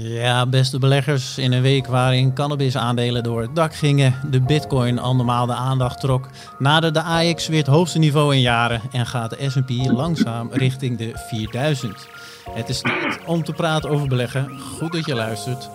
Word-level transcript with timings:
Ja, 0.00 0.46
beste 0.46 0.78
beleggers, 0.78 1.38
in 1.38 1.52
een 1.52 1.62
week 1.62 1.86
waarin 1.86 2.34
cannabis-aandelen 2.34 3.22
door 3.22 3.40
het 3.40 3.54
dak 3.54 3.74
gingen, 3.74 4.14
de 4.30 4.40
bitcoin 4.40 4.98
andermaal 4.98 5.46
de 5.46 5.54
aandacht 5.54 6.00
trok, 6.00 6.28
naderde 6.58 7.00
de 7.00 7.04
AX 7.04 7.48
weer 7.48 7.58
het 7.58 7.66
hoogste 7.66 7.98
niveau 7.98 8.34
in 8.34 8.40
jaren 8.40 8.80
en 8.92 9.06
gaat 9.06 9.30
de 9.30 9.50
S&P 9.50 9.70
langzaam 9.70 10.48
richting 10.52 10.98
de 10.98 11.12
4000. 11.14 12.08
Het 12.50 12.68
is 12.68 12.80
tijd 12.80 13.24
om 13.24 13.44
te 13.44 13.52
praten 13.52 13.90
over 13.90 14.08
beleggen. 14.08 14.60
Goed 14.60 14.92
dat 14.92 15.06
je 15.06 15.14
luistert. 15.14 15.70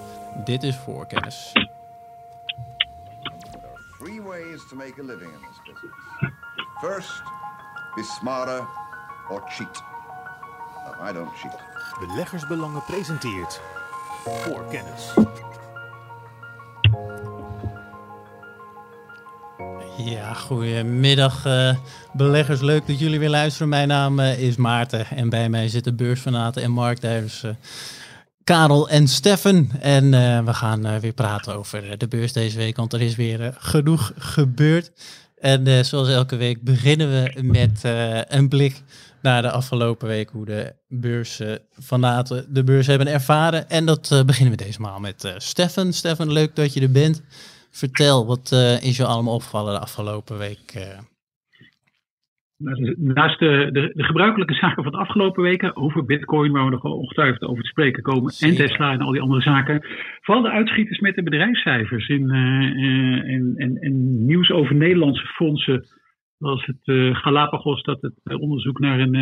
Dit 0.46 0.64
is 0.64 0.76
Voorkennis. 0.76 1.52
Three 4.00 4.22
ways 4.22 4.68
to 4.70 4.76
make 4.76 4.94
a 5.00 5.06
living 5.06 5.32
in 5.32 5.40
this 5.40 5.60
business. 5.66 5.96
First, 6.82 7.24
be 7.96 8.04
smarter 8.20 8.68
or 9.30 9.42
cheat. 9.48 9.84
No, 10.86 11.10
I 11.10 11.14
don't 11.14 11.38
cheat. 11.38 11.58
Beleggersbelangen 12.00 12.84
presenteert 12.84 13.62
voor 14.26 14.66
kennis. 14.70 15.14
Ja, 19.98 20.34
goedemiddag 20.34 21.46
uh, 21.46 21.76
beleggers. 22.14 22.62
Leuk 22.62 22.88
dat 22.88 23.00
jullie 23.00 23.20
weer 23.20 23.30
luisteren. 23.30 23.70
Mijn 23.70 23.88
naam 23.88 24.20
uh, 24.20 24.40
is 24.40 24.56
Maarten 24.56 25.08
en 25.08 25.30
bij 25.30 25.50
mij 25.50 25.68
zitten 25.68 25.96
beursfanaten 25.96 26.64
en 26.64 26.72
marktduivers 26.72 27.44
uh, 27.44 27.52
Karel 28.44 28.90
en 28.90 29.08
Steffen. 29.08 29.70
En 29.80 30.12
we 30.46 30.54
gaan 30.54 31.00
weer 31.00 31.14
praten 31.14 31.56
over 31.56 31.98
de 31.98 32.08
beurs 32.08 32.34
deze 32.34 32.58
week, 32.58 32.76
want 32.76 32.94
er 32.94 33.02
is 33.02 33.16
weer 33.16 33.56
genoeg 33.58 34.12
gebeurd. 34.18 34.92
En 35.40 35.86
zoals 35.86 36.10
elke 36.10 36.36
week 36.36 36.64
beginnen 36.64 37.10
we 37.10 37.42
met 37.42 37.82
een 38.28 38.50
blik 38.50 38.82
naar 39.24 39.42
de 39.42 39.52
afgelopen 39.52 40.08
week 40.08 40.30
hoe 40.30 40.46
de 40.46 40.74
beursfanaten 40.88 42.54
de 42.54 42.64
beurs 42.64 42.88
hebben 42.88 43.08
ervaren. 43.08 43.70
En 43.70 43.86
dat 43.86 44.10
uh, 44.14 44.24
beginnen 44.24 44.58
we 44.58 44.64
deze 44.64 44.82
maal 44.82 45.00
met 45.00 45.24
uh, 45.24 45.32
Stefan. 45.38 45.92
Stefan, 45.92 46.32
leuk 46.32 46.56
dat 46.56 46.74
je 46.74 46.82
er 46.82 46.92
bent. 46.92 47.24
Vertel, 47.72 48.26
wat 48.26 48.52
uh, 48.54 48.84
is 48.84 48.98
je 48.98 49.06
allemaal 49.06 49.34
opgevallen 49.34 49.74
de 49.74 49.80
afgelopen 49.80 50.38
week? 50.38 50.74
Nou, 52.58 52.96
naast 52.98 53.40
de, 53.40 53.70
de, 53.72 53.92
de, 53.94 54.04
gebruikelijke 54.04 54.54
zaken 54.54 54.84
van 54.84 54.92
de 54.92 54.98
afgelopen 54.98 55.44
weken 55.44 55.76
over 55.76 56.06
Bitcoin, 56.06 56.52
waar 56.52 56.66
we 56.66 56.72
nog 56.72 56.84
ongetwijfeld 56.84 57.50
over 57.50 57.64
te 57.64 57.70
spreken 57.70 58.04
komen, 58.04 58.34
en 58.40 58.56
Tesla 58.56 58.92
en 58.92 59.02
al 59.02 59.12
die 59.12 59.22
andere 59.22 59.42
zaken, 59.42 59.86
vooral 60.22 60.44
de 60.44 60.50
uitschieters 60.50 61.00
met 61.00 61.16
de 61.16 61.24
bedrijfscijfers 61.24 62.08
en, 62.08 62.32
en 63.80 64.26
nieuws 64.26 64.52
over 64.52 64.76
Nederlandse 64.76 65.26
fondsen 65.26 65.86
was 66.44 66.66
het 66.66 66.88
uh, 66.88 67.16
Galapagos 67.16 67.84
dat 67.84 68.02
het 68.02 68.14
uh, 68.24 68.42
onderzoek 68.42 68.80
naar 68.80 69.00
een, 69.00 69.16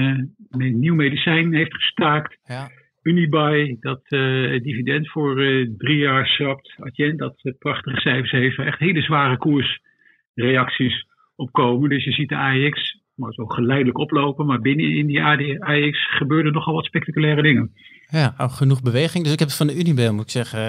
een, 0.50 0.80
nieuw 0.80 0.96
medicijn 0.96 1.54
heeft 1.54 1.74
gestaakt. 1.74 2.38
Ja. 2.44 2.70
Unibuy 3.02 3.78
dat 3.80 4.02
het 4.04 4.64
dividend 4.64 5.10
voor 5.10 5.36
drie 5.78 5.98
jaar 5.98 6.28
schrapt. 6.28 6.74
Adyen 6.80 7.18
dat 7.18 7.54
prachtige 7.60 8.00
cijfers 8.00 8.32
heeft. 8.32 8.58
Echt 8.58 8.80
hele 8.80 9.02
zware 9.02 9.38
koersreacties 9.38 11.06
opkomen. 11.36 11.90
Dus 11.90 12.04
je 12.04 12.12
ziet 12.12 12.30
de 12.30 12.36
AEX 12.36 13.00
maar 13.16 13.34
zo 13.34 13.46
geleidelijk 13.46 13.98
oplopen. 13.98 14.46
Maar 14.46 14.62
binnen 14.62 14.96
in 14.96 15.08
die 15.08 15.24
AEX 15.64 16.16
gebeurden 16.18 16.54
nogal 16.54 16.74
wat 16.74 16.86
spectaculaire 16.86 17.42
dingen. 17.42 17.72
Ja, 18.10 18.34
genoeg 18.38 18.82
beweging. 18.82 19.24
Dus 19.24 19.34
ik 19.34 19.40
heb 19.40 19.48
het 19.48 19.58
van 19.58 19.68
de 19.68 19.80
Unibuy, 19.80 20.10
moet 20.10 20.24
ik 20.24 20.30
zeggen 20.30 20.60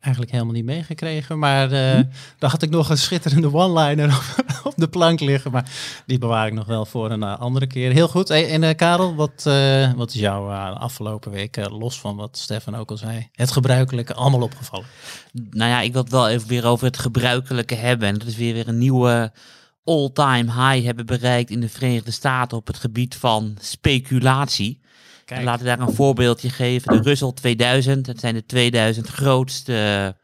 eigenlijk 0.00 0.32
helemaal 0.32 0.54
niet 0.54 0.64
meegekregen. 0.64 1.38
Maar 1.38 1.72
uh, 1.72 1.90
hm? 1.90 2.04
daar 2.38 2.50
had 2.50 2.62
ik 2.62 2.70
nog 2.70 2.90
een 2.90 2.98
schitterende 2.98 3.54
one-liner 3.54 4.08
op, 4.16 4.44
op, 4.72 4.74
de 4.76 4.88
plank 4.88 5.20
liggen. 5.20 5.50
Maar 5.50 5.70
die 6.06 6.18
bewaar 6.18 6.46
ik 6.46 6.52
nog 6.52 6.66
wel 6.66 6.86
voor 6.86 7.10
een 7.10 7.22
uh, 7.22 7.38
andere 7.38 7.66
keer. 7.66 7.92
Heel 7.92 8.08
goed. 8.08 8.28
Hey, 8.28 8.50
en 8.50 8.62
uh, 8.62 8.70
Karel, 8.76 9.14
wat, 9.14 9.42
wat 9.96 10.14
is 10.14 10.20
jou 10.20 10.52
afgelopen 10.74 11.30
week, 11.30 11.68
los 11.70 12.00
van 12.00 12.16
wat 12.16 12.38
Stefan 12.38 12.76
ook 12.76 12.90
al 12.90 12.96
zei, 12.96 13.28
het 13.32 13.52
gebruikelijke 13.52 14.14
allemaal 14.14 14.42
opgevallen? 14.42 14.86
Nou 15.32 15.70
ja, 15.70 15.80
ik 15.80 15.92
wil 15.92 16.02
het 16.02 16.10
wel 16.10 16.28
even 16.28 16.48
weer 16.48 16.66
over 16.66 16.86
het 16.86 16.98
gebruikelijke 16.98 17.74
hebben. 17.74 18.08
En 18.08 18.18
dat 18.18 18.28
is 18.28 18.36
weer 18.36 18.54
weer 18.54 18.68
een 18.68 18.78
nieuwe 18.78 19.32
all-time 19.84 20.52
high 20.52 20.84
hebben 20.84 21.06
bereikt 21.06 21.50
in 21.50 21.60
de 21.60 21.68
Verenigde 21.68 22.10
Staten 22.10 22.56
op 22.56 22.66
het 22.66 22.76
gebied 22.76 23.14
van 23.14 23.56
speculatie. 23.60 24.80
Kijk. 25.30 25.58
We 25.58 25.64
daar 25.64 25.80
een 25.80 25.94
voorbeeldje 25.94 26.50
geven. 26.50 26.92
De 26.92 27.08
Russell 27.08 27.32
2000, 27.32 28.06
dat 28.06 28.20
zijn 28.20 28.34
de 28.34 28.46
2000 28.46 29.08
grootste, 29.08 30.16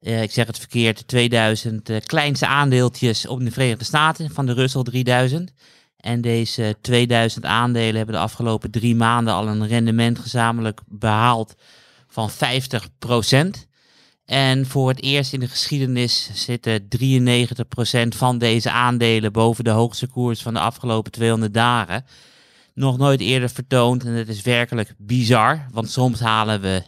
uh, 0.00 0.22
ik 0.22 0.30
zeg 0.30 0.46
het 0.46 0.58
verkeerd, 0.58 0.98
de 0.98 1.04
2000 1.04 1.90
uh, 1.90 1.96
kleinste 2.00 2.46
aandeeltjes 2.46 3.26
op 3.26 3.40
de 3.40 3.50
Verenigde 3.50 3.84
Staten 3.84 4.30
van 4.30 4.46
de 4.46 4.52
Russell 4.52 4.82
3000. 4.82 5.52
En 5.96 6.20
deze 6.20 6.76
2000 6.80 7.44
aandelen 7.44 7.96
hebben 7.96 8.14
de 8.14 8.20
afgelopen 8.20 8.70
drie 8.70 8.96
maanden 8.96 9.34
al 9.34 9.48
een 9.48 9.66
rendement 9.66 10.18
gezamenlijk 10.18 10.80
behaald 10.86 11.54
van 12.08 12.30
50%. 12.30 12.34
En 14.24 14.66
voor 14.66 14.88
het 14.88 15.02
eerst 15.02 15.32
in 15.32 15.40
de 15.40 15.48
geschiedenis 15.48 16.30
zitten 16.34 16.88
93% 17.02 18.08
van 18.08 18.38
deze 18.38 18.70
aandelen 18.70 19.32
boven 19.32 19.64
de 19.64 19.70
hoogste 19.70 20.06
koers 20.06 20.42
van 20.42 20.54
de 20.54 20.60
afgelopen 20.60 21.12
200 21.12 21.54
dagen 21.54 22.04
nog 22.74 22.98
nooit 22.98 23.20
eerder 23.20 23.48
vertoond. 23.48 24.04
En 24.04 24.12
het 24.12 24.28
is 24.28 24.42
werkelijk 24.42 24.94
bizar, 24.98 25.66
want 25.70 25.90
soms 25.90 26.20
halen 26.20 26.60
we 26.60 26.82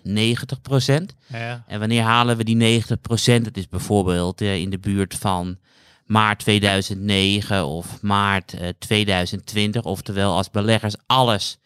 90%. 1.11 1.17
Ja. 1.27 1.65
En 1.67 1.79
wanneer 1.79 2.03
halen 2.03 2.37
we 2.37 2.45
die 2.45 2.83
90%? 2.83 3.43
Dat 3.43 3.57
is 3.57 3.69
bijvoorbeeld 3.69 4.41
uh, 4.41 4.57
in 4.57 4.71
de 4.71 4.79
buurt 4.79 5.15
van 5.15 5.59
maart 6.07 6.39
2009 6.39 7.67
of 7.67 8.03
maart 8.03 8.55
uh, 8.55 8.69
eh, 8.69 8.75
2020. 8.79 9.83
Oftewel 9.83 10.37
als 10.37 10.51
beleggers 10.51 10.95
alles 11.07 11.59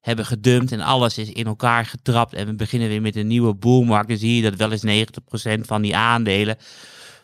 hebben 0.00 0.26
gedumpt 0.26 0.72
en 0.72 0.80
alles 0.80 1.18
is 1.18 1.32
in 1.32 1.46
elkaar 1.46 1.86
getrapt 1.86 2.34
en 2.34 2.46
we 2.46 2.54
beginnen 2.54 2.88
weer 2.88 3.00
met 3.00 3.16
een 3.16 3.26
nieuwe 3.26 3.54
boelmarkt. 3.54 4.08
Dan 4.08 4.18
zie 4.18 4.36
je 4.36 4.50
dat 4.50 4.56
wel 4.56 4.72
eens 4.72 5.06
90% 5.58 5.60
van 5.60 5.82
die 5.82 5.96
aandelen 5.96 6.56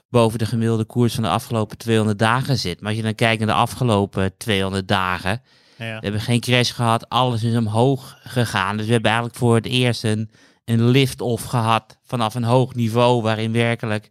boven 0.09 0.39
de 0.39 0.47
gemiddelde 0.47 0.85
koers 0.85 1.15
van 1.15 1.23
de 1.23 1.29
afgelopen 1.29 1.79
200 1.79 2.19
dagen 2.19 2.59
zit. 2.59 2.81
Maar 2.81 2.89
als 2.89 2.97
je 2.97 3.05
dan 3.05 3.15
kijkt 3.15 3.39
naar 3.39 3.55
de 3.55 3.61
afgelopen 3.61 4.37
200 4.37 4.89
dagen, 4.89 5.43
ja. 5.85 5.95
We 5.99 6.05
hebben 6.05 6.21
geen 6.21 6.41
crash 6.41 6.75
gehad, 6.75 7.09
alles 7.09 7.43
is 7.43 7.57
omhoog 7.57 8.19
gegaan. 8.23 8.77
Dus 8.77 8.87
we 8.87 8.93
hebben 8.93 9.11
eigenlijk 9.11 9.41
voor 9.41 9.55
het 9.55 9.67
eerst 9.67 10.05
een, 10.05 10.31
een 10.65 10.89
lift-off 10.89 11.45
gehad 11.45 11.99
vanaf 12.03 12.35
een 12.35 12.45
hoog 12.45 12.75
niveau 12.75 13.23
waarin 13.23 13.53
werkelijk 13.53 14.11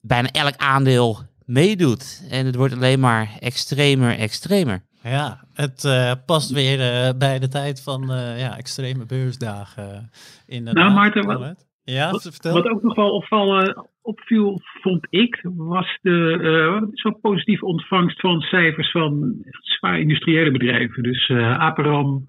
bijna 0.00 0.28
elk 0.30 0.56
aandeel 0.56 1.18
meedoet. 1.44 2.22
En 2.30 2.46
het 2.46 2.54
wordt 2.54 2.74
alleen 2.74 3.00
maar 3.00 3.30
extremer, 3.40 4.18
extremer. 4.18 4.84
Ja, 5.02 5.44
het 5.52 5.84
uh, 5.84 6.12
past 6.26 6.50
weer 6.50 7.06
uh, 7.06 7.18
bij 7.18 7.38
de 7.38 7.48
tijd 7.48 7.82
van 7.82 8.12
uh, 8.12 8.38
ja, 8.40 8.56
extreme 8.56 9.06
beursdagen. 9.06 10.10
in 10.46 10.62
nou, 10.62 10.92
Maarten, 10.92 11.26
wat, 11.26 11.66
ja, 11.82 12.10
wat, 12.10 12.38
wat 12.42 12.68
ook 12.68 12.82
nog 12.82 12.94
wel 12.94 13.10
opvallen, 13.10 13.86
opviel, 14.06 14.60
vond 14.80 15.06
ik, 15.10 15.40
was 15.42 15.98
de 16.02 16.38
uh, 16.40 16.88
zo 16.92 17.10
positieve 17.10 17.64
ontvangst 17.64 18.20
van 18.20 18.40
cijfers 18.40 18.90
van 18.90 19.34
zwaar 19.60 20.00
industriële 20.00 20.50
bedrijven. 20.50 21.02
Dus 21.02 21.28
uh, 21.28 21.58
Aperam, 21.58 22.24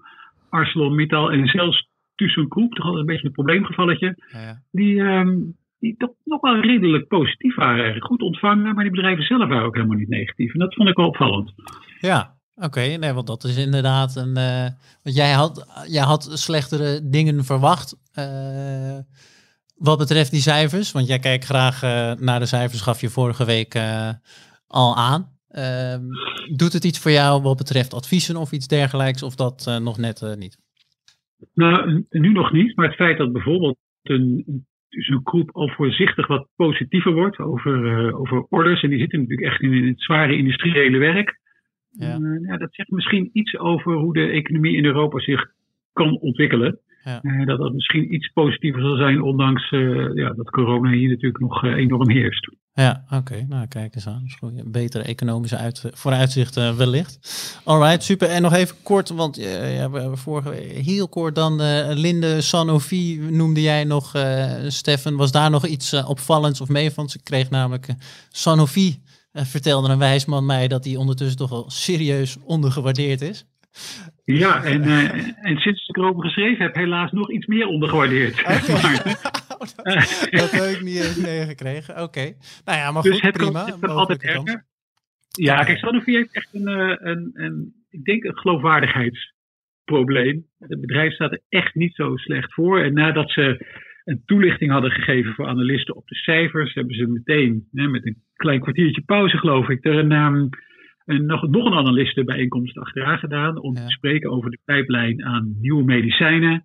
ArcelorMittal 0.48 1.32
en 1.32 1.46
zelfs 1.46 1.88
ThyssenKrupp, 2.14 2.74
toch 2.74 2.84
altijd 2.84 3.00
een 3.00 3.12
beetje 3.12 3.26
een 3.26 3.32
probleemgevalletje. 3.32 4.16
Ja. 4.32 4.62
Die, 4.70 5.00
um, 5.00 5.56
die 5.78 5.96
toch 5.96 6.12
nog 6.24 6.40
wel 6.40 6.60
redelijk 6.60 7.08
positief 7.08 7.54
waren 7.54 7.76
eigenlijk. 7.76 8.06
Goed 8.06 8.22
ontvangen, 8.22 8.74
maar 8.74 8.84
die 8.84 8.92
bedrijven 8.92 9.24
zelf 9.24 9.48
waren 9.48 9.66
ook 9.66 9.74
helemaal 9.74 9.96
niet 9.96 10.08
negatief. 10.08 10.52
En 10.52 10.58
dat 10.58 10.74
vond 10.74 10.88
ik 10.88 10.96
wel 10.96 11.06
opvallend. 11.06 11.52
Ja, 12.00 12.36
Oké, 12.60 12.80
nee, 12.80 13.12
want 13.12 13.26
dat 13.26 13.44
is 13.44 13.56
inderdaad 13.56 14.16
een. 14.16 14.38
Uh, 14.38 14.66
want 15.02 15.16
jij 15.16 15.32
had, 15.32 15.66
jij 15.88 16.02
had 16.02 16.30
slechtere 16.32 17.00
dingen 17.08 17.44
verwacht. 17.44 17.96
Uh, 18.18 18.98
wat 19.78 19.98
betreft 19.98 20.30
die 20.30 20.40
cijfers, 20.40 20.92
want 20.92 21.06
jij 21.06 21.18
kijkt 21.18 21.44
graag 21.44 21.82
uh, 21.82 22.12
naar 22.26 22.40
de 22.40 22.46
cijfers, 22.46 22.80
gaf 22.80 23.00
je 23.00 23.08
vorige 23.08 23.44
week 23.44 23.74
uh, 23.74 24.10
al 24.66 24.96
aan. 24.96 25.36
Uh, 25.50 25.96
doet 26.56 26.72
het 26.72 26.84
iets 26.84 26.98
voor 26.98 27.10
jou 27.10 27.42
wat 27.42 27.56
betreft 27.56 27.94
adviezen 27.94 28.36
of 28.36 28.52
iets 28.52 28.66
dergelijks, 28.66 29.22
of 29.22 29.34
dat 29.34 29.66
uh, 29.68 29.78
nog 29.78 29.98
net 29.98 30.36
niet? 30.38 30.58
Nou, 31.54 32.04
nu 32.10 32.32
nog 32.32 32.52
niet, 32.52 32.76
maar 32.76 32.86
het 32.86 32.96
feit 32.96 33.18
dat 33.18 33.32
bijvoorbeeld 33.32 33.76
een, 34.02 34.44
dus 34.88 35.08
een 35.08 35.20
groep 35.24 35.50
al 35.52 35.68
voorzichtig 35.68 36.26
wat 36.26 36.48
positiever 36.56 37.12
wordt 37.12 37.38
over, 37.38 38.14
over 38.14 38.46
orders, 38.48 38.82
en 38.82 38.90
die 38.90 38.98
zitten 38.98 39.20
natuurlijk 39.20 39.48
echt 39.48 39.60
in 39.60 39.86
het 39.86 40.02
zware 40.02 40.36
industriële 40.36 40.98
werk. 40.98 41.38
Ja. 41.90 42.18
ja. 42.42 42.56
dat 42.56 42.74
zegt 42.74 42.90
misschien 42.90 43.30
iets 43.32 43.58
over 43.58 43.94
hoe 43.94 44.12
de 44.12 44.26
economie 44.26 44.76
in 44.76 44.84
Europa 44.84 45.20
zich 45.20 45.50
kan 45.92 46.18
ontwikkelen. 46.18 46.80
Ja. 47.08 47.20
Uh, 47.22 47.46
dat 47.46 47.58
dat 47.58 47.72
misschien 47.72 48.14
iets 48.14 48.30
positiever 48.32 48.80
zal 48.80 48.96
zijn, 48.96 49.22
ondanks 49.22 49.70
uh, 49.70 50.14
ja, 50.14 50.30
dat 50.30 50.50
corona 50.50 50.90
hier 50.90 51.08
natuurlijk 51.08 51.40
nog 51.40 51.64
uh, 51.64 51.74
enorm 51.74 52.10
heerst. 52.10 52.50
Ja, 52.72 53.04
oké. 53.10 53.44
Nou, 53.48 53.66
kijk 53.66 53.94
eens 53.94 54.06
aan. 54.06 54.26
Betere 54.64 55.04
economische 55.04 55.56
uit, 55.56 55.90
vooruitzichten 55.92 56.76
wellicht. 56.76 57.18
Alright, 57.64 58.02
super. 58.02 58.28
En 58.28 58.42
nog 58.42 58.52
even 58.52 58.76
kort, 58.82 59.08
want 59.08 59.36
ja, 59.36 59.90
we 59.90 60.00
hebben 60.00 60.18
vorige 60.18 60.50
heel 60.84 61.08
kort 61.08 61.34
dan 61.34 61.60
Linde 61.94 62.40
Sanofi 62.40 63.18
noemde 63.30 63.62
jij 63.62 63.84
nog. 63.84 64.12
Stefan, 64.66 65.16
was 65.16 65.32
daar 65.32 65.50
nog 65.50 65.66
iets 65.66 66.04
opvallends 66.04 66.60
of 66.60 66.68
mee 66.68 66.90
van? 66.90 67.08
Ze 67.08 67.22
kreeg 67.22 67.50
namelijk 67.50 67.94
Sanofi, 68.28 69.02
vertelde 69.32 69.88
een 69.88 69.98
wijsman 69.98 70.46
mij, 70.46 70.68
dat 70.68 70.84
hij 70.84 70.96
ondertussen 70.96 71.36
toch 71.36 71.50
wel 71.50 71.70
serieus 71.70 72.36
ondergewaardeerd 72.44 73.20
is. 73.20 73.46
Ja, 74.24 74.64
en, 74.64 74.84
uh, 74.84 75.14
en 75.40 75.56
sinds 75.56 75.88
ik 75.88 75.96
erover 75.96 76.22
geschreven 76.22 76.64
heb, 76.64 76.74
helaas 76.74 77.12
nog 77.12 77.30
iets 77.30 77.46
meer 77.46 77.66
ondergewaardeerd. 77.66 78.36
dat, 79.58 79.74
dat, 80.30 80.50
heb 80.50 80.76
ik 80.76 80.82
niet 80.82 80.96
eens 80.96 81.16
meegekregen. 81.16 82.02
Oké. 82.02 82.32
Nou 82.64 82.78
ja, 82.78 82.90
maar 82.90 83.02
dus 83.02 83.12
goed, 83.12 83.22
het 83.22 83.36
prima. 83.36 83.64
Kan, 83.64 83.70
het 83.70 83.80
kan 83.80 83.96
altijd 83.96 84.22
erger. 84.22 84.66
Ja, 85.28 85.64
kijk, 85.64 85.78
Sanofi 85.78 86.14
heeft 86.14 86.34
echt 86.34 86.54
een, 86.54 86.68
een, 87.08 87.30
een, 87.34 87.74
ik 87.90 88.04
denk 88.04 88.24
een 88.24 88.38
geloofwaardigheidsprobleem. 88.38 90.46
Het 90.58 90.80
bedrijf 90.80 91.12
staat 91.12 91.32
er 91.32 91.42
echt 91.48 91.74
niet 91.74 91.94
zo 91.94 92.16
slecht 92.16 92.54
voor. 92.54 92.82
En 92.82 92.92
nadat 92.92 93.30
ze 93.30 93.66
een 94.04 94.22
toelichting 94.24 94.70
hadden 94.70 94.90
gegeven 94.90 95.34
voor 95.34 95.46
analisten 95.46 95.96
op 95.96 96.06
de 96.06 96.14
cijfers, 96.14 96.74
hebben 96.74 96.94
ze 96.94 97.06
meteen, 97.06 97.68
hè, 97.72 97.88
met 97.88 98.06
een 98.06 98.22
klein 98.34 98.60
kwartiertje 98.60 99.02
pauze 99.02 99.38
geloof 99.38 99.68
ik, 99.68 99.84
er 99.84 99.98
een, 99.98 100.50
een, 101.08 101.26
nog, 101.26 101.48
nog 101.48 101.66
een 101.66 101.78
analistenbijeenkomst 101.78 102.78
achteraan 102.78 103.18
gedaan 103.18 103.58
om 103.60 103.74
Ja. 103.76 103.86
te 103.86 103.92
spreken 103.92 104.30
over 104.30 104.50
de 104.50 104.58
pijplijn 104.64 105.24
aan 105.24 105.54
nieuwe 105.60 105.84
medicijnen. 105.84 106.62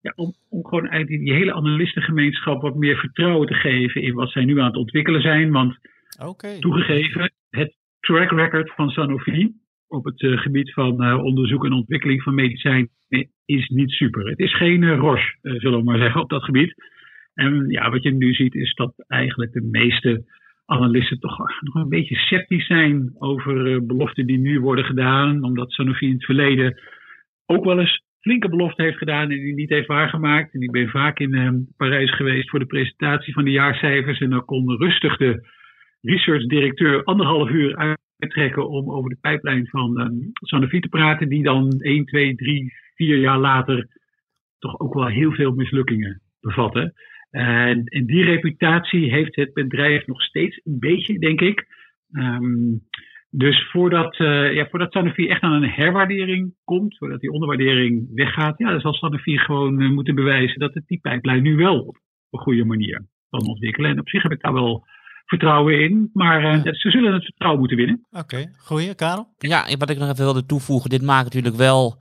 Ja, 0.00 0.12
om, 0.16 0.34
om 0.48 0.64
gewoon 0.64 0.88
eigenlijk 0.88 1.24
die 1.24 1.32
hele 1.32 1.52
analistengemeenschap 1.52 2.62
wat 2.62 2.74
meer 2.76 2.96
vertrouwen 2.96 3.46
te 3.46 3.54
geven 3.54 4.02
in 4.02 4.14
wat 4.14 4.30
zij 4.30 4.44
nu 4.44 4.58
aan 4.60 4.66
het 4.66 4.76
ontwikkelen 4.76 5.20
zijn. 5.20 5.50
Want 5.50 5.78
Oké. 6.24 6.58
toegegeven, 6.58 7.32
het 7.50 7.76
track 8.00 8.30
record 8.30 8.72
van 8.74 8.90
Sanofi 8.90 9.52
op 9.88 10.04
het 10.04 10.22
eh, 10.22 10.38
gebied 10.38 10.72
van 10.72 11.02
eh, 11.02 11.24
onderzoek 11.24 11.64
en 11.64 11.72
ontwikkeling 11.72 12.22
van 12.22 12.34
medicijnen 12.34 12.90
is 13.44 13.68
niet 13.68 13.90
super. 13.90 14.28
Het 14.28 14.38
is 14.38 14.56
geen 14.56 14.82
eh, 14.82 14.98
Roche, 14.98 15.36
zullen 15.42 15.78
we 15.78 15.84
maar 15.84 15.98
zeggen, 15.98 16.20
op 16.20 16.30
dat 16.30 16.44
gebied. 16.44 16.74
En 17.34 17.64
ja, 17.68 17.90
wat 17.90 18.02
je 18.02 18.10
nu 18.12 18.34
ziet 18.34 18.54
is 18.54 18.74
dat 18.74 18.94
eigenlijk 19.06 19.52
de 19.52 19.68
meeste 19.70 20.24
analisten 20.72 21.18
toch 21.20 21.38
nog 21.60 21.74
een 21.74 21.88
beetje 21.88 22.16
sceptisch 22.16 22.66
zijn 22.66 23.14
over 23.18 23.74
eh, 23.74 23.80
beloften 23.82 24.26
die 24.26 24.38
nu 24.38 24.60
worden 24.60 24.84
gedaan, 24.84 25.44
omdat 25.44 25.72
Sanofi 25.72 26.06
in 26.06 26.12
het 26.12 26.24
verleden 26.24 26.80
ook 27.46 27.64
wel 27.64 27.80
eens 27.80 28.02
flinke 28.20 28.48
beloften 28.48 28.84
heeft 28.84 28.98
gedaan 28.98 29.30
en 29.30 29.38
die 29.38 29.54
niet 29.54 29.68
heeft 29.68 29.86
waargemaakt. 29.86 30.54
En 30.54 30.60
ik 30.60 30.70
ben 30.70 30.88
vaak 30.88 31.18
in 31.18 31.34
eh, 31.34 31.50
Parijs 31.76 32.14
geweest 32.14 32.50
voor 32.50 32.58
de 32.58 32.66
presentatie 32.66 33.32
van 33.32 33.44
de 33.44 33.50
jaarcijfers 33.50 34.20
en 34.20 34.30
dan 34.30 34.44
kon 34.44 34.76
rustig 34.76 35.16
de 35.16 35.48
research-directeur 36.00 37.04
anderhalf 37.04 37.50
uur 37.50 37.96
uittrekken 38.18 38.68
om 38.68 38.90
over 38.90 39.10
de 39.10 39.18
pijplijn 39.20 39.66
van 39.66 40.00
um, 40.00 40.30
Sanofi 40.32 40.80
te 40.80 40.88
praten, 40.88 41.28
die 41.28 41.42
dan 41.42 41.70
1, 41.70 42.04
2, 42.04 42.34
3, 42.34 42.72
4 42.94 43.18
jaar 43.18 43.38
later 43.38 43.88
toch 44.58 44.80
ook 44.80 44.94
wel 44.94 45.06
heel 45.06 45.32
veel 45.32 45.52
mislukkingen 45.52 46.20
bevatten. 46.40 46.94
En, 47.32 47.84
en 47.84 48.06
die 48.06 48.24
reputatie 48.24 49.10
heeft 49.10 49.36
het 49.36 49.52
bedrijf 49.52 50.06
nog 50.06 50.22
steeds 50.22 50.60
een 50.64 50.78
beetje, 50.78 51.18
denk 51.18 51.40
ik. 51.40 51.66
Um, 52.12 52.82
dus 53.30 53.68
voordat, 53.70 54.18
uh, 54.18 54.52
ja, 54.52 54.68
voordat 54.68 54.92
Sanofi 54.92 55.28
echt 55.28 55.42
aan 55.42 55.62
een 55.62 55.70
herwaardering 55.70 56.54
komt, 56.64 56.98
voordat 56.98 57.20
die 57.20 57.32
onderwaardering 57.32 58.08
weggaat, 58.14 58.58
ja, 58.58 58.70
dan 58.70 58.80
zal 58.80 58.94
Sanofi 58.94 59.38
gewoon 59.38 59.82
uh, 59.82 59.90
moeten 59.90 60.14
bewijzen 60.14 60.58
dat 60.58 60.74
het 60.74 60.86
die 60.86 61.00
pijplijn 61.00 61.42
nu 61.42 61.56
wel 61.56 61.80
op 61.80 61.96
een 62.30 62.38
goede 62.40 62.64
manier 62.64 63.06
kan 63.28 63.46
ontwikkelen. 63.46 63.90
En 63.90 64.00
op 64.00 64.08
zich 64.08 64.22
heb 64.22 64.32
ik 64.32 64.40
daar 64.40 64.52
wel 64.52 64.84
vertrouwen 65.26 65.80
in, 65.80 66.10
maar 66.12 66.42
uh, 66.42 66.64
ja. 66.64 66.74
ze 66.74 66.90
zullen 66.90 67.12
het 67.12 67.24
vertrouwen 67.24 67.60
moeten 67.60 67.78
winnen. 67.78 68.06
Oké, 68.10 68.20
okay. 68.20 68.50
goeie, 68.58 68.94
Karel? 68.94 69.28
Ja, 69.38 69.66
wat 69.78 69.90
ik 69.90 69.98
nog 69.98 70.10
even 70.10 70.24
wilde 70.24 70.46
toevoegen, 70.46 70.90
dit 70.90 71.02
maakt 71.02 71.24
natuurlijk 71.24 71.56
wel 71.56 71.98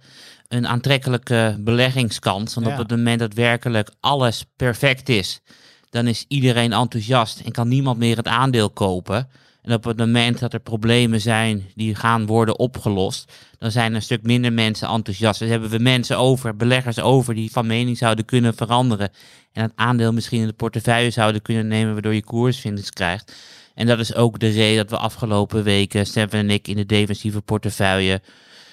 een 0.48 0.68
aantrekkelijke 0.68 1.58
beleggingskans. 1.60 2.54
Want 2.54 2.68
ja. 2.68 2.74
op 2.74 2.80
het 2.80 2.90
moment 2.90 3.20
dat 3.20 3.34
werkelijk 3.34 3.92
alles 4.00 4.46
perfect 4.56 5.10
is, 5.10 5.42
dan 5.90 6.08
is 6.08 6.26
iedereen 6.28 6.74
enthousiast 6.74 7.40
en 7.40 7.52
kan 7.52 7.68
niemand 7.68 7.98
meer 7.98 8.18
het 8.18 8.28
aandeel 8.28 8.70
kopen. 8.70 9.28
En 9.62 9.74
op 9.74 9.84
het 9.84 9.98
moment 9.98 10.40
dat 10.40 10.54
er 10.54 10.60
problemen 10.60 11.22
zijn 11.22 11.66
die 11.75 11.96
gaan 11.96 12.25
worden 12.25 12.60
opgelost, 12.60 13.31
dan 13.58 13.72
zijn 13.72 13.90
er 13.90 13.96
een 13.96 14.02
stuk 14.02 14.24
minder 14.24 14.54
mensen 14.54 14.88
enthousiast. 14.88 15.40
Dus 15.40 15.50
hebben 15.50 15.69
we 15.69 15.80
mensen 15.80 16.18
over, 16.18 16.56
beleggers 16.56 17.00
over, 17.00 17.36
die 17.36 17.52
van 17.52 17.68
mening 17.68 17.98
zouden 17.98 18.25
kunnen 18.25 18.56
veranderen. 18.56 19.10
En 19.54 19.63
het 19.63 19.72
aandeel 19.75 20.13
misschien 20.13 20.42
in 20.42 20.48
de 20.48 20.54
portefeuille 20.54 21.10
zouden 21.10 21.42
kunnen 21.42 21.68
nemen, 21.68 21.94
waardoor 21.94 22.13
je 22.13 22.24
koersvindings 22.24 22.90
krijgt. 22.90 23.36
En 23.75 23.88
dat 23.88 24.00
is 24.00 24.16
ook 24.16 24.40
de 24.40 24.50
reden 24.50 24.78
dat 24.78 24.90
we 24.90 25.06
afgelopen 25.06 25.63
weken, 25.63 26.06
Stefan 26.06 26.40
en 26.40 26.50
ik, 26.50 26.68
in 26.68 26.75
de 26.75 26.86
defensieve 26.86 27.42
portefeuille 27.42 28.22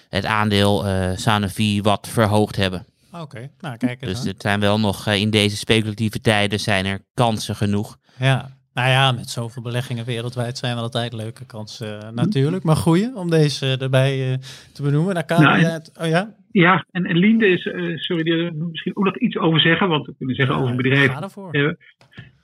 het 0.09 0.25
aandeel 0.25 0.87
uh, 0.87 1.11
Sanofi 1.17 1.83
wat 1.83 2.09
verhoogd 2.09 2.57
hebben. 2.57 2.87
Oké, 3.13 3.23
okay. 3.23 3.51
nou 3.61 3.77
kijk 3.77 4.01
eens 4.01 4.11
Dus 4.11 4.21
aan. 4.21 4.27
het 4.27 4.43
zijn 4.43 4.61
wel 4.61 4.81
nog, 4.81 5.07
uh, 5.09 5.15
in 5.15 5.31
deze 5.31 5.57
speculatieve 5.57 6.21
tijden 6.21 6.61
zijn 6.61 6.87
er 6.87 7.01
kansen 7.15 7.57
genoeg. 7.57 7.99
Ja, 8.19 8.58
nou 8.79 8.91
ja, 8.91 9.13
met 9.13 9.29
zoveel 9.29 9.63
beleggingen 9.63 10.05
wereldwijd 10.05 10.59
zijn 10.59 10.75
wel 10.75 10.83
altijd 10.83 11.13
leuke 11.13 11.47
kansen 11.47 12.01
uh, 12.03 12.11
natuurlijk. 12.11 12.65
Maar 12.65 12.77
goeie 12.77 13.11
om 13.15 13.31
deze 13.31 13.77
erbij 13.81 14.31
uh, 14.31 14.35
te 14.75 14.83
benoemen. 14.83 15.15
Daar 15.15 15.25
kan 15.25 15.43
nou, 15.43 15.81
oh 16.01 16.07
ja? 16.07 16.35
Ja, 16.53 16.85
en, 16.91 17.05
en 17.05 17.17
Linde 17.17 17.49
is, 17.49 17.65
uh, 17.65 17.97
sorry, 17.97 18.23
die 18.23 18.53
moet 18.53 18.71
misschien 18.71 18.97
ook 18.97 19.05
nog 19.05 19.19
iets 19.19 19.37
over 19.37 19.61
zeggen. 19.61 19.89
Want 19.89 20.07
we 20.07 20.15
kunnen 20.19 20.37
zeggen 20.37 20.55
ja, 20.55 20.61
over 20.61 20.71
een 20.71 20.83
bedrijf 20.83 21.13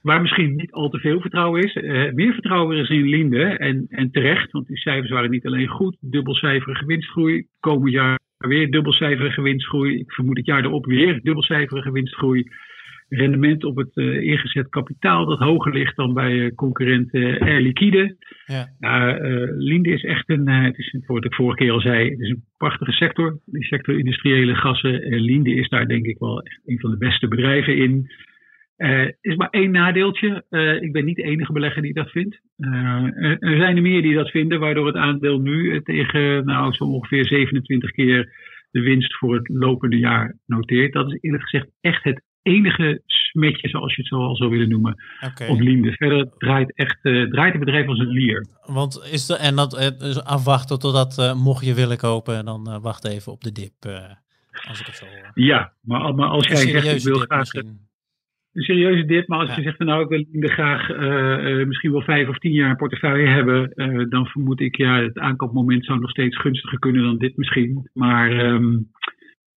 waar 0.01 0.21
misschien 0.21 0.57
niet 0.57 0.73
al 0.73 0.89
te 0.89 0.99
veel 0.99 1.21
vertrouwen 1.21 1.63
is. 1.63 1.75
meer 2.15 2.33
vertrouwen 2.33 2.77
is 2.77 2.89
in 2.89 3.09
Linde 3.09 3.45
en, 3.45 3.87
en 3.89 4.11
terecht. 4.11 4.53
Want 4.53 4.67
die 4.67 4.77
cijfers 4.77 5.11
waren 5.11 5.31
niet 5.31 5.47
alleen 5.47 5.69
goed. 5.69 5.97
Dubbelcijferige 6.01 6.87
winstgroei. 6.87 7.47
Komend 7.61 7.93
jaar 7.93 8.19
weer 8.37 8.71
dubbelcijferige 8.71 9.43
winstgroei. 9.43 9.99
Ik 9.99 10.13
vermoed 10.13 10.37
het 10.37 10.47
jaar 10.47 10.65
erop 10.65 10.87
weer 10.87 11.21
dubbelcijferige 11.23 11.93
winstgroei 11.93 12.51
rendement 13.09 13.65
op 13.65 13.77
het 13.77 13.97
uh, 13.97 14.23
ingezet 14.23 14.69
kapitaal 14.69 15.27
dat 15.27 15.39
hoger 15.39 15.73
ligt 15.73 15.97
dan 15.97 16.15
bij 16.15 16.33
uh, 16.33 16.55
concurrent 16.55 17.15
Air 17.15 17.61
Liquide. 17.61 18.17
Ja. 18.47 18.69
Uh, 18.81 19.49
Linde 19.57 19.91
is 19.91 20.05
echt 20.05 20.29
een, 20.29 20.49
het 20.49 20.79
is 20.79 20.97
wat 21.07 21.25
ik 21.25 21.35
vorige 21.35 21.57
keer 21.57 21.73
al 21.73 21.81
zei, 21.81 22.11
het 22.11 22.21
is 22.21 22.29
een 22.29 22.45
prachtige 22.57 22.93
sector. 22.93 23.39
Die 23.45 23.65
sector 23.65 23.99
industriële 23.99 24.55
gassen. 24.55 25.21
Linde 25.21 25.55
is 25.55 25.69
daar 25.69 25.89
denk 25.89 26.07
ik 26.07 26.19
wel 26.19 26.43
echt 26.43 26.61
een 26.65 26.81
van 26.81 26.91
de 26.91 26.97
beste 26.97 27.29
bedrijven 27.29 27.77
in. 27.77 28.11
Er 28.77 29.17
is 29.21 29.37
maar 29.37 29.51
één 29.51 29.71
nadeeltje. 29.71 30.45
ik 30.81 30.93
ben 30.93 31.05
niet 31.05 31.17
de 31.17 31.23
enige 31.23 31.53
belegger 31.53 31.83
die 31.83 31.95
dat 31.95 32.11
vindt. 32.11 32.41
er 33.41 33.57
zijn 33.57 33.77
er 33.77 33.83
meer 33.83 34.03
die 34.03 34.15
dat 34.15 34.31
vinden, 34.31 34.61
waardoor 34.61 34.87
het 34.87 34.97
aandeel 34.97 35.41
nu 35.41 35.83
tegen 35.83 36.45
nou, 36.45 36.73
zo 36.73 36.85
ongeveer 36.85 37.27
27 37.27 37.91
keer 37.91 38.33
de 38.71 38.81
winst 38.81 39.17
voor 39.17 39.35
het 39.35 39.49
lopende 39.49 39.99
jaar 39.99 40.37
noteert. 40.47 40.93
Dat 40.93 41.13
is 41.13 41.19
eerlijk 41.21 41.43
gezegd 41.43 41.69
echt 41.81 42.05
het 42.05 42.23
enige 42.45 43.03
smetje, 43.07 43.69
zoals 43.69 43.95
je 43.95 44.01
het 44.01 44.11
zo 44.11 44.17
al 44.17 44.37
zou 44.37 44.51
willen 44.51 44.69
noemen, 44.69 45.03
okay. 45.21 45.49
op 45.49 45.61
Linde. 45.61 45.93
Verder 45.93 46.29
draait, 46.39 46.75
echt, 46.75 46.99
uh, 47.03 47.31
draait 47.31 47.53
het 47.53 47.65
bedrijf 47.65 47.87
als 47.87 47.99
een 47.99 48.09
lier. 48.09 48.47
Want 48.67 49.09
is 49.13 49.27
de, 49.27 49.37
en 49.37 49.57
dat 49.57 49.95
dus 49.99 50.25
afwachten 50.25 50.79
totdat, 50.79 51.19
uh, 51.19 51.35
mocht 51.35 51.65
je 51.65 51.75
willen 51.75 51.97
kopen, 51.97 52.45
dan 52.45 52.69
uh, 52.69 52.79
wacht 52.83 53.05
even 53.05 53.33
op 53.33 53.43
de 53.45 53.53
dip, 53.53 53.75
als 54.69 54.81
ik 54.81 54.87
het 54.87 54.97
zo 54.97 55.07
hoor. 55.07 55.31
Ja, 55.35 55.73
maar, 55.81 56.15
maar 56.15 56.29
als 56.29 56.47
jij 56.47 56.57
zegt, 56.57 56.97
ik 56.97 57.13
wil 57.13 57.19
graag... 57.19 57.39
Misschien. 57.39 57.83
Een 58.53 58.63
serieuze 58.63 59.05
dip, 59.05 59.29
maar 59.29 59.39
als 59.39 59.49
ja. 59.49 59.57
je 59.57 59.63
zegt 59.63 59.77
van 59.77 59.87
nou, 59.87 60.03
ik 60.03 60.09
wil 60.09 60.25
Linde 60.31 60.49
graag 60.49 60.89
misschien 61.67 61.93
wel 61.93 62.03
vijf 62.03 62.29
of 62.29 62.39
tien 62.39 62.53
jaar 62.53 62.71
een 62.71 62.77
portefeuille 62.77 63.29
hebben, 63.29 63.73
dan 64.11 64.27
vermoed 64.27 64.61
ik, 64.61 64.77
ja, 64.77 65.03
het 65.03 65.19
aankoopmoment 65.19 65.85
zou 65.85 66.01
nog 66.01 66.11
steeds 66.11 66.41
gunstiger 66.41 66.79
kunnen 66.79 67.03
dan 67.03 67.19
dit 67.19 67.37
misschien. 67.37 67.91
Maar 67.93 68.31
um, 68.33 68.91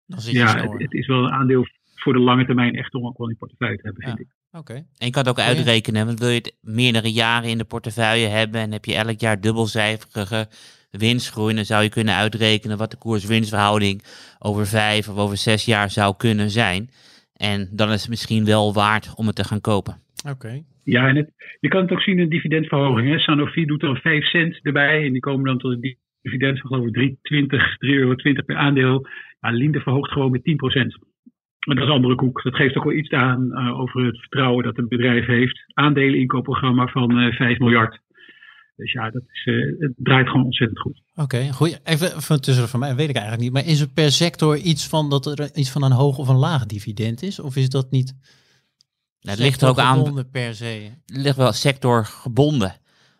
ja, 0.06 0.56
het, 0.56 0.72
het 0.78 0.92
is 0.92 1.06
wel 1.06 1.24
een 1.24 1.32
aandeel 1.32 1.66
voor 2.00 2.12
de 2.12 2.18
lange 2.18 2.46
termijn 2.46 2.74
echt 2.74 2.94
om 2.94 3.06
ook 3.06 3.18
wel 3.18 3.30
in 3.30 3.36
portefeuille 3.36 3.76
te 3.76 3.82
hebben, 3.82 4.02
vind 4.02 4.18
ja. 4.18 4.24
ik. 4.24 4.58
Okay. 4.60 4.76
En 4.76 5.06
je 5.06 5.10
kan 5.10 5.22
het 5.22 5.30
ook 5.30 5.44
uitrekenen, 5.44 6.06
want 6.06 6.18
wil 6.18 6.28
je 6.28 6.34
het 6.34 6.56
meerdere 6.60 7.12
jaren 7.12 7.50
in 7.50 7.58
de 7.58 7.64
portefeuille 7.64 8.26
hebben 8.26 8.60
en 8.60 8.72
heb 8.72 8.84
je 8.84 8.94
elk 8.94 9.20
jaar 9.20 9.40
dubbelcijferige 9.40 10.48
winstgroei, 10.90 11.54
dan 11.54 11.64
zou 11.64 11.82
je 11.82 11.88
kunnen 11.88 12.14
uitrekenen 12.14 12.78
wat 12.78 12.90
de 12.90 12.98
koers-winstverhouding 12.98 14.02
over 14.38 14.66
vijf 14.66 15.08
of 15.08 15.16
over 15.16 15.36
zes 15.36 15.64
jaar 15.64 15.90
zou 15.90 16.16
kunnen 16.16 16.50
zijn. 16.50 16.88
En 17.36 17.68
dan 17.72 17.90
is 17.90 18.00
het 18.00 18.10
misschien 18.10 18.44
wel 18.44 18.74
waard 18.74 19.14
om 19.16 19.26
het 19.26 19.36
te 19.36 19.44
gaan 19.44 19.60
kopen. 19.60 19.94
Oké. 20.24 20.32
Okay. 20.32 20.64
Ja, 20.84 21.08
en 21.08 21.16
het, 21.16 21.30
je 21.60 21.68
kan 21.68 21.82
het 21.82 21.90
ook 21.90 22.02
zien 22.02 22.18
in 22.18 22.28
dividendverhoging. 22.28 23.08
Hè. 23.08 23.18
Sanofi 23.18 23.64
doet 23.64 23.82
er 23.82 24.00
5 24.00 24.24
cent 24.24 24.60
erbij 24.62 25.04
en 25.04 25.12
die 25.12 25.20
komen 25.20 25.44
dan 25.44 25.58
tot 25.58 25.72
een 25.72 25.96
dividend 26.22 26.60
van 26.60 26.70
geloof 26.70 26.86
ik 26.86 27.18
3,20 27.52 27.58
euro 27.78 28.14
per 28.46 28.56
aandeel. 28.56 29.06
Ja, 29.40 29.50
Linde 29.50 29.80
verhoogt 29.80 30.12
gewoon 30.12 30.30
met 30.30 30.44
10 30.44 30.56
procent. 30.56 30.98
Maar 31.66 31.76
dat 31.76 31.84
is 31.84 31.90
een 31.90 31.96
andere 31.96 32.14
koek. 32.14 32.42
Dat 32.42 32.54
geeft 32.54 32.76
ook 32.76 32.84
wel 32.84 32.92
iets 32.92 33.10
aan 33.10 33.48
uh, 33.50 33.80
over 33.80 34.04
het 34.04 34.18
vertrouwen 34.18 34.64
dat 34.64 34.78
een 34.78 34.88
bedrijf 34.88 35.26
heeft. 35.26 35.64
Aandeleninkoopprogramma 35.74 36.86
van 36.86 37.18
uh, 37.18 37.34
5 37.34 37.58
miljard. 37.58 38.00
Dus 38.76 38.92
ja, 38.92 39.10
dat 39.10 39.22
is, 39.32 39.46
uh, 39.46 39.80
het 39.80 39.92
draait 39.96 40.28
gewoon 40.28 40.44
ontzettend 40.44 40.80
goed. 40.80 41.02
Oké, 41.14 41.22
okay, 41.22 41.52
goed. 41.52 41.80
Even 41.84 42.22
van 42.22 42.40
tussen 42.40 42.68
van 42.68 42.80
mij 42.80 42.94
weet 42.94 43.08
ik 43.08 43.16
eigenlijk 43.16 43.44
niet. 43.44 43.52
Maar 43.52 43.72
is 43.72 43.80
er 43.80 43.88
per 43.88 44.10
sector 44.10 44.56
iets 44.56 44.88
van 44.88 45.10
dat 45.10 45.26
er 45.26 45.54
iets 45.54 45.70
van 45.70 45.82
een 45.82 45.92
hoog 45.92 46.18
of 46.18 46.28
een 46.28 46.36
laag 46.36 46.66
dividend 46.66 47.22
is? 47.22 47.40
Of 47.40 47.56
is 47.56 47.68
dat 47.68 47.90
niet? 47.90 48.14
Nou, 49.20 49.36
het 49.36 49.46
ligt 49.46 49.62
er 49.62 49.68
ook 49.68 49.78
aan. 49.78 50.28
per 50.30 50.54
se. 50.54 50.90
Het 51.06 51.16
ligt 51.16 51.36
wel 51.36 51.52
sectorgebonden. 51.52 52.74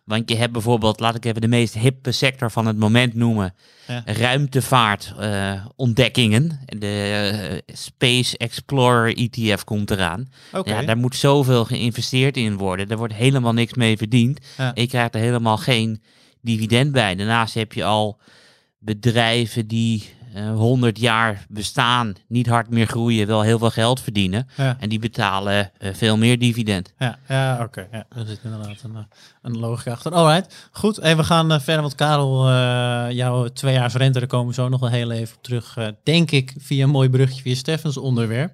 Want 0.07 0.29
je 0.29 0.35
hebt 0.35 0.51
bijvoorbeeld, 0.51 0.99
laat 0.99 1.15
ik 1.15 1.25
even 1.25 1.41
de 1.41 1.47
meest 1.47 1.73
hippe 1.73 2.11
sector 2.11 2.51
van 2.51 2.65
het 2.65 2.77
moment 2.77 3.13
noemen. 3.13 3.53
Ja. 3.87 4.03
Ruimtevaart 4.05 5.13
uh, 5.19 5.65
ontdekkingen. 5.75 6.59
De 6.65 7.31
uh, 7.51 7.75
Space 7.75 8.37
Explorer 8.37 9.17
ETF 9.17 9.63
komt 9.63 9.91
eraan. 9.91 10.31
Okay. 10.51 10.73
Ja, 10.73 10.85
daar 10.85 10.97
moet 10.97 11.15
zoveel 11.15 11.65
geïnvesteerd 11.65 12.37
in 12.37 12.57
worden. 12.57 12.89
Er 12.89 12.97
wordt 12.97 13.13
helemaal 13.13 13.53
niks 13.53 13.73
mee 13.73 13.97
verdiend. 13.97 14.39
Ja. 14.57 14.71
Je 14.73 14.87
krijgt 14.87 15.15
er 15.15 15.21
helemaal 15.21 15.57
geen 15.57 16.01
dividend 16.41 16.91
bij. 16.91 17.15
Daarnaast 17.15 17.53
heb 17.53 17.73
je 17.73 17.83
al 17.83 18.19
bedrijven 18.79 19.67
die 19.67 20.09
eh 20.37 20.53
100 20.55 20.99
jaar 20.99 21.45
bestaan, 21.49 22.13
niet 22.27 22.47
hard 22.47 22.69
meer 22.69 22.87
groeien, 22.87 23.27
wel 23.27 23.41
heel 23.41 23.57
veel 23.59 23.69
geld 23.69 24.01
verdienen. 24.01 24.47
Ja. 24.57 24.77
En 24.79 24.89
die 24.89 24.99
betalen 24.99 25.71
eh, 25.77 25.93
veel 25.93 26.17
meer 26.17 26.39
dividend. 26.39 26.93
Ja, 26.97 27.17
ja 27.27 27.59
oké. 27.63 27.87
Ja, 27.91 28.05
er 28.15 28.25
zit 28.25 28.39
inderdaad 28.43 28.81
een, 28.83 28.95
eh, 28.95 29.01
een 29.41 29.57
logica 29.59 29.91
achter. 29.91 30.11
Alright, 30.13 30.69
goed. 30.71 30.97
En 30.97 31.17
we 31.17 31.23
gaan 31.23 31.61
verder, 31.61 31.81
want 31.81 31.95
Karel, 31.95 32.47
eh, 32.49 33.15
jouw 33.15 33.47
tweejaars 33.47 33.93
rente, 33.93 34.19
daar 34.19 34.27
komen 34.27 34.47
we 34.47 34.53
zo 34.53 34.69
nog 34.69 34.79
wel 34.79 34.89
heel 34.89 35.11
even 35.11 35.35
op 35.35 35.43
terug. 35.43 35.77
eh, 35.77 35.87
denk 36.03 36.31
ik, 36.31 36.53
via 36.59 36.83
een 36.83 36.89
mooi 36.89 37.09
brugje 37.09 37.41
via 37.41 37.55
Steffens 37.55 37.97
onderwerp. 37.97 38.51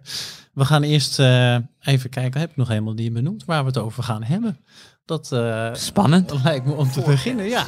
We 0.54 0.66
gaan 0.66 0.84
eerst 0.84 1.20
eh, 1.20 1.56
even 1.82 2.10
kijken, 2.10 2.40
heb 2.40 2.50
ik 2.50 2.56
nog 2.56 2.68
helemaal 2.68 2.96
die 2.96 3.12
benoemd, 3.12 3.46
waar 3.46 3.62
we 3.62 3.68
het 3.68 3.78
over 3.78 4.04
gaan 4.04 4.24
hebben. 4.24 4.58
Dat 5.06 5.32
eh, 5.32 5.70
Spannend. 5.74 6.44
lijkt 6.44 6.66
me 6.66 6.74
om 6.74 6.92
te 6.92 7.02
beginnen, 7.02 7.46
ja. 7.50 7.66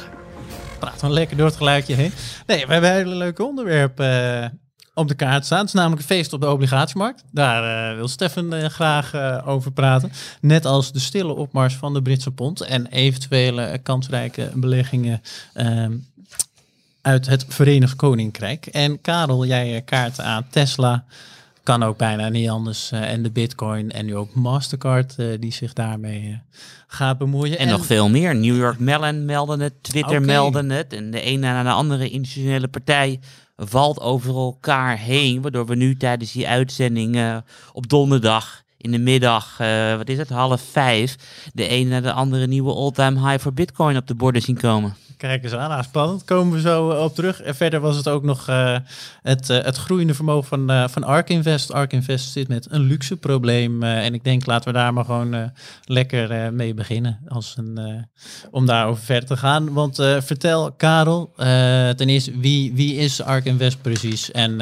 Praat 0.78 0.98
gewoon 0.98 1.14
lekker 1.14 1.36
door 1.36 1.46
het 1.46 1.56
geluidje 1.56 1.94
heen. 1.94 2.12
Nee, 2.46 2.66
we 2.66 2.72
hebben 2.72 2.90
een 2.90 2.96
hele 2.96 3.14
leuke 3.14 3.44
onderwerp 3.44 4.00
eh, 4.00 4.44
op 4.94 5.08
de 5.08 5.14
kaart 5.14 5.44
staan. 5.44 5.58
Het 5.58 5.66
is 5.66 5.72
namelijk 5.72 6.00
een 6.00 6.06
feest 6.06 6.32
op 6.32 6.40
de 6.40 6.50
obligatiemarkt. 6.50 7.24
Daar 7.32 7.90
eh, 7.90 7.96
wil 7.96 8.08
Stefan 8.08 8.54
eh, 8.54 8.68
graag 8.68 9.14
over 9.44 9.72
praten. 9.72 10.12
Net 10.40 10.64
als 10.64 10.92
de 10.92 10.98
stille 10.98 11.34
opmars 11.34 11.74
van 11.74 11.94
de 11.94 12.02
Britse 12.02 12.30
pond 12.30 12.60
en 12.60 12.86
eventuele 12.86 13.78
kansrijke 13.82 14.50
beleggingen 14.54 15.22
ehm, 15.52 15.92
uit 17.02 17.26
het 17.26 17.44
Verenigd 17.48 17.96
Koninkrijk. 17.96 18.66
En 18.66 19.00
Karel, 19.00 19.46
jij 19.46 19.82
kaart 19.82 20.20
aan 20.20 20.46
Tesla. 20.50 21.04
Kan 21.66 21.82
ook 21.82 21.96
bijna 21.96 22.28
niet 22.28 22.48
anders. 22.48 22.92
eh, 22.92 23.12
en 23.12 23.22
de 23.22 23.30
Bitcoin 23.30 23.90
en 23.90 24.06
nu 24.06 24.16
ook 24.16 24.34
Mastercard 24.34 25.14
eh, 25.18 25.26
die 25.40 25.52
zich 25.52 25.72
daarmee 25.72 26.22
eh, 26.28 26.58
gaat 26.86 27.18
bemoeien. 27.18 27.58
En, 27.58 27.68
nog 27.68 27.86
veel 27.86 28.08
meer. 28.08 28.36
New 28.36 28.56
York 28.56 28.78
Mellon 28.78 29.24
melden 29.24 29.60
het, 29.60 29.72
Twitter 29.80 30.22
melden 30.22 30.70
het. 30.70 30.92
En 30.92 31.10
de 31.10 31.20
ene 31.20 31.40
na 31.40 31.62
de 31.62 31.70
andere 31.70 32.10
institutionele 32.10 32.68
partij 32.68 33.20
valt 33.56 34.00
over 34.00 34.34
elkaar 34.34 34.98
heen. 34.98 35.42
Waardoor 35.42 35.66
we 35.66 35.74
nu 35.74 35.96
tijdens 35.96 36.32
die 36.32 36.48
uitzending 36.48 37.42
op 37.72 37.88
donderdag 37.88 38.62
in 38.76 38.90
de 38.90 38.98
middag, 38.98 39.56
wat 39.96 40.08
is 40.08 40.18
het, 40.18 40.28
half 40.28 40.60
vijf, 40.60 41.16
de 41.52 41.68
ene 41.68 41.90
na 41.90 42.00
de 42.00 42.12
andere 42.12 42.46
nieuwe 42.46 42.74
all-time 42.74 43.28
high 43.28 43.42
voor 43.42 43.52
Bitcoin 43.52 43.96
op 43.96 44.06
de 44.06 44.14
borden 44.14 44.42
zien 44.42 44.56
komen. 44.56 44.96
Kijk 45.16 45.44
eens 45.44 45.52
aan, 45.52 45.68
nou, 45.68 45.82
spannend. 45.82 46.24
Komen 46.24 46.54
we 46.54 46.60
zo 46.60 46.90
eh, 46.90 47.02
op 47.02 47.14
terug. 47.14 47.42
En 47.42 47.54
verder 47.54 47.80
was 47.80 47.96
het 47.96 48.08
ook 48.08 48.22
nog 48.22 48.48
eh, 48.48 48.76
het, 49.22 49.50
eh, 49.50 49.64
het 49.64 49.76
groeiende 49.76 50.14
vermogen 50.14 50.48
van, 50.48 50.70
eh 50.70 50.88
van 50.88 51.04
ARK 51.04 51.28
Invest. 51.28 51.72
ARK 51.72 51.92
Invest 51.92 52.30
zit 52.30 52.48
met 52.48 52.66
een 52.70 52.80
luxe 52.80 53.16
probleem. 53.16 53.82
en 53.82 54.14
ik 54.14 54.24
denk, 54.24 54.46
laten 54.46 54.72
we 54.72 54.78
daar 54.78 54.92
maar 54.92 55.04
gewoon 55.04 55.52
lekker 55.84 56.52
mee 56.52 56.74
beginnen. 56.74 57.18
Als 57.28 57.54
een, 57.58 58.06
om 58.50 58.66
daarover 58.66 59.04
verder 59.04 59.28
te 59.28 59.36
gaan. 59.36 59.72
Want 59.72 59.96
vertel, 60.18 60.72
Karel, 60.72 61.32
ten 61.96 62.08
eerste, 62.08 62.38
wie, 62.38 62.74
wie 62.74 62.96
is 62.96 63.22
ARK 63.22 63.44
Invest 63.44 63.82
precies? 63.82 64.30
En 64.30 64.56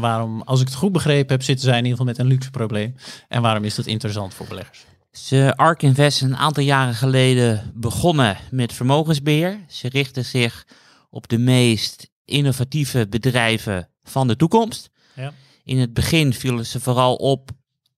waarom, 0.00 0.42
als 0.42 0.60
ik 0.60 0.66
het 0.66 0.76
goed 0.76 0.92
begrepen 0.92 1.32
heb, 1.32 1.42
zitten 1.42 1.64
zij 1.64 1.78
in 1.78 1.84
ieder 1.84 1.98
geval 1.98 2.12
met 2.12 2.18
een 2.18 2.26
luxe 2.26 2.50
probleem. 2.50 2.94
En 3.28 3.42
waarom 3.42 3.64
is 3.64 3.74
dat 3.74 3.86
interessant 3.86 4.34
voor 4.34 4.46
beleggers? 4.48 4.95
Ze 5.16 5.56
ARK 5.56 5.82
Invest 5.82 6.22
is 6.22 6.28
een 6.28 6.36
aantal 6.36 6.62
jaren 6.62 6.94
geleden 6.94 7.72
begonnen 7.74 8.36
met 8.50 8.72
vermogensbeheer. 8.72 9.58
Ze 9.68 9.88
richten 9.88 10.24
zich 10.24 10.66
op 11.10 11.28
de 11.28 11.38
meest 11.38 12.10
innovatieve 12.24 13.06
bedrijven 13.08 13.88
van 14.02 14.28
de 14.28 14.36
toekomst. 14.36 14.90
Ja. 15.14 15.32
In 15.64 15.78
het 15.78 15.94
begin 15.94 16.32
vielen 16.32 16.66
ze 16.66 16.80
vooral 16.80 17.14
op 17.14 17.50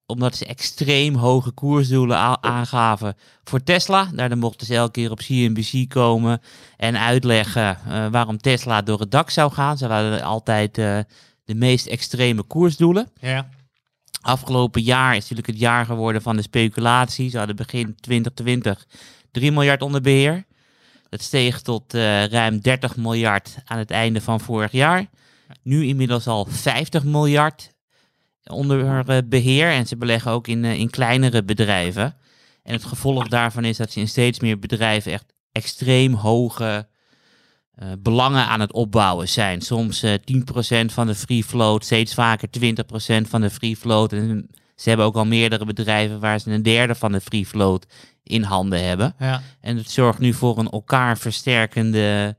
omdat 0.06 0.36
ze 0.36 0.46
extreem 0.46 1.14
hoge 1.14 1.50
koersdoelen 1.50 2.42
aangaven 2.42 3.14
voor 3.44 3.62
Tesla. 3.62 4.10
Daardoor 4.14 4.38
mochten 4.38 4.66
ze 4.66 4.74
elke 4.74 4.90
keer 4.90 5.10
op 5.10 5.18
CNBC 5.18 5.88
komen 5.88 6.40
en 6.76 6.98
uitleggen 6.98 7.78
eh, 7.86 8.06
waarom 8.10 8.38
Tesla 8.38 8.82
door 8.82 9.00
het 9.00 9.10
dak 9.10 9.30
zou 9.30 9.52
gaan. 9.52 9.78
Ze 9.78 9.86
hadden 9.86 10.22
altijd 10.22 10.78
eh, 10.78 10.98
de 11.44 11.54
meest 11.54 11.86
extreme 11.86 12.42
koersdoelen. 12.42 13.10
Ja. 13.20 13.48
Afgelopen 14.20 14.82
jaar 14.82 15.12
is 15.12 15.20
natuurlijk 15.20 15.46
het 15.46 15.58
jaar 15.58 15.84
geworden 15.84 16.22
van 16.22 16.36
de 16.36 16.42
speculatie. 16.42 17.30
Ze 17.30 17.38
hadden 17.38 17.56
begin 17.56 17.96
2020 18.00 18.86
3 19.30 19.52
miljard 19.52 19.82
onder 19.82 20.00
beheer. 20.00 20.44
Dat 21.08 21.22
steeg 21.22 21.60
tot 21.60 21.94
eh, 21.94 22.24
ruim 22.24 22.60
30 22.60 22.96
miljard 22.96 23.56
aan 23.64 23.78
het 23.78 23.90
einde 23.90 24.20
van 24.20 24.40
vorig 24.40 24.72
jaar. 24.72 25.06
Nu 25.62 25.84
inmiddels 25.84 26.26
al 26.26 26.44
50 26.44 27.04
miljard 27.04 27.72
onder 28.44 29.08
eh, 29.08 29.18
beheer. 29.24 29.70
En 29.70 29.86
ze 29.86 29.96
beleggen 29.96 30.30
ook 30.30 30.48
in, 30.48 30.64
eh, 30.64 30.78
in 30.78 30.90
kleinere 30.90 31.44
bedrijven. 31.44 32.16
En 32.62 32.72
het 32.72 32.84
gevolg 32.84 33.28
daarvan 33.28 33.64
is 33.64 33.76
dat 33.76 33.92
ze 33.92 34.00
in 34.00 34.08
steeds 34.08 34.40
meer 34.40 34.58
bedrijven 34.58 35.12
echt 35.12 35.34
extreem 35.52 36.14
hoge 36.14 36.88
eh, 37.78 37.88
belangen 37.98 38.46
aan 38.46 38.60
het 38.60 38.72
opbouwen 38.72 39.28
zijn. 39.28 39.60
Soms 39.60 40.02
eh 40.02 40.14
10% 40.14 40.92
van 40.92 41.06
de 41.06 41.14
free 41.14 41.44
float, 41.44 41.84
steeds 41.84 42.14
vaker 42.14 42.48
20% 42.48 43.28
van 43.28 43.40
de 43.40 43.50
free 43.50 43.76
float. 43.76 44.12
En 44.12 44.48
ze 44.76 44.88
hebben 44.88 45.06
ook 45.06 45.16
al 45.16 45.26
meerdere 45.26 45.64
bedrijven 45.64 46.20
waar 46.20 46.38
ze 46.38 46.50
een 46.50 46.62
derde 46.62 46.94
van 46.94 47.12
de 47.12 47.20
free 47.20 47.46
float 47.46 47.86
in 48.22 48.42
handen 48.42 48.84
hebben. 48.84 49.14
Ja. 49.18 49.42
En 49.60 49.76
het 49.76 49.90
zorgt 49.90 50.18
nu 50.18 50.32
voor 50.32 50.58
een 50.58 50.68
elkaar 50.68 51.18
versterkende 51.18 52.36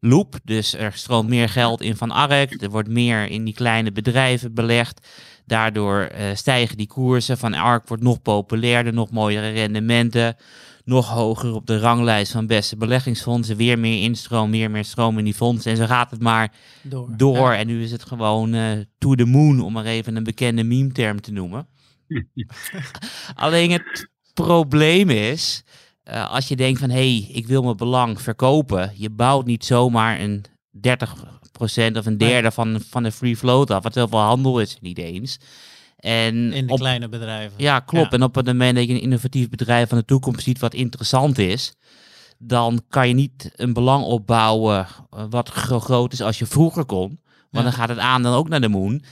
loop. 0.00 0.38
Dus 0.44 0.74
er 0.74 0.92
stroomt 0.92 1.28
meer 1.28 1.48
geld 1.48 1.80
in 1.80 1.96
van 1.96 2.10
ARK. 2.10 2.62
Er 2.62 2.70
wordt 2.70 2.88
meer 2.88 3.26
in 3.30 3.44
die 3.44 3.54
kleine 3.54 3.92
bedrijven 3.92 4.54
belegd. 4.54 5.08
Daardoor 5.46 6.00
eh, 6.00 6.34
stijgen 6.34 6.76
die 6.76 6.86
koersen. 6.86 7.38
Van 7.38 7.54
ARK 7.54 7.88
wordt 7.88 8.02
nog 8.02 8.22
populairder, 8.22 8.92
nog 8.92 9.10
mooiere 9.10 9.48
rendementen. 9.48 10.36
Nog 10.84 11.08
hoger 11.08 11.54
op 11.54 11.66
de 11.66 11.78
ranglijst 11.78 12.32
van 12.32 12.46
beste 12.46 12.76
beleggingsfondsen. 12.76 13.56
Weer 13.56 13.78
meer 13.78 14.02
instroom, 14.02 14.50
meer 14.50 14.70
meer 14.70 14.84
stroom 14.84 15.18
in 15.18 15.24
die 15.24 15.34
fondsen. 15.34 15.70
En 15.70 15.76
zo 15.76 15.86
gaat 15.86 16.10
het 16.10 16.20
maar 16.20 16.52
Door. 16.82 17.08
door. 17.16 17.36
Ja. 17.52 17.56
En 17.56 17.66
nu 17.66 17.82
is 17.82 17.90
het 17.90 18.04
gewoon 18.04 18.54
eh 18.54 18.70
to 18.98 19.14
the 19.14 19.24
moon, 19.24 19.60
om 19.60 19.72
maar 19.72 19.84
even 19.84 20.16
een 20.16 20.24
bekende 20.24 20.64
meme-term 20.64 21.20
te 21.20 21.32
noemen. 21.32 21.66
Alleen 23.34 23.70
het 23.70 24.10
probleem 24.34 25.10
is, 25.10 25.64
eh, 26.02 26.30
als 26.30 26.48
je 26.48 26.56
denkt 26.56 26.80
van 26.80 26.90
hé, 26.90 26.96
hey, 27.18 27.28
ik 27.32 27.46
wil 27.46 27.62
mijn 27.62 27.76
belang 27.76 28.20
verkopen. 28.20 28.92
Je 28.96 29.10
bouwt 29.10 29.46
niet 29.46 29.64
zomaar 29.64 30.20
een 30.20 30.44
30% 30.70 31.96
of 31.96 32.06
een 32.06 32.18
derde 32.18 32.50
van, 32.50 32.80
van 32.88 33.02
de 33.02 33.12
free 33.12 33.36
float 33.36 33.70
af. 33.70 33.82
Wat 33.82 33.94
heel 33.94 34.08
veel 34.08 34.18
handel 34.18 34.60
is 34.60 34.76
niet 34.80 34.98
eens. 34.98 35.38
En 36.04 36.52
In 36.52 36.66
de 36.66 36.72
op, 36.72 36.78
kleine 36.78 37.08
bedrijven. 37.08 37.54
ja, 37.56 37.80
klopt. 37.80 38.10
Ja. 38.10 38.16
En 38.16 38.22
op 38.22 38.34
het 38.34 38.46
moment 38.46 38.76
dat 38.76 38.86
je 38.86 38.92
een 38.94 39.00
innovatief 39.00 39.48
bedrijf 39.48 39.88
van 39.88 39.98
de 39.98 40.04
toekomst 40.04 40.42
ziet 40.42 40.58
wat 40.58 40.74
interessant 40.74 41.38
is, 41.38 41.74
dan 42.38 42.82
kan 42.88 43.08
je 43.08 43.14
niet 43.14 43.50
een 43.56 43.72
belang 43.72 44.04
opbouwen 44.04 44.86
eh, 45.10 45.24
wat 45.30 45.52
zo 45.68 45.80
groot 45.80 46.12
is 46.12 46.20
als 46.22 46.38
je 46.38 46.46
vroeger 46.46 46.84
kon. 46.84 47.08
Want 47.08 47.18
Ja. 47.50 47.62
dan 47.62 47.72
gaat 47.72 47.88
het 47.88 47.98
aan 47.98 48.22
dan 48.22 48.34
ook 48.34 48.48
naar 48.48 48.60
de 48.60 48.68
moon. 48.68 49.02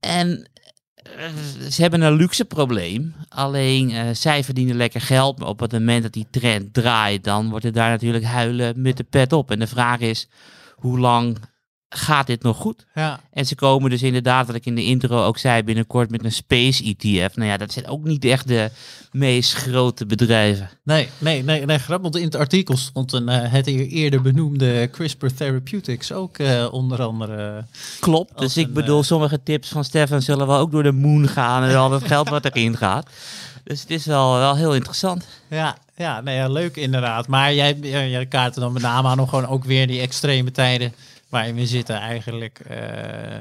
En 0.00 0.50
eh, 0.94 1.28
ze 1.70 1.80
hebben 1.82 2.00
een 2.02 2.14
luxe 2.16 2.44
probleem. 2.44 3.14
Alleen 3.28 3.90
eh, 3.90 4.04
zij 4.12 4.44
verdienen 4.44 4.76
lekker 4.76 5.00
geld. 5.00 5.38
Maar 5.38 5.48
op 5.48 5.60
het 5.60 5.72
moment 5.72 6.02
dat 6.02 6.12
die 6.12 6.26
trend 6.30 6.74
draait, 6.74 7.24
dan 7.24 7.48
wordt 7.50 7.64
het 7.64 7.74
daar 7.74 7.90
natuurlijk 7.90 8.24
huilen 8.24 8.82
met 8.82 8.96
de 8.96 9.04
pet 9.04 9.32
op. 9.32 9.50
En 9.50 9.58
de 9.58 9.66
vraag 9.66 9.98
is, 10.00 10.28
hoe 10.74 10.98
lang 10.98 11.38
gaat 11.88 12.26
dit 12.26 12.42
nog 12.42 12.56
goed? 12.56 12.86
Ja. 12.94 13.20
En 13.32 13.46
ze 13.46 13.54
komen 13.54 13.90
dus 13.90 14.02
inderdaad, 14.02 14.46
wat 14.46 14.56
ik 14.56 14.66
in 14.66 14.74
de 14.74 14.84
intro 14.84 15.24
ook 15.24 15.38
zei, 15.38 15.62
binnenkort 15.62 16.10
met 16.10 16.24
een 16.24 16.32
Space 16.32 16.84
ETF. 16.84 17.36
Nou 17.36 17.48
ja, 17.48 17.56
dat 17.56 17.72
zijn 17.72 17.86
ook 17.86 18.04
niet 18.04 18.24
echt 18.24 18.48
de 18.48 18.70
meest 19.12 19.54
grote 19.54 20.06
bedrijven. 20.06 20.70
Nee, 20.82 21.08
nee, 21.18 21.42
nee, 21.42 21.64
nee, 21.64 21.78
grappig. 21.78 22.02
Want 22.02 22.16
in 22.16 22.24
het 22.24 22.34
artikel 22.34 22.76
stond 22.76 23.12
een, 23.12 23.28
eh, 23.28 23.52
het 23.52 23.66
hier 23.66 23.86
eerder 23.86 24.22
benoemde 24.22 24.88
CRISPR 24.92 25.26
Therapeutics 25.26 26.12
ook 26.12 26.38
eh, 26.38 26.68
onder 26.70 27.02
andere. 27.02 27.64
Klopt. 28.00 28.34
Als 28.34 28.54
Dus 28.54 28.64
ik 28.64 28.72
bedoel, 28.72 28.98
eh, 28.98 29.04
sommige 29.04 29.42
tips 29.42 29.68
van 29.68 29.84
Stefan 29.84 30.22
zullen 30.22 30.46
wel 30.46 30.58
ook 30.58 30.70
door 30.70 30.82
de 30.82 30.92
moon 30.92 31.28
gaan 31.28 31.62
en 31.62 31.76
al 31.76 31.88
dat 31.88 32.04
geld 32.04 32.28
wat 32.28 32.44
erin 32.44 32.76
gaat. 32.76 33.10
Dus 33.64 33.80
het 33.80 33.90
is 33.90 34.06
wel, 34.06 34.34
wel 34.34 34.56
heel 34.56 34.74
interessant. 34.74 35.26
Ja, 35.50 35.76
ja, 35.96 36.20
nee, 36.20 36.36
ja, 36.36 36.48
leuk 36.48 36.76
inderdaad. 36.76 37.26
Maar 37.26 37.54
jij, 37.54 37.78
jij 37.80 38.10
jij 38.10 38.26
kaart 38.26 38.54
er 38.54 38.60
dan 38.60 38.72
met 38.72 38.82
name 38.82 39.08
aan 39.08 39.20
om 39.20 39.28
gewoon 39.28 39.46
ook 39.46 39.64
weer 39.64 39.86
die 39.86 40.00
extreme 40.00 40.50
tijden 40.50 40.92
waarin 41.28 41.54
we 41.54 41.66
zitten 41.66 41.96
eigenlijk 41.96 42.58
eh, 42.58 43.38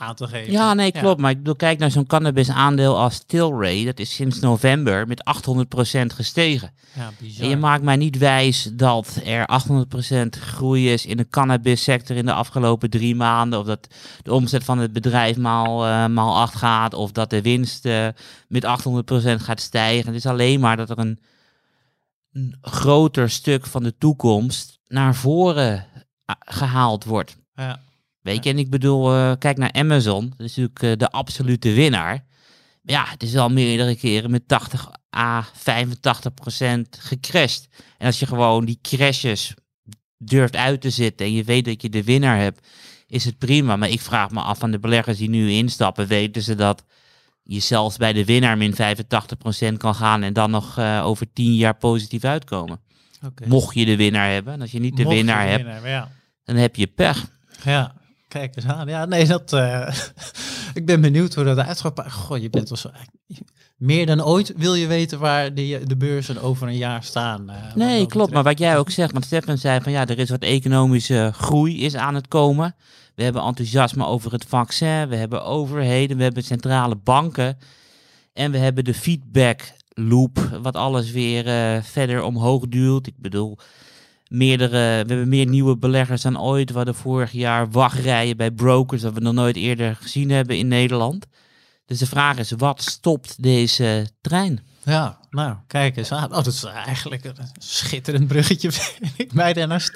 aan 0.00 0.14
te 0.14 0.26
geven. 0.26 0.52
Ja, 0.52 0.74
nee, 0.74 0.92
klopt. 0.92 1.20
Maar 1.20 1.30
ik 1.30 1.36
bedoel, 1.36 1.56
kijk 1.56 1.78
naar 1.78 1.90
zo'n 1.90 2.06
cannabis 2.06 2.50
aandeel 2.50 2.98
als 2.98 3.24
Tilray. 3.26 3.84
Dat 3.84 3.98
is 3.98 4.14
sinds 4.14 4.40
november 4.40 5.06
met 5.06 5.22
800% 5.24 6.06
gestegen. 6.06 6.72
Ja, 6.94 7.10
bizar. 7.18 7.44
En 7.44 7.50
je 7.50 7.56
maakt 7.56 7.82
mij 7.82 7.96
niet 7.96 8.18
wijs 8.18 8.70
dat 8.72 9.20
er 9.24 9.46
800% 9.46 10.28
groei 10.28 10.92
is 10.92 11.06
in 11.06 11.16
de 11.16 11.28
cannabissector 11.28 12.16
in 12.16 12.26
de 12.26 12.32
afgelopen 12.32 12.90
drie 12.90 13.14
maanden. 13.14 13.58
Of 13.58 13.66
dat 13.66 13.86
de 14.22 14.32
omzet 14.32 14.64
van 14.64 14.78
het 14.78 14.92
bedrijf 14.92 15.36
maal, 15.36 15.86
eh, 15.86 16.06
maal 16.06 16.36
8 16.36 16.54
gaat. 16.54 16.94
Of 16.94 17.12
dat 17.12 17.30
de 17.30 17.42
winst 17.42 17.84
eh, 17.84 18.08
met 18.48 18.64
800% 18.64 19.42
gaat 19.42 19.60
stijgen. 19.60 20.06
Het 20.06 20.16
is 20.16 20.26
alleen 20.26 20.60
maar 20.60 20.76
dat 20.76 20.90
er 20.90 20.98
een, 20.98 21.20
een 22.32 22.58
groter 22.60 23.30
stuk 23.30 23.66
van 23.66 23.82
de 23.82 23.96
toekomst 23.98 24.78
naar 24.86 25.14
voren 25.14 25.86
gehaald 26.38 27.04
wordt. 27.04 27.36
Ja. 27.54 27.80
Weet 28.20 28.44
je, 28.44 28.50
en 28.50 28.58
ik 28.58 28.70
bedoel, 28.70 29.14
eh, 29.14 29.32
kijk 29.38 29.56
naar 29.56 29.72
Amazon. 29.72 30.28
Dat 30.36 30.46
is 30.46 30.56
natuurlijk 30.56 30.82
eh, 30.82 30.92
de 30.96 31.10
absolute 31.10 31.72
winnaar. 31.72 32.24
Maar 32.82 32.94
ja, 32.94 33.04
het 33.08 33.22
is 33.22 33.36
al 33.36 33.48
meerdere 33.48 33.96
keren 33.96 34.30
met 34.30 34.48
80 34.48 34.90
à 35.16 35.42
85 35.52 36.34
procent 36.34 36.98
gecrashed. 37.00 37.68
En 37.98 38.06
als 38.06 38.18
je 38.18 38.26
gewoon 38.26 38.64
die 38.64 38.78
crashes 38.82 39.54
durft 40.18 40.56
uit 40.56 40.80
te 40.80 40.90
zitten 40.90 41.26
en 41.26 41.32
je 41.32 41.44
weet 41.44 41.64
dat 41.64 41.82
je 41.82 41.88
de 41.88 42.04
winnaar 42.04 42.38
hebt, 42.38 42.66
is 43.06 43.24
het 43.24 43.38
prima. 43.38 43.76
Maar 43.76 43.88
ik 43.90 44.00
vraag 44.00 44.30
me 44.30 44.40
af 44.40 44.58
van 44.58 44.70
de 44.70 44.78
beleggers 44.78 45.18
die 45.18 45.28
nu 45.28 45.50
instappen, 45.50 46.06
weten 46.06 46.42
ze 46.42 46.54
dat 46.54 46.84
je 47.42 47.60
zelfs 47.60 47.96
bij 47.96 48.12
de 48.12 48.24
winnaar 48.24 48.56
min 48.56 48.74
85% 49.72 49.76
kan 49.76 49.94
gaan 49.94 50.22
en 50.22 50.32
dan 50.32 50.50
nog 50.50 50.78
uh, 50.78 51.02
over 51.04 51.32
10 51.32 51.54
jaar 51.54 51.76
positief 51.76 52.24
uitkomen. 52.24 52.80
Okay. 53.26 53.48
Mocht 53.48 53.74
je 53.74 53.84
de 53.84 53.96
winnaar 53.96 54.30
hebben. 54.30 54.52
En 54.52 54.60
als 54.60 54.70
je 54.70 54.80
niet 54.80 54.96
de 54.96 55.02
Mocht 55.02 55.14
winnaar 55.14 55.44
de 55.44 55.50
hebt, 55.50 55.64
winnaar, 55.64 55.88
ja. 55.88 56.10
Dan 56.54 56.62
heb 56.62 56.76
je 56.76 56.86
pech. 56.86 57.26
Ja, 57.64 57.94
kijk 58.28 58.56
eens 58.56 58.66
aan. 58.66 58.88
Ja, 58.88 59.04
nee, 59.04 59.26
dat. 59.26 59.52
eh, 59.52 59.94
ik 60.74 60.86
ben 60.86 61.00
benieuwd 61.00 61.34
hoe 61.34 61.44
dat 61.44 61.58
uitgaat. 61.58 62.12
Goh, 62.12 62.38
je 62.38 62.50
bent 62.50 62.68
wel 62.68 62.78
zo. 62.78 62.90
Meer 63.76 64.06
dan 64.06 64.24
ooit 64.24 64.52
wil 64.56 64.74
je 64.74 64.86
weten 64.86 65.18
waar 65.18 65.54
de, 65.54 65.82
de 65.86 65.96
beurzen 65.96 66.42
over 66.42 66.68
een 66.68 66.76
jaar 66.76 67.04
staan. 67.04 67.46
wat 67.46 67.74
Nee, 67.74 68.06
klopt. 68.06 68.32
Maar 68.32 68.42
wat 68.42 68.58
jij 68.58 68.78
ook 68.78 68.90
zegt, 68.90 69.12
want 69.12 69.24
Stefan 69.24 69.58
zei 69.58 69.80
van 69.80 69.92
ja, 69.92 70.06
er 70.06 70.18
is 70.18 70.30
wat 70.30 70.42
economische 70.42 71.30
groei 71.34 71.84
is 71.84 71.96
aan 71.96 72.14
het 72.14 72.28
komen. 72.28 72.74
We 73.14 73.22
hebben 73.22 73.42
enthousiasme 73.42 74.06
over 74.06 74.32
het 74.32 74.44
vaccin, 74.44 75.08
we 75.08 75.16
hebben 75.16 75.44
overheden, 75.44 76.16
we 76.16 76.22
hebben 76.22 76.42
centrale 76.44 76.96
banken. 76.96 77.58
En 78.32 78.50
we 78.50 78.58
hebben 78.58 78.84
de 78.84 78.94
feedback 78.94 79.72
loop, 79.94 80.38
wat 80.62 80.76
alles 80.76 81.10
weer 81.10 81.46
eh, 81.46 81.82
verder 81.82 82.22
omhoog 82.22 82.68
duwt. 82.68 83.06
Ik 83.06 83.16
bedoel, 83.16 83.58
meerdere, 84.30 84.70
we 84.70 85.12
hebben 85.12 85.28
meer 85.28 85.46
nieuwe 85.46 85.76
beleggers 85.76 86.22
dan 86.22 86.40
ooit. 86.40 86.70
We 86.70 86.76
hadden 86.76 86.94
vorig 86.94 87.32
jaar 87.32 87.70
wachtrijen 87.70 88.36
bij 88.36 88.50
brokers, 88.50 89.02
dat 89.02 89.14
we 89.14 89.20
nog 89.20 89.34
nooit 89.34 89.56
eerder 89.56 89.96
gezien 89.96 90.30
hebben 90.30 90.58
in 90.58 90.68
Nederland. 90.68 91.26
Dus 91.86 91.98
de 91.98 92.06
vraag 92.06 92.38
is, 92.38 92.50
wat 92.50 92.82
stopt 92.82 93.42
deze 93.42 94.08
trein? 94.20 94.60
Ja, 94.84 95.18
nou, 95.30 95.56
kijk 95.66 95.96
eens 95.96 96.12
aan. 96.12 96.28
Oh, 96.28 96.34
dat 96.34 96.46
is 96.46 96.64
eigenlijk 96.64 97.24
een 97.24 97.34
schitterend 97.58 98.28
bruggetje. 98.28 98.72
vind 99.00 99.12
ik 99.16 99.32
mij 99.32 99.52
daar 99.52 99.66
naar 99.66 99.88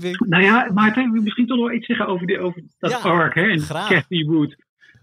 ben- 0.00 0.24
Nou 0.28 0.42
ja, 0.42 0.70
Maarten, 0.74 1.12
wil 1.12 1.22
misschien 1.22 1.46
toch 1.46 1.58
nog 1.58 1.72
iets 1.72 1.86
zeggen 1.86 2.06
over, 2.06 2.26
die, 2.26 2.38
over 2.40 2.62
dat 2.78 2.90
Ja, 2.90 2.98
park 2.98 3.34
hè, 3.34 3.50
en 3.50 3.60
graag. 3.60 3.88
Cathy 3.88 4.24
Wood. 4.24 4.56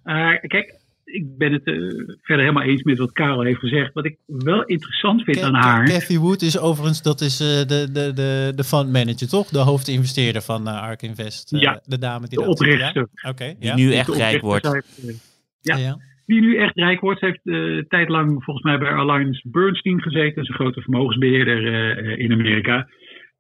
Eh, 0.04 0.30
kijk, 0.42 0.80
ik 1.13 1.38
ben 1.38 1.51
het 1.53 1.63
eh, 1.63 1.74
verder 2.22 2.46
helemaal 2.46 2.63
eens 2.63 2.84
met 2.84 2.98
wat 2.98 3.12
Karel 3.12 3.41
heeft 3.41 3.60
gezegd. 3.60 3.93
Wat 3.93 4.05
ik 4.05 4.17
wel 4.27 4.63
interessant 4.63 5.24
vind 5.24 5.41
aan 5.41 5.53
haar. 5.53 5.86
Cathy 5.86 6.17
Wood 6.17 6.41
is 6.41 6.60
overigens, 6.60 7.01
dat 7.01 7.22
is 7.22 7.39
eh, 7.39 7.48
de, 7.48 7.91
de, 7.91 8.12
de, 8.13 8.51
de 8.55 8.63
fund 8.63 8.91
manager, 8.91 9.27
toch? 9.29 9.48
De 9.48 9.60
hoofdinvesteerder 9.60 10.41
van 10.41 10.67
eh, 10.67 10.82
Ark 10.82 11.01
Invest. 11.01 11.53
eh, 11.53 11.62
Ja, 11.62 11.82
de 11.86 11.98
dame 12.00 12.27
die 12.27 12.38
de 12.39 12.46
dat- 12.46 12.53
oprichter. 12.53 13.08
Ja? 13.13 13.29
Oké, 13.29 13.46
Die 13.60 13.70
ja. 13.70 13.75
nu 13.75 13.93
echt 13.93 14.15
rijk 14.15 14.41
wordt. 14.41 14.72
heeft, 14.74 15.22
Ja. 15.62 15.98
die 16.25 16.41
nu 16.41 16.58
echt 16.58 16.75
rijk 16.75 17.00
wordt. 17.00 17.20
Ze 17.20 17.25
heeft 17.25 17.39
eh 17.43 17.88
tijd 17.89 18.10
lang 18.10 18.43
volgens 18.43 18.65
mij 18.65 18.77
bij 18.77 18.91
Alliance 18.91 19.41
Bernstein 19.50 20.01
gezeten. 20.01 20.36
Dat 20.36 20.43
is 20.43 20.50
een 20.50 20.55
grote 20.55 20.82
vermogensbeheerder 20.82 21.67
eh, 21.74 22.12
eh, 22.12 22.20
in 22.20 22.32
Amerika. 22.32 22.88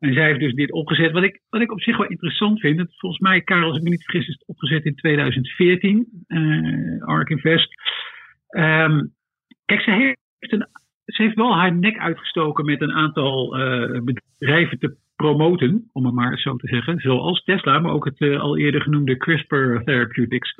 En 0.03 0.13
zij 0.13 0.25
heeft 0.25 0.39
dus 0.39 0.53
dit 0.53 0.71
opgezet. 0.71 1.11
Wat 1.11 1.23
ik, 1.23 1.41
wat 1.49 1.61
ik 1.61 1.71
op 1.71 1.81
zich 1.81 1.97
wel 1.97 2.07
interessant 2.07 2.59
vind. 2.59 2.77
Dat 2.77 2.95
volgens 2.97 3.21
mij, 3.21 3.41
Karel, 3.41 3.67
als 3.67 3.77
ik 3.77 3.83
me 3.83 3.89
niet 3.89 4.03
vergis, 4.03 4.27
is 4.27 4.33
het 4.33 4.47
opgezet 4.47 4.85
in 4.85 4.95
2014. 4.95 6.07
eh 6.27 7.07
Ark 7.07 7.29
Invest. 7.29 7.73
Ehm, 8.47 9.05
kijk, 9.65 9.81
ze 9.81 9.91
heeft, 9.91 10.53
een, 10.53 10.67
ze 11.05 11.21
heeft 11.21 11.35
wel 11.35 11.55
haar 11.55 11.75
nek 11.75 11.97
uitgestoken 11.97 12.65
met 12.65 12.81
een 12.81 12.91
aantal 12.91 13.57
eh, 13.57 14.01
bedrijven 14.01 14.79
te 14.79 14.95
promoten. 15.15 15.89
Om 15.91 16.05
het 16.05 16.13
maar 16.13 16.37
zo 16.37 16.55
te 16.55 16.67
zeggen. 16.67 16.99
Zoals 16.99 17.43
Tesla, 17.43 17.79
maar 17.79 17.91
ook 17.93 18.05
het 18.05 18.19
eh, 18.19 18.39
al 18.39 18.57
eerder 18.57 18.81
genoemde 18.81 19.17
CRISPR 19.17 19.83
Therapeutics. 19.83 20.55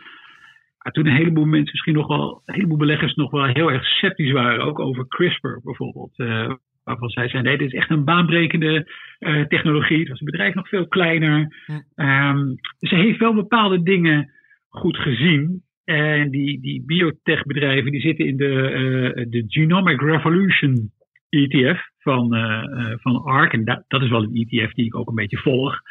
Toen 0.91 1.05
een 1.07 1.15
heleboel 1.15 1.45
mensen, 1.45 1.71
misschien 1.71 1.93
nog 1.93 2.07
wel, 2.07 2.41
een 2.45 2.53
heleboel 2.53 2.77
beleggers 2.77 3.13
nog 3.13 3.31
wel 3.31 3.45
heel 3.45 3.71
erg 3.71 3.85
sceptisch 3.85 4.31
waren, 4.31 4.65
ook 4.65 4.79
over 4.79 5.07
CRISPR 5.07 5.59
bijvoorbeeld. 5.63 6.19
eh, 6.19 6.53
waarvan 6.83 7.09
zij 7.09 7.29
zeiden, 7.29 7.51
nee, 7.51 7.59
dit 7.59 7.73
is 7.73 7.79
echt 7.79 7.89
een 7.89 8.03
baanbrekende 8.03 8.91
eh, 9.19 9.41
technologie. 9.41 9.99
Het 9.99 10.09
was 10.09 10.19
een 10.19 10.31
bedrijf 10.31 10.53
nog 10.53 10.67
veel 10.67 10.87
kleiner. 10.87 11.63
Hm. 11.65 11.71
Ehm, 11.95 12.55
ze 12.79 12.95
heeft 12.95 13.19
wel 13.19 13.33
bepaalde 13.33 13.83
dingen 13.83 14.31
goed 14.69 14.97
gezien. 14.97 15.63
En 15.83 16.29
die, 16.29 16.61
die 16.61 16.83
biotechbedrijven 16.85 17.91
die 17.91 18.01
zitten 18.01 18.25
in 18.25 18.37
de, 18.37 18.69
eh, 19.15 19.25
de 19.29 19.43
Genomic 19.47 20.01
Revolution 20.01 20.91
ETF 21.29 21.81
van, 21.99 22.35
eh, 22.35 22.91
eh, 22.91 22.99
van 22.99 23.23
ARK. 23.23 23.53
En 23.53 23.65
dat, 23.65 23.83
dat 23.87 24.01
is 24.01 24.09
wel 24.09 24.23
een 24.23 24.35
ETF 24.35 24.73
die 24.73 24.85
ik 24.85 24.95
ook 24.95 25.09
een 25.09 25.15
beetje 25.15 25.37
volg. 25.37 25.81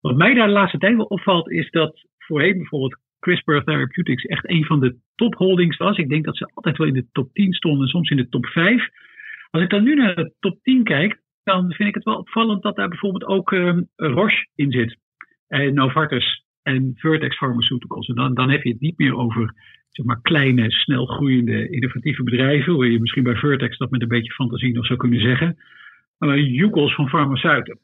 Wat 0.00 0.16
mij 0.16 0.34
daar 0.34 0.46
de 0.46 0.52
laatste 0.52 0.78
tijd 0.78 0.96
wel 0.96 1.04
opvalt, 1.04 1.50
is 1.50 1.70
dat 1.70 2.06
voorheen 2.18 2.56
bijvoorbeeld 2.56 2.98
CRISPR 3.20 3.58
Therapeutics 3.64 4.24
echt 4.24 4.50
een 4.50 4.64
van 4.64 4.80
de 4.80 4.96
topholdings 5.14 5.76
was. 5.76 5.96
Ik 5.96 6.08
denk 6.08 6.24
dat 6.24 6.36
ze 6.36 6.50
altijd 6.54 6.76
wel 6.76 6.86
in 6.86 6.94
de 6.94 7.06
top 7.12 7.32
10 7.32 7.52
stonden, 7.52 7.88
soms 7.88 8.10
in 8.10 8.16
de 8.16 8.28
top 8.28 8.46
5. 8.46 8.88
Als 9.50 9.62
ik 9.62 9.70
dan 9.70 9.82
nu 9.82 9.94
naar 9.94 10.14
de 10.14 10.32
top 10.40 10.58
10 10.62 10.84
kijk, 10.84 11.20
dan 11.44 11.72
vind 11.72 11.88
ik 11.88 11.94
het 11.94 12.04
wel 12.04 12.18
opvallend 12.18 12.62
dat 12.62 12.76
daar 12.76 12.88
bijvoorbeeld 12.88 13.24
ook 13.24 13.52
ehm, 13.52 13.82
Roche 13.96 14.46
in 14.54 14.70
zit. 14.70 14.96
En 15.46 15.74
Novartis 15.74 16.44
en 16.62 16.92
Vertex 16.94 17.36
Pharmaceuticals. 17.36 18.08
En 18.08 18.14
dan, 18.14 18.34
dan 18.34 18.50
heb 18.50 18.62
je 18.62 18.70
het 18.70 18.80
niet 18.80 18.98
meer 18.98 19.16
over 19.16 19.54
zeg 19.90 20.06
maar, 20.06 20.20
kleine, 20.22 20.70
snel 20.70 21.06
groeiende, 21.06 21.68
innovatieve 21.68 22.22
bedrijven. 22.22 22.72
Hoe 22.72 22.92
je 22.92 23.00
misschien 23.00 23.22
bij 23.22 23.36
Vertex 23.36 23.78
dat 23.78 23.90
met 23.90 24.02
een 24.02 24.08
beetje 24.08 24.32
fantasie 24.32 24.74
nog 24.74 24.86
zou 24.86 24.98
kunnen 24.98 25.20
zeggen. 25.20 25.56
Maar 26.18 26.38
joekels 26.38 26.94
van 26.94 27.08
farmaceuten. 27.08 27.78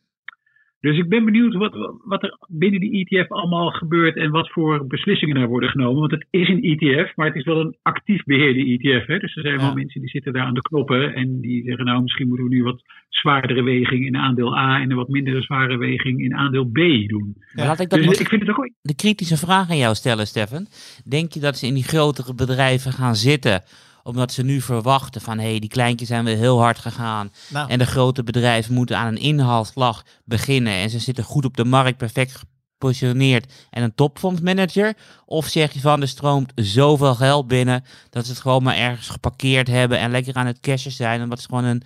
Dus 0.85 0.99
ik 0.99 1.09
ben 1.09 1.25
benieuwd 1.25 1.55
wat, 1.55 1.99
wat 2.05 2.23
er 2.23 2.39
binnen 2.49 2.81
die 2.81 3.05
ETF 3.05 3.31
allemaal 3.31 3.71
gebeurt 3.71 4.17
en 4.17 4.31
wat 4.31 4.51
voor 4.51 4.87
beslissingen 4.87 5.37
er 5.37 5.49
worden 5.49 5.69
genomen. 5.69 6.01
Want 6.01 6.11
het 6.11 6.27
is 6.31 6.49
een 6.49 6.63
ETF, 6.63 7.17
maar 7.17 7.27
het 7.27 7.37
is 7.37 7.45
wel 7.45 7.61
een 7.61 7.77
actief 7.83 8.25
beheerde 8.25 8.61
ETF. 8.61 9.07
Hè? 9.07 9.19
Dus 9.19 9.37
er 9.37 9.43
zijn 9.43 9.55
Ja. 9.55 9.61
wel 9.61 9.75
mensen 9.75 10.01
die 10.01 10.11
zitten 10.11 10.33
daar 10.33 10.45
aan 10.45 10.55
de 10.55 10.61
knoppen 10.61 11.15
en 11.15 11.41
die 11.41 11.65
zeggen 11.65 11.85
nou 11.85 12.03
misschien 12.03 12.29
moeten 12.29 12.49
we 12.49 12.55
nu 12.55 12.63
wat 12.63 12.83
zwaardere 13.09 13.63
weging 13.63 14.07
in 14.07 14.17
aandeel 14.17 14.59
A 14.59 14.81
en 14.81 14.91
een 14.91 14.97
wat 14.97 15.09
mindere 15.09 15.43
zware 15.43 15.77
weging 15.77 16.21
in 16.21 16.35
aandeel 16.35 16.65
B 16.65 16.79
doen. 17.09 17.37
Maar 17.55 17.67
laat 17.67 17.81
ik 17.81 17.89
dat 17.89 18.03
Dus 18.03 18.21
ik 18.21 18.29
vind 18.29 18.47
het 18.47 18.51
ook 18.51 18.71
de 18.83 18.95
kritische 18.95 19.37
vraag 19.37 19.71
aan 19.71 19.77
jou 19.77 19.95
stellen, 19.95 20.27
Stefan. 20.27 20.67
Denk 21.05 21.33
je 21.33 21.41
dat 21.41 21.57
ze 21.59 21.67
in 21.67 21.75
die 21.75 21.83
grotere 21.83 22.35
bedrijven 22.35 22.93
gaan 22.93 23.17
zitten 23.17 23.63
omdat 24.05 24.33
ze 24.33 24.45
nu 24.45 24.61
verwachten 24.61 25.21
van 25.21 25.39
hé, 25.39 25.51
hey, 25.51 25.59
die 25.59 25.69
kleintjes 25.69 26.09
zijn 26.09 26.25
weer 26.25 26.37
heel 26.37 26.61
hard 26.61 26.79
gegaan 26.79 27.31
Nou, 27.51 27.71
en 27.71 27.79
de 27.79 27.87
grote 27.87 28.23
bedrijven 28.23 28.75
moeten 28.75 28.97
aan 28.97 29.07
een 29.07 29.21
inhaalslag 29.21 30.05
beginnen 30.25 30.73
en 30.73 30.91
ze 30.91 30.99
zitten 30.99 31.25
goed 31.25 31.45
op 31.45 31.57
de 31.57 31.65
markt, 31.65 31.97
perfect 31.97 32.45
gepositioneerd 32.77 33.69
en 33.71 33.83
een 33.83 33.95
topfondsmanager? 33.95 34.95
Of 35.27 35.47
zeg 35.47 35.73
je 35.73 35.81
van 35.81 36.01
er 36.01 36.09
stroomt 36.09 36.53
zoveel 36.55 37.15
geld 37.15 37.49
binnen 37.49 37.85
dat 38.11 38.25
ze 38.25 38.31
het 38.31 38.41
gewoon 38.41 38.63
maar 38.63 38.77
ergens 38.77 39.09
geparkeerd 39.09 39.69
hebben 39.69 39.99
en 39.99 40.11
lekker 40.11 40.35
aan 40.35 40.47
het 40.47 40.61
cashen 40.61 40.91
zijn 40.91 41.23
omdat 41.23 41.41
ze 41.41 41.49
gewoon 41.49 41.65
een 41.65 41.83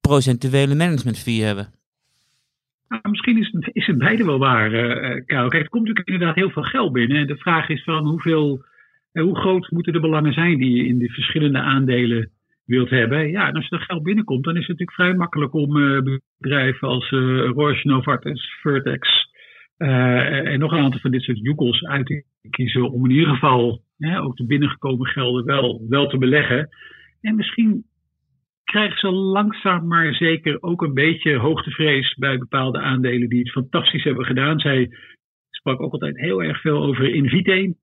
procentuele 0.00 0.74
management 0.74 1.18
fee 1.18 1.42
hebben? 1.42 1.72
Nou, 2.88 3.02
misschien 3.10 3.38
is 3.38 3.50
het, 3.52 3.70
is 3.72 3.86
het 3.86 3.98
beide 3.98 4.24
wel 4.24 4.38
waar, 4.38 4.70
Karel. 5.26 5.48
Kijk, 5.48 5.62
er 5.62 5.68
komt 5.68 5.86
natuurlijk 5.86 6.08
inderdaad 6.08 6.34
heel 6.34 6.50
veel 6.50 6.62
geld 6.62 6.92
binnen. 6.92 7.16
En 7.16 7.26
de 7.26 7.36
vraag 7.36 7.68
is 7.68 7.84
van 7.84 8.06
hoeveel, 8.06 8.64
eh, 9.12 9.22
hoe 9.22 9.36
groot 9.36 9.70
moeten 9.70 9.92
de 9.92 10.00
belangen 10.00 10.32
zijn 10.32 10.58
die 10.58 10.76
je 10.76 10.86
in 10.86 10.98
de 10.98 11.08
verschillende 11.08 11.58
aandelen 11.58 12.30
wilt 12.64 12.90
hebben. 12.90 13.30
Ja, 13.30 13.48
en 13.48 13.54
als 13.54 13.70
er 13.70 13.80
geld 13.80 14.02
binnenkomt, 14.02 14.44
dan 14.44 14.56
is 14.56 14.66
het 14.66 14.68
natuurlijk 14.68 14.96
vrij 14.96 15.14
makkelijk 15.14 15.54
om 15.54 15.76
eh, 15.76 16.16
bedrijven 16.38 16.88
als 16.88 17.10
eh 17.10 17.50
Roche, 17.50 17.88
Novartis, 17.88 18.58
Vertex 18.60 19.30
eh, 19.76 20.52
en 20.52 20.58
nog 20.58 20.72
een 20.72 20.78
aantal 20.78 21.00
van 21.00 21.10
dit 21.10 21.22
soort 21.22 21.38
joekels 21.38 21.84
uit 21.84 22.06
te 22.06 22.24
kiezen. 22.50 22.90
Om 22.90 23.04
in 23.04 23.10
ieder 23.10 23.34
geval 23.34 23.82
ook 24.20 24.36
de 24.36 24.46
binnengekomen 24.46 25.06
gelden 25.06 25.44
wel, 25.44 25.86
wel 25.88 26.06
te 26.06 26.18
beleggen. 26.18 26.68
En 27.20 27.36
misschien 27.36 27.84
krijgen 28.64 28.98
ze 28.98 29.10
langzaam 29.10 29.86
maar 29.86 30.14
zeker 30.14 30.62
ook 30.62 30.82
een 30.82 30.94
beetje 30.94 31.36
hoogtevrees 31.36 32.14
bij 32.14 32.38
bepaalde 32.38 32.78
aandelen 32.78 33.28
die 33.28 33.38
het 33.38 33.50
fantastisch 33.50 34.04
hebben 34.04 34.24
gedaan. 34.24 34.58
Zij 34.58 34.90
sprak 35.50 35.80
ook 35.80 35.92
altijd 35.92 36.18
heel 36.18 36.42
erg 36.42 36.60
veel 36.60 36.82
over 36.82 37.14
Invite. 37.14 37.74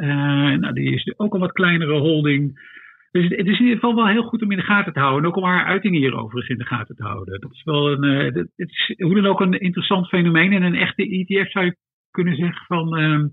Eh, 0.00 0.58
nou, 0.58 0.72
die 0.72 0.94
is 0.94 1.12
ook 1.16 1.34
een 1.34 1.40
wat 1.40 1.52
kleinere 1.52 1.98
holding. 1.98 2.68
Dus 3.10 3.22
het 3.22 3.46
is 3.46 3.58
in 3.58 3.64
ieder 3.64 3.74
geval 3.74 3.94
wel 3.94 4.08
heel 4.08 4.22
goed 4.22 4.42
om 4.42 4.50
in 4.50 4.56
de 4.56 4.64
gaten 4.64 4.92
te 4.92 4.98
houden. 5.00 5.22
En 5.22 5.28
ook 5.28 5.36
om 5.36 5.44
haar 5.44 5.64
uitingen 5.64 6.00
hier 6.00 6.14
overigens 6.14 6.48
in 6.48 6.58
de 6.58 6.74
gaten 6.74 6.96
te 6.96 7.02
houden. 7.02 7.40
Dat 7.40 7.52
is 7.52 7.62
wel 7.64 7.90
een, 7.90 8.04
eh, 8.04 8.34
het 8.34 8.70
is 8.70 8.94
hoe 8.96 9.14
dan 9.14 9.26
ook 9.26 9.40
een 9.40 9.60
interessant 9.60 10.08
fenomeen. 10.08 10.52
En 10.52 10.62
een 10.62 10.74
echte 10.74 11.02
ETF 11.02 11.50
zou 11.50 11.64
je 11.64 11.76
kunnen 12.10 12.36
zeggen 12.36 12.64
van, 12.66 12.96
ehm, 12.96 13.26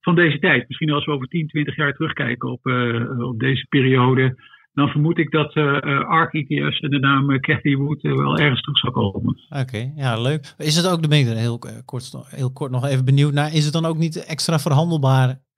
van 0.00 0.14
deze 0.14 0.38
tijd. 0.38 0.68
Misschien 0.68 0.90
als 0.90 1.04
we 1.04 1.12
over 1.12 1.26
10, 1.26 1.46
20 1.46 1.76
jaar 1.76 1.92
terugkijken 1.92 2.50
op, 2.50 2.66
eh, 2.66 3.20
op 3.28 3.38
deze 3.38 3.66
periode 3.68 4.48
dan 4.72 4.88
vermoed 4.88 5.18
ik 5.18 5.30
dat 5.30 5.54
eh, 5.54 6.00
ARK 6.00 6.32
ETF's 6.32 6.80
en 6.80 6.90
de 6.90 6.98
naam 6.98 7.40
Cathy 7.40 7.74
Wood 7.74 8.02
wel 8.02 8.38
ergens 8.38 8.60
terug 8.60 8.78
zal 8.78 8.90
komen. 8.90 9.36
Oké, 9.48 9.92
ja, 9.96 10.20
leuk. 10.20 10.54
Is 10.58 10.76
het 10.76 10.88
ook, 10.88 11.02
de 11.02 11.08
ben 11.08 11.18
ik 11.18 11.26
heel, 11.26 11.58
kort, 11.84 12.12
heel 12.26 12.52
kort 12.52 12.70
nog 12.70 12.86
even 12.86 13.04
benieuwd 13.04 13.32
naar, 13.32 13.54
is 13.54 13.64
het 13.64 13.72
dan 13.72 13.84
ook 13.84 13.96
niet 13.96 14.24
extra 14.24 14.58
verhandelbaarheid? 14.58 15.49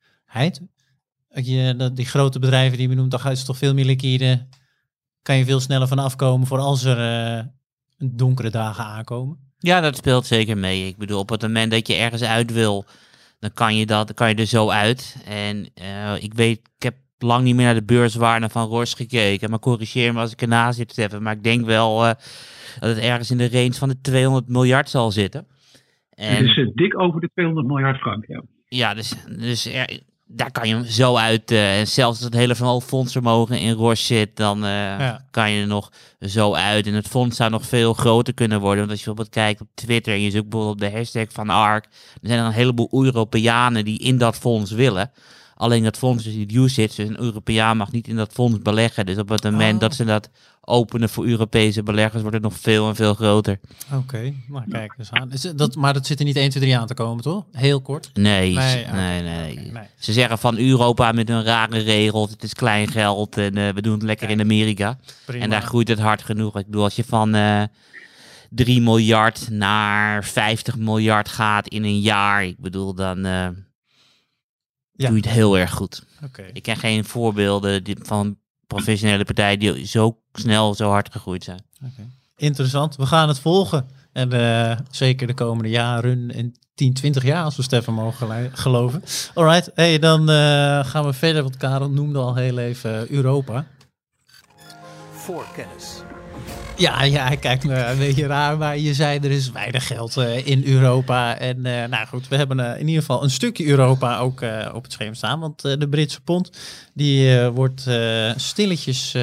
Dat 1.29 1.47
je, 1.47 1.75
dat 1.77 1.97
die 1.97 2.07
grote 2.07 2.39
bedrijven 2.39 2.79
die 2.79 2.89
je 2.89 2.95
noemt, 2.95 3.11
dan 3.11 3.31
is 3.31 3.45
toch 3.45 3.59
veel 3.59 3.75
meer 3.75 3.85
liquide, 3.85 4.47
kan 5.23 5.37
je 5.37 5.45
veel 5.45 5.61
sneller 5.61 5.89
van 5.89 5.99
afkomen 5.99 6.47
voor 6.47 6.59
als 6.59 6.85
er 6.85 6.99
eh, 6.99 7.45
donkere 7.99 8.51
dagen 8.51 8.85
aankomen? 8.85 9.51
Ja, 9.59 9.81
dat 9.81 9.97
speelt 9.97 10.27
zeker 10.27 10.59
mee. 10.59 10.87
Ik 10.87 10.97
bedoel, 10.97 11.19
op 11.19 11.29
het 11.29 11.43
moment 11.43 11.71
dat 11.71 11.87
je 11.87 11.95
ergens 11.95 12.23
uit 12.23 12.53
wil, 12.53 12.85
dan 13.39 13.53
kan 13.53 13.77
je, 13.77 13.87
dat, 13.87 14.07
dan 14.07 14.17
kan 14.17 14.29
je 14.29 14.35
er 14.35 14.47
zo 14.47 14.69
uit. 14.69 15.17
En 15.25 15.67
eh, 15.75 16.23
ik 16.23 16.35
weet, 16.35 16.59
ik 16.77 16.83
heb 16.83 16.95
lang 17.19 17.45
niet 17.45 17.55
meer 17.55 17.65
naar 17.65 17.75
de 17.75 17.85
beurswaarde 17.85 18.49
van 18.49 18.69
Roche 18.69 18.97
gekeken. 18.97 19.51
Maar 19.51 19.59
corrigeer 19.59 20.13
me 20.13 20.21
als 20.21 20.33
ik 20.33 20.43
ernaast 20.43 20.77
zit, 20.79 20.91
Stefan. 20.91 21.23
Maar 21.23 21.37
ik 21.37 21.45
denk 21.45 21.65
wel 21.65 22.07
eh, 22.07 22.15
dat 22.81 22.89
het 22.89 22.99
ergens 22.99 23.31
in 23.31 23.39
de 23.39 23.51
range 23.51 23.73
van 23.73 23.89
de 23.89 24.01
200 24.01 24.49
miljard 24.49 24.89
zal 24.91 25.11
zitten. 25.11 25.47
En, 26.11 26.45
dus 26.45 26.57
uh, 26.57 26.71
dik 26.75 27.01
over 27.01 27.21
de 27.21 27.31
200 27.35 27.67
miljard 27.67 27.99
frank, 27.99 28.27
ja. 28.27 28.43
Ja, 28.69 28.95
dus, 28.95 29.15
dus 29.39 29.67
er, 29.67 30.01
daar 30.35 30.51
kan 30.51 30.69
je 30.69 30.75
hem 30.75 30.85
zo 30.85 31.17
uit. 31.17 31.51
En 31.51 31.87
zelfs 31.87 32.17
als 32.17 32.25
het 32.25 32.35
hele 32.35 32.81
fondsvermogen 32.81 33.59
in 33.59 33.73
Roche 33.73 34.03
zit, 34.03 34.37
dan 34.37 34.59
ja. 34.59 35.25
kan 35.31 35.51
je 35.51 35.61
er 35.61 35.67
nog 35.67 35.93
zo 36.21 36.55
uit. 36.55 36.87
En 36.87 36.95
het 36.95 37.09
fonds 37.09 37.37
zou 37.37 37.51
nog 37.51 37.67
veel 37.67 37.95
groter 37.95 38.35
kunnen 38.35 38.61
worden. 38.61 38.79
Want 38.79 38.91
als 38.91 38.99
je 38.99 39.05
bijvoorbeeld 39.05 39.35
kijkt 39.35 39.61
op 39.61 39.69
Twitter 39.75 40.13
en 40.15 40.21
je 40.21 40.31
zoekt 40.31 40.49
bijvoorbeeld 40.49 40.83
op 40.83 40.91
de 40.91 40.97
hashtag 40.97 41.27
van 41.29 41.51
ARK, 41.51 41.85
dan 42.21 42.31
zijn 42.31 42.41
er 42.41 42.47
een 42.47 42.53
heleboel 42.53 43.05
Europeanen 43.05 43.85
die 43.85 43.99
in 43.99 44.19
dat 44.19 44.37
fonds 44.37 44.71
willen. 44.71 45.11
Alleen 45.55 45.83
dat 45.83 45.99
fonds 45.99 46.27
is 46.27 46.35
niet 46.35 46.53
UCITS, 46.53 46.95
dus 46.95 47.09
een 47.09 47.21
Europeaan 47.21 47.77
mag 47.77 47.93
niet 47.93 48.09
in 48.09 48.17
dat 48.17 48.33
fonds 48.33 48.59
beleggen. 48.59 49.07
Dus 49.07 49.19
op 49.19 49.29
het 49.29 49.45
moment 49.45 49.75
oh. 49.75 49.81
dat 49.81 49.95
ze 49.95 50.05
dat 50.05 50.31
openen 50.61 51.09
voor 51.09 51.27
Europese 51.27 51.83
beleggers, 51.83 52.21
wordt 52.21 52.37
het 52.37 52.45
nog 52.45 52.59
veel 52.59 52.89
en 52.89 52.95
veel 52.95 53.15
groter. 53.15 53.61
Oké, 53.87 53.97
okay. 53.97 54.37
maar 54.49 54.65
kijk 54.71 54.95
eens 54.99 55.11
aan. 55.11 55.33
Is 55.33 55.41
dat, 55.41 55.77
maar 55.77 55.93
dat 55.93 56.07
zit 56.07 56.19
er 56.19 56.25
niet 56.25 56.37
1, 56.37 56.51
2, 56.51 56.63
3 56.63 56.79
aan 56.79 56.87
te 56.87 56.95
komen, 56.95 57.23
toch? 57.23 57.45
Heel 57.53 57.81
kort? 57.81 58.11
Nee, 58.15 58.55
nee, 58.55 58.87
nee, 58.87 59.23
nee. 59.23 59.57
nee. 59.57 59.83
Ze 59.99 60.13
zeggen 60.13 60.39
van 60.39 60.59
Europa 60.59 61.13
met 61.13 61.29
hun 61.29 61.45
rare 61.45 61.79
regels, 61.79 62.31
het 62.31 62.43
is 62.43 62.55
klein 62.55 62.89
geld 62.89 63.37
en 63.37 63.57
uh, 63.57 63.69
we 63.69 63.83
doen 63.83 63.93
het 63.93 64.03
lekker 64.03 64.27
kijk. 64.27 64.39
in 64.39 64.45
Amerika. 64.45 64.99
Prima. 65.25 65.45
En 65.45 65.51
daar 65.51 65.63
groeit 65.63 65.89
het 65.89 65.99
hard 65.99 66.23
genoeg. 66.23 66.59
Ik 66.59 66.67
bedoel, 66.67 66.85
als 66.85 66.97
je 66.97 67.05
van... 67.05 67.37
Uh, 67.37 67.63
3 68.55 68.81
miljard 68.81 69.51
naar 69.51 70.25
50 70.25 70.77
miljard 70.77 71.29
gaat 71.29 71.69
in 71.69 71.85
een 71.85 72.01
jaar. 72.01 72.45
Ik 72.45 72.59
bedoel, 72.59 72.95
dan 72.95 73.27
uh, 73.27 73.49
ja. 75.03 75.09
doe 75.09 75.17
je 75.17 75.23
het 75.23 75.35
heel 75.35 75.59
erg 75.59 75.73
goed. 75.73 76.05
Okay. 76.25 76.51
Ik 76.53 76.63
ken 76.63 76.77
geen 76.77 77.05
voorbeelden 77.05 77.83
van 78.03 78.37
professionele 78.67 79.25
partijen 79.25 79.59
die 79.59 79.87
zo 79.87 80.19
snel, 80.33 80.75
zo 80.75 80.91
hard 80.91 81.13
gegroeid 81.13 81.45
zijn. 81.45 81.63
Okay. 81.77 82.09
Interessant. 82.37 82.97
We 82.97 83.07
gaan 83.07 83.29
het 83.29 83.39
volgen. 83.39 83.87
En 84.13 84.35
uh, 84.35 84.77
zeker 84.91 85.27
de 85.27 85.35
komende 85.35 85.71
jaren, 85.71 86.31
in 86.31 86.57
10, 86.75 86.93
20 86.95 87.23
jaar, 87.23 87.45
als 87.45 87.57
we 87.57 87.63
Stefan 87.63 87.95
mogen 87.95 88.51
geloven. 88.53 89.03
Alright, 89.35 89.71
hey, 89.75 89.99
dan 89.99 90.21
uh, 90.21 90.85
gaan 90.85 91.05
we 91.05 91.13
verder, 91.13 91.43
want 91.43 91.57
Karel 91.57 91.91
noemde 91.91 92.19
al 92.19 92.35
heel 92.35 92.59
even 92.59 93.11
Europa. 93.11 93.67
Voorkennis. 95.13 95.92
Ja, 96.77 97.03
ja, 97.03 97.27
hij 97.27 97.37
kijkt 97.37 97.65
me 97.65 97.85
een 97.85 97.99
beetje 97.99 98.27
raar, 98.27 98.59
maar 98.59 98.79
je 98.79 98.95
zei 98.95 99.19
er 99.19 99.31
is 99.31 99.51
weinig 99.51 99.87
geld 99.87 100.17
uh, 100.17 100.47
in 100.47 100.65
Europa. 100.65 101.39
En 101.39 101.57
uh, 101.57 101.85
nou 101.85 102.07
goed, 102.07 102.29
we 102.29 102.37
hebben 102.37 102.79
in 102.79 102.87
ieder 102.87 103.01
geval 103.01 103.23
een 103.23 103.31
stukje 103.31 103.67
Europa 103.67 104.19
ook 104.19 104.45
op 104.75 104.83
het 104.83 104.93
scherm 104.93 105.15
staan. 105.15 105.41
Want 105.41 105.63
de 105.63 105.89
Britse 105.89 106.21
pond, 106.21 106.51
die 106.95 107.41
wordt 107.41 107.89
stilletjes, 108.37 109.15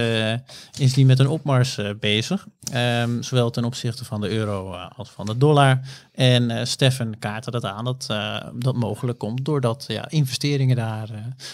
is 0.77 0.93
die 0.93 1.05
met 1.05 1.19
een 1.19 1.27
opmars 1.27 1.79
bezig. 1.99 2.45
Um, 2.73 3.23
zowel 3.23 3.49
ten 3.49 3.65
opzichte 3.65 4.05
van 4.05 4.21
de 4.21 4.29
euro 4.29 4.73
als 4.73 5.09
van 5.09 5.25
de 5.25 5.38
dollar. 5.38 5.79
En 6.12 6.67
Stefan 6.67 7.15
kaartte 7.19 7.51
dat 7.51 7.65
aan 7.65 7.85
dat 7.85 8.07
dat 8.53 8.75
mogelijk 8.75 9.19
komt 9.19 9.45
doordat 9.45 9.85
ja, 9.88 10.09
investeringen 10.09 10.75
daar 10.75 11.09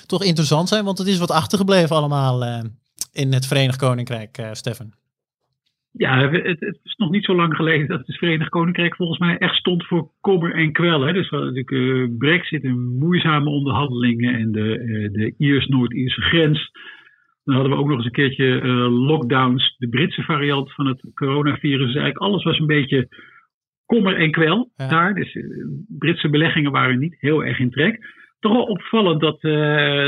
toch 0.05 0.23
interessant 0.23 0.69
zijn. 0.69 0.85
Want 0.85 0.97
het 0.97 1.07
is 1.07 1.17
wat 1.17 1.31
achtergebleven 1.31 1.95
allemaal 1.95 2.63
in 3.11 3.33
het 3.33 3.45
Verenigd 3.45 3.77
Koninkrijk, 3.77 4.47
Stefan. 4.51 4.93
Ja, 5.97 6.29
het, 6.29 6.59
het, 6.59 6.79
is 6.83 6.95
nog 6.95 7.09
niet 7.09 7.25
zo 7.25 7.35
lang 7.35 7.55
geleden 7.55 7.87
dat 7.87 8.07
het 8.07 8.17
Verenigd 8.17 8.49
Koninkrijk 8.49 8.95
volgens 8.95 9.19
mij 9.19 9.37
echt 9.37 9.55
stond 9.55 9.85
voor 9.85 10.11
kommer 10.21 10.53
en 10.53 10.71
kwel. 10.71 11.01
Hè. 11.01 11.13
Dus 11.13 11.29
we 11.29 11.35
hadden 11.35 11.53
natuurlijk 11.53 12.09
uh, 12.11 12.17
brexit 12.17 12.63
en 12.63 12.97
moeizame 12.97 13.49
onderhandelingen 13.49 14.35
en 14.35 14.51
de, 14.51 14.79
uh, 14.79 15.11
de 15.11 15.33
Iers-Noord-Ierse 15.37 16.21
grens. 16.21 16.71
Dan 17.43 17.55
hadden 17.55 17.73
we 17.73 17.77
ook 17.79 17.87
nog 17.87 17.97
eens 17.97 18.05
een 18.05 18.11
keertje 18.11 18.61
uh, 18.61 19.05
lockdowns, 19.07 19.75
de 19.77 19.89
Britse 19.89 20.23
variant 20.23 20.73
van 20.73 20.87
het 20.87 21.11
coronavirus. 21.13 21.85
Dus 21.85 21.95
eigenlijk 21.95 22.17
alles 22.17 22.43
was 22.43 22.59
een 22.59 22.65
beetje 22.65 23.07
kommer 23.85 24.15
en 24.15 24.31
kwel 24.31 24.71
ja. 24.75 24.87
daar. 24.87 25.13
Dus 25.13 25.37
Britse 25.87 26.29
beleggingen 26.29 26.71
waren 26.71 26.99
niet 26.99 27.15
heel 27.19 27.43
erg 27.43 27.59
in 27.59 27.71
trek. 27.71 27.99
Toch 28.39 28.51
wel 28.51 28.65
opvallend 28.65 29.21
dat, 29.21 29.41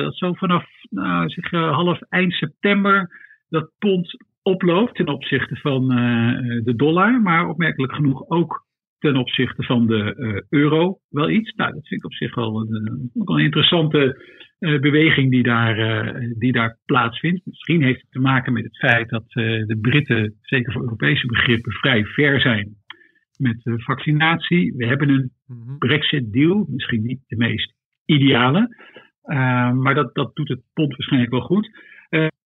dat 0.03 0.15
zo 0.15 0.33
vanaf 0.33 0.65
nou, 0.89 1.29
zeg, 1.29 1.51
half 1.51 1.99
eind 2.09 2.33
september 2.33 3.09
dat 3.49 3.71
pond 3.79 4.17
oploopt 4.47 4.95
ten 4.95 5.07
opzichte 5.07 5.55
van 5.55 5.83
uh, 5.91 6.63
de 6.63 6.73
dollar, 6.75 7.21
maar 7.21 7.49
opmerkelijk 7.49 7.93
genoeg 7.93 8.29
ook 8.29 8.65
ten 8.99 9.15
opzichte 9.15 9.63
van 9.63 9.87
de 9.87 10.15
uh, 10.17 10.41
euro 10.49 10.99
wel 11.09 11.29
iets. 11.29 11.53
Nou, 11.55 11.73
dat 11.73 11.87
vind 11.87 12.01
ik 12.01 12.05
op 12.05 12.13
zich 12.13 12.35
wel 12.35 12.59
een, 12.59 13.11
een 13.13 13.39
interessante 13.39 14.21
uh, 14.59 14.79
beweging 14.79 15.31
die 15.31 15.43
daar, 15.43 15.75
die 16.37 16.51
daar 16.51 16.77
plaatsvindt. 16.85 17.45
Misschien 17.45 17.83
heeft 17.83 18.01
het 18.01 18.11
te 18.11 18.19
maken 18.19 18.53
met 18.53 18.63
het 18.63 18.77
feit 18.77 19.09
dat 19.09 19.29
de 19.29 19.77
Britten, 19.81 20.33
zeker 20.41 20.73
voor 20.73 20.81
Europese 20.81 21.27
begrippen, 21.27 21.71
vrij 21.71 22.03
ver 22.05 22.41
zijn 22.41 22.75
met 23.37 23.61
vaccinatie. 23.63 24.73
We 24.75 24.85
hebben 24.85 25.09
een 25.09 25.31
mm-hmm. 25.47 25.77
Brexit-deal, 25.77 26.65
misschien 26.69 27.01
niet 27.01 27.19
de 27.27 27.37
meest 27.37 27.73
ideale, 28.05 28.75
maar 29.73 29.95
dat, 29.95 30.15
dat 30.15 30.35
doet 30.35 30.49
het 30.49 30.61
pond 30.73 30.95
waarschijnlijk 30.95 31.31
wel 31.31 31.41
goed. 31.41 31.69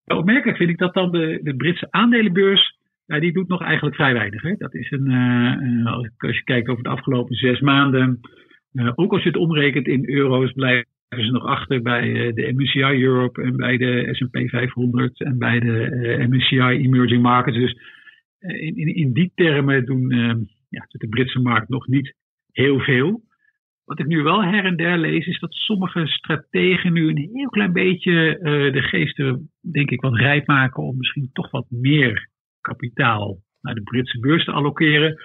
Opmerkelijk 0.06 0.58
vind 0.58 0.70
ik 0.70 0.78
dat 0.78 0.94
dan 0.94 1.12
de, 1.12 1.40
de 1.44 1.56
Britse 1.56 1.88
aandelenbeurs, 1.92 2.78
ja, 3.06 3.20
die 3.20 3.34
doet 3.34 3.48
nog 3.48 3.62
eigenlijk 3.62 3.96
vrij 3.96 4.14
weinig. 4.14 4.42
Hè. 4.42 4.56
Dat 4.58 4.74
is 4.76 4.92
een, 4.92 5.12
uh, 5.12 5.94
als 6.18 6.38
je 6.38 6.44
kijkt 6.44 6.70
over 6.70 6.84
de 6.84 6.90
afgelopen 6.90 7.36
zes 7.36 7.60
maanden, 7.60 8.20
uh, 8.74 8.92
ook 8.96 9.12
als 9.12 9.24
je 9.24 9.30
het 9.30 9.38
omrekent 9.38 9.88
in 9.88 10.10
euro's, 10.10 10.52
blijven 10.52 10.88
ze 11.10 11.32
nog 11.32 11.46
achter 11.46 11.82
bij 11.82 12.34
de 12.34 12.54
MSCI 12.56 13.04
Europe 13.04 13.42
en 13.42 13.56
bij 13.56 13.78
de 13.78 14.10
S&P 14.12 14.50
500 14.50 15.22
en 15.22 15.38
bij 15.38 15.60
de 15.60 16.26
MSCI 16.30 16.58
Emerging 16.58 17.22
Markets. 17.22 17.58
Dus 17.58 17.78
in, 18.40 18.78
in, 18.78 18.96
in, 18.96 19.14
die 19.14 19.32
termen 19.36 19.86
doen 19.86 20.10
ja, 20.70 20.86
de 20.90 21.08
Britse 21.08 21.40
markt 21.40 21.70
nog 21.70 21.88
niet 21.88 22.16
heel 22.52 22.80
veel. 22.80 23.22
Wat 23.92 24.00
ik 24.00 24.08
nu 24.08 24.24
wel 24.24 24.44
her 24.44 24.66
en 24.66 24.76
der 24.76 24.98
lees, 24.98 25.28
is 25.28 25.40
dat 25.40 25.54
sommige 25.54 26.08
strategen 26.08 26.94
nu 26.94 27.10
een 27.10 27.30
heel 27.34 27.50
klein 27.50 27.74
beetje 27.74 28.38
uh, 28.38 28.74
de 28.74 28.82
geesten, 28.82 29.50
denk 29.72 29.90
ik, 29.90 30.02
wat 30.02 30.16
rijp 30.16 30.48
maken 30.48 30.84
om 30.84 30.98
misschien 30.98 31.30
toch 31.34 31.52
wat 31.52 31.66
meer 31.70 32.30
kapitaal 32.62 33.38
naar 33.62 33.74
de 33.74 33.84
Britse 33.84 34.20
beurs 34.20 34.46
te 34.46 34.52
allokeren. 34.52 35.24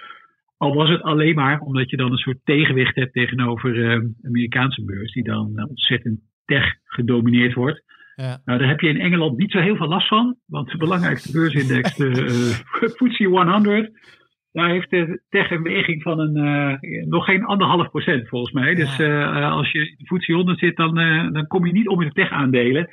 Al 0.57 0.73
was 0.73 0.89
het 0.89 1.01
alleen 1.01 1.35
maar 1.35 1.59
omdat 1.59 1.89
je 1.89 1.97
dan 1.97 2.11
een 2.11 2.17
soort 2.17 2.39
tegenwicht 2.43 2.95
hebt 2.95 3.13
tegenover 3.13 3.75
uh, 3.75 3.99
de 3.99 4.27
Amerikaanse 4.27 4.83
beurs, 4.83 5.13
die 5.13 5.23
dan 5.23 5.51
uh, 5.55 5.69
ontzettend 5.69 6.19
tech 6.45 6.75
gedomineerd 6.83 7.53
wordt. 7.53 7.83
Ja. 8.15 8.41
Nou, 8.45 8.59
daar 8.59 8.67
heb 8.67 8.79
je 8.79 8.89
in 8.89 8.99
Engeland 8.99 9.37
niet 9.37 9.51
zo 9.51 9.59
heel 9.59 9.75
veel 9.75 9.87
last 9.87 10.07
van, 10.07 10.37
want 10.45 10.71
de 10.71 10.77
belangrijkste 10.77 11.31
beursindex, 11.31 11.95
de 11.95 12.13
FTSE 12.95 13.23
100, 13.23 13.91
daar 14.57 14.69
heeft 14.69 14.89
de 14.89 15.21
tech 15.29 15.51
een 15.51 15.63
weging 15.63 16.01
van 16.01 16.19
een, 16.19 16.37
uh, 16.37 17.03
nog 17.05 17.25
geen 17.25 17.43
anderhalf 17.43 17.89
procent 17.89 18.27
volgens 18.27 18.53
mij. 18.53 18.75
Dus 18.75 18.99
uh, 18.99 19.51
als 19.51 19.71
je 19.71 19.79
in 19.79 19.95
de 19.97 20.15
FTSE 20.15 20.33
100 20.33 20.59
zit, 20.59 20.75
dan, 20.75 20.99
uh, 20.99 21.31
dan 21.31 21.47
kom 21.47 21.65
je 21.65 21.71
niet 21.71 21.87
om 21.87 22.01
in 22.01 22.07
de 22.07 22.13
tech-aandelen. 22.13 22.89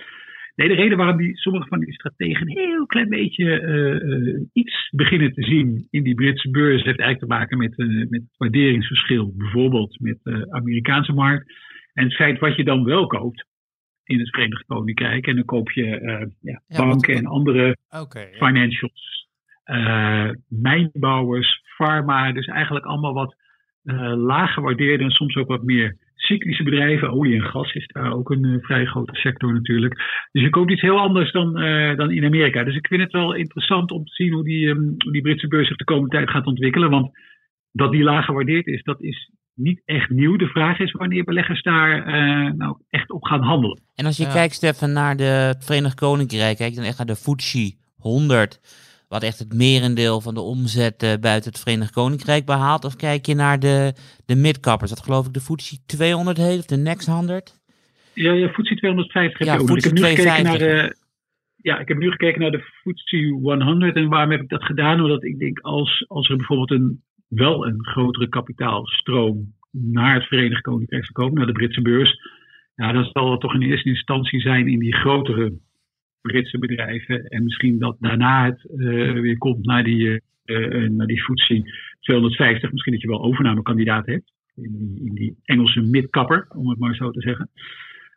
Nee, 0.55 0.69
de 0.69 0.75
reden 0.75 0.97
waarom 0.99 1.17
die, 1.17 1.37
sommige 1.37 1.69
van 1.69 1.81
die 1.81 1.93
strategen 1.93 2.41
een 2.41 2.59
heel 2.59 2.87
klein 2.87 3.09
beetje 3.09 4.49
iets 4.53 4.89
beginnen 4.91 5.33
te 5.33 5.43
zien 5.43 5.87
in 5.91 6.03
die 6.03 6.15
Britse 6.15 6.51
beurs, 6.51 6.83
heeft 6.83 6.99
eigenlijk 6.99 7.21
te 7.21 7.27
maken 7.27 7.59
met, 7.59 7.77
met 8.11 8.21
het 8.21 8.37
waarderingsverschil, 8.37 9.33
bijvoorbeeld 9.37 10.01
met 10.01 10.19
de 10.23 10.47
Amerikaanse 10.51 11.13
markt. 11.13 11.53
En 11.93 12.05
het 12.05 12.15
feit 12.15 12.39
wat 12.39 12.57
je 12.57 12.65
dan 12.65 12.85
wel 12.85 13.07
koopt 13.07 13.47
in 14.05 14.19
het 14.19 14.29
Verenigd 14.29 14.65
Koninkrijk. 14.67 15.27
En 15.27 15.35
dan 15.35 15.45
koop 15.45 15.71
je 15.71 15.87
ja, 16.41 16.63
banken 16.77 17.15
en 17.15 17.27
andere 17.27 17.77
okay, 17.89 18.33
financials 18.33 19.24
uh, 19.67 20.31
mijnbouwers, 20.49 21.63
pharma, 21.77 22.33
dus 22.33 22.47
eigenlijk 22.47 22.85
allemaal 22.85 23.15
wat 23.15 23.37
uh, 23.85 24.13
laag 24.17 24.53
gewaardeerde 24.53 25.05
en 25.05 25.11
soms 25.11 25.37
ook 25.37 25.49
wat 25.49 25.63
meer 25.63 25.97
cyclische 26.15 26.63
bedrijven. 26.63 27.11
Olie 27.11 27.35
en 27.35 27.49
gas 27.51 27.73
is 27.73 27.87
daar 27.87 28.13
ook 28.13 28.31
een 28.31 28.45
uh, 28.45 28.63
vrij 28.63 28.85
grote 28.85 29.15
sector 29.15 29.53
natuurlijk. 29.53 29.95
Dus 30.33 30.43
je 30.43 30.51
koopt 30.51 30.71
iets 30.71 30.81
heel 30.81 30.99
anders 30.99 31.33
dan, 31.33 31.53
dan 31.97 32.11
in 32.11 32.25
Amerika. 32.25 32.65
Dus 32.65 32.77
ik 32.77 32.87
vind 32.87 33.03
het 33.03 33.13
wel 33.13 33.35
interessant 33.35 33.91
om 33.91 34.05
te 34.05 34.15
zien 34.15 34.33
hoe 34.33 34.45
die, 34.45 34.69
um, 34.69 34.95
hoe 34.99 35.13
die 35.13 35.23
Britse 35.23 35.49
beurs 35.49 35.69
zich 35.69 35.77
de 35.77 35.85
komende 35.85 36.17
tijd 36.17 36.31
gaat 36.31 36.47
ontwikkelen. 36.47 36.91
Want 36.91 37.19
dat 37.73 37.93
die 37.93 38.03
laag 38.03 38.25
gewaardeerd 38.25 38.67
is, 38.67 38.83
dat 38.83 39.03
is 39.03 39.31
niet 39.55 39.83
echt 39.85 40.11
nieuw. 40.11 40.37
De 40.37 40.47
vraag 40.47 40.79
is 40.79 40.93
wanneer 40.93 41.25
beleggers 41.25 41.63
daar 41.63 42.07
nou 42.57 42.77
echt 42.91 43.11
op 43.11 43.25
gaan 43.25 43.43
handelen. 43.43 43.81
En 43.95 44.07
als 44.07 44.17
je 44.17 44.27
kijkt, 44.27 44.55
Stefan, 44.55 44.93
naar 44.93 45.17
de, 45.17 45.23
het 45.23 45.65
Verenigd 45.65 45.95
Koninkrijk, 45.95 46.57
kijk 46.57 46.75
dan 46.75 46.85
echt 46.85 46.99
naar 46.99 47.07
de 47.07 47.17
FTSE 47.17 47.77
100 47.97 48.61
wat 49.09 49.23
echt 49.23 49.39
het 49.39 49.55
merendeel 49.55 50.21
van 50.21 50.35
de 50.35 50.41
omzet 50.41 51.03
uh, 51.03 51.13
buiten 51.21 51.51
het 51.51 51.61
Verenigd 51.61 51.93
Koninkrijk 51.93 52.45
behaalt? 52.45 52.85
Of 52.85 52.97
kijk 52.97 53.27
je 53.27 53.35
naar 53.35 53.59
de, 53.59 53.95
de 54.27 54.37
midcappers? 54.37 54.91
Dat 54.91 55.03
geloof 55.03 55.27
ik 55.27 55.33
de 55.33 55.41
FTSE 55.41 55.77
200 55.87 56.37
heeft, 56.37 56.59
of 56.59 56.67
de 56.67 56.77
Next 56.77 57.07
100? 57.07 57.61
Ja, 58.15 58.33
ja 58.33 58.49
FTSE 58.49 58.75
250 58.75 59.39
heb 59.39 59.49
ja. 59.49 59.75
Ik 59.75 59.85
heb 59.85 59.93
nu 59.93 60.03
gekeken 60.03 60.45
naar 60.45 60.59
de, 60.59 60.97
ja, 61.65 61.79
ik 61.79 61.89
heb 61.89 61.99
nu 61.99 62.11
gekeken 62.11 62.41
naar 62.41 62.51
de 62.51 62.65
FTSE 62.83 63.39
100. 63.41 63.97
En 63.97 64.09
waarom 64.09 64.31
heb 64.31 64.41
ik 64.41 64.49
dat 64.49 64.65
gedaan? 64.65 65.01
Omdat 65.01 65.25
ik 65.25 65.39
denk, 65.39 65.61
als, 65.61 66.05
als 66.09 66.29
er 66.29 66.37
bijvoorbeeld 66.37 66.71
een, 66.71 67.03
wel 67.29 67.67
een 67.67 67.87
grotere 67.87 68.29
kapitaalstroom 68.29 69.55
naar 69.71 70.15
het 70.15 70.25
Verenigd 70.25 70.63
Koninkrijk 70.63 71.05
zou 71.05 71.15
komen, 71.15 71.35
naar 71.35 71.47
de 71.47 71.53
Britse 71.53 71.83
beurs, 71.83 72.19
ja, 72.75 72.93
dan 72.93 73.05
zal 73.13 73.31
het 73.31 73.41
toch 73.41 73.55
in 73.55 73.63
eerste 73.63 73.89
instantie 73.89 74.41
zijn 74.41 74.69
in 74.69 74.79
die 74.79 74.95
grotere 74.95 75.53
Britse 76.29 76.59
bedrijven. 76.59 77.25
En 77.25 77.45
misschien 77.45 77.79
dat 77.79 77.97
daarna 78.01 78.45
het 78.45 78.67
uh, 78.77 79.13
weer 79.13 79.39
komt 79.39 79.65
naar 79.65 79.85
die, 79.85 80.21
uh, 80.45 80.89
naar 80.89 81.07
die 81.07 81.23
FTSE 81.23 81.63
250. 82.01 82.71
Misschien 82.71 82.93
dat 82.93 83.03
je 83.03 83.09
wel 83.09 83.23
overnamekandidaat 83.23 84.07
hebt. 84.07 84.33
in 84.57 84.77
die, 84.79 85.07
in 85.09 85.15
die 85.15 85.37
Engelse 85.45 85.81
midkapper, 85.81 86.47
om 86.49 86.69
het 86.69 86.79
maar 86.79 86.95
zo 86.95 87.11
te 87.11 87.21
zeggen. 87.21 87.51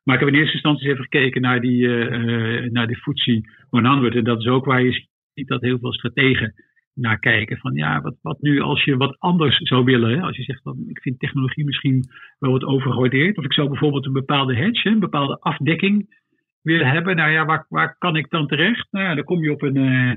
Maar 0.04 0.16
ik 0.16 0.22
heb 0.22 0.30
in 0.30 0.40
eerste 0.40 0.54
instantie 0.54 0.90
even 0.90 1.04
gekeken 1.04 1.42
naar 1.42 1.62
die, 1.62 1.82
uh, 1.82 2.70
naar 2.72 2.88
de 2.88 2.96
FTSE 2.96 3.42
100. 3.70 4.16
En 4.16 4.24
dat 4.24 4.40
is 4.40 4.48
ook 4.48 4.66
waar 4.66 4.84
je 4.84 5.06
ziet 5.34 5.48
dat 5.48 5.62
heel 5.62 5.80
veel 5.80 5.94
strategen 5.94 6.54
naar 6.94 7.20
kijken. 7.20 7.58
Van 7.58 7.74
ja, 7.74 8.02
wat, 8.02 8.16
wat 8.22 8.42
nu 8.42 8.62
als 8.62 8.84
je 8.84 8.98
wat 8.98 9.16
anders 9.20 9.58
zou 9.58 9.84
willen. 9.84 10.10
Hè? 10.10 10.22
Als 10.22 10.38
je 10.38 10.44
zegt 10.44 10.62
van 10.62 10.84
ik 10.88 11.02
vind 11.02 11.20
technologie 11.20 11.66
misschien 11.66 12.04
wel 12.40 12.52
wat 12.52 12.64
overgewaardeerd. 12.64 13.38
Of 13.38 13.44
ik 13.44 13.54
zou 13.54 13.70
bijvoorbeeld 13.70 14.06
een 14.06 14.14
bepaalde 14.14 14.56
hedge, 14.56 14.90
een 14.90 15.00
bepaalde 15.00 15.40
afdekking 15.40 16.26
willen 16.68 16.92
hebben. 16.92 17.16
Nou 17.16 17.32
ja, 17.32 17.46
waar, 17.46 17.66
waar 17.70 17.96
kan 17.98 18.16
ik 18.16 18.30
dan 18.30 18.48
terecht? 18.48 18.88
Nou 18.92 19.06
ja, 19.06 19.16
dan 19.16 19.24
kom 19.24 19.44
je 19.44 19.52
op 19.52 19.62
een, 19.62 19.76
uh, 19.76 20.16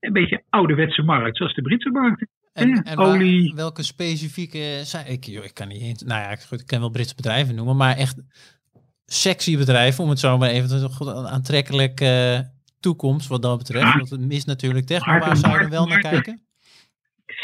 een 0.00 0.12
beetje 0.12 0.42
ouderwetse 0.48 1.02
markt, 1.02 1.36
zoals 1.36 1.54
de 1.54 1.62
Britse 1.62 1.90
markt. 1.90 2.26
En, 2.52 2.82
en 2.82 2.98
olie. 2.98 3.52
welke 3.54 3.82
specifieke 3.82 4.80
zijn 4.82 5.06
ik, 5.06 5.24
joh, 5.24 5.44
ik 5.44 5.54
kan 5.54 5.68
niet 5.68 5.82
eens. 5.82 6.02
Nou 6.02 6.20
ja, 6.20 6.36
goed, 6.36 6.60
ik 6.60 6.66
ken 6.66 6.80
wel 6.80 6.90
Britse 6.90 7.14
bedrijven 7.14 7.54
noemen, 7.54 7.76
maar 7.76 7.96
echt 7.96 8.22
sexy 9.06 9.56
bedrijven, 9.56 10.04
om 10.04 10.10
het 10.10 10.18
zo 10.18 10.38
maar 10.38 10.48
even 10.48 10.68
te 10.68 11.28
aantrekkelijk 11.28 12.00
uh, 12.00 12.38
toekomst 12.80 13.28
wat 13.28 13.42
dat 13.42 13.58
betreft. 13.58 13.86
Ja. 13.86 13.96
Want 13.96 14.10
het 14.10 14.20
mist 14.20 14.46
natuurlijk 14.46 14.86
tegen, 14.86 15.10
maar 15.10 15.20
waar 15.20 15.36
zou 15.36 15.62
je 15.62 15.68
wel 15.68 15.86
naar 15.86 16.00
kijken? 16.00 16.42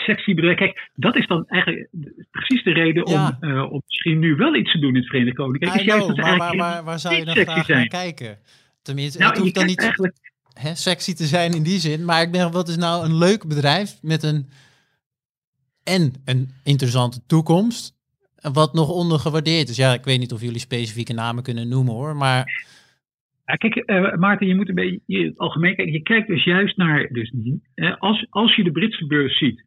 Sexy 0.09 0.35
bedrijf. 0.35 0.57
Kijk, 0.57 0.90
dat 0.94 1.16
is 1.16 1.27
dan 1.27 1.47
eigenlijk 1.47 1.88
precies 2.31 2.64
de 2.64 2.73
reden 2.73 3.07
om, 3.07 3.37
uh, 3.40 3.73
om 3.73 3.83
misschien 3.87 4.18
nu 4.18 4.35
wel 4.35 4.55
iets 4.55 4.73
te 4.73 4.79
doen 4.79 4.94
in 4.94 5.01
het 5.01 5.07
Verenigd 5.07 5.37
Koninkrijk. 5.37 5.75
Is 5.75 5.85
juist 5.85 6.16
maar 6.16 6.37
waar, 6.37 6.57
waar, 6.57 6.85
waar, 6.85 6.99
zou 6.99 7.14
je 7.14 7.25
dan 7.25 7.37
graag 7.37 7.64
zijn. 7.64 7.79
naar 7.79 7.88
kijken? 7.88 8.38
Tenminste, 8.83 9.18
nou, 9.18 9.31
het 9.31 9.40
hoeft 9.40 9.55
dan 9.55 9.66
niet 9.66 9.81
eigenlijk... 9.81 10.16
hè, 10.53 10.75
sexy 10.75 11.14
te 11.14 11.25
zijn 11.25 11.53
in 11.53 11.62
die 11.62 11.79
zin. 11.79 12.05
Maar 12.05 12.23
ik 12.23 12.33
ben, 12.33 12.53
wat 12.53 12.68
is 12.68 12.77
nou 12.77 13.05
een 13.05 13.18
leuk 13.18 13.49
bedrijf 13.49 13.99
met 14.03 14.23
een 14.23 14.49
en 15.85 16.12
een 16.25 16.51
interessante 16.64 17.21
toekomst 17.27 17.97
wat 18.53 18.73
nog 18.75 18.88
ondergewaardeerd 18.90 19.68
is. 19.68 19.77
Ja, 19.77 19.92
ik 19.92 20.05
weet 20.05 20.18
niet 20.18 20.33
of 20.33 20.40
jullie 20.40 20.59
specifieke 20.59 21.12
namen 21.12 21.42
kunnen 21.42 21.68
noemen 21.68 21.94
hoor, 21.94 22.16
maar... 22.16 22.66
Ja, 23.44 23.55
kijk, 23.55 23.77
uh, 23.77 24.14
Maarten, 24.14 24.47
je 24.47 24.55
moet 24.55 24.68
een 24.68 24.75
beetje 24.75 25.01
je, 25.07 25.33
algemeen 25.37 25.75
kijken. 25.75 25.94
Je 25.94 26.03
kijkt 26.03 26.29
dus 26.29 26.44
juist 26.44 26.77
naar, 26.77 27.09
dus, 27.12 27.33
als, 27.99 28.27
als 28.31 28.57
je 28.57 28.64
de 28.64 28.73
Britse 28.73 29.07
beurs 29.07 29.38
ziet, 29.38 29.64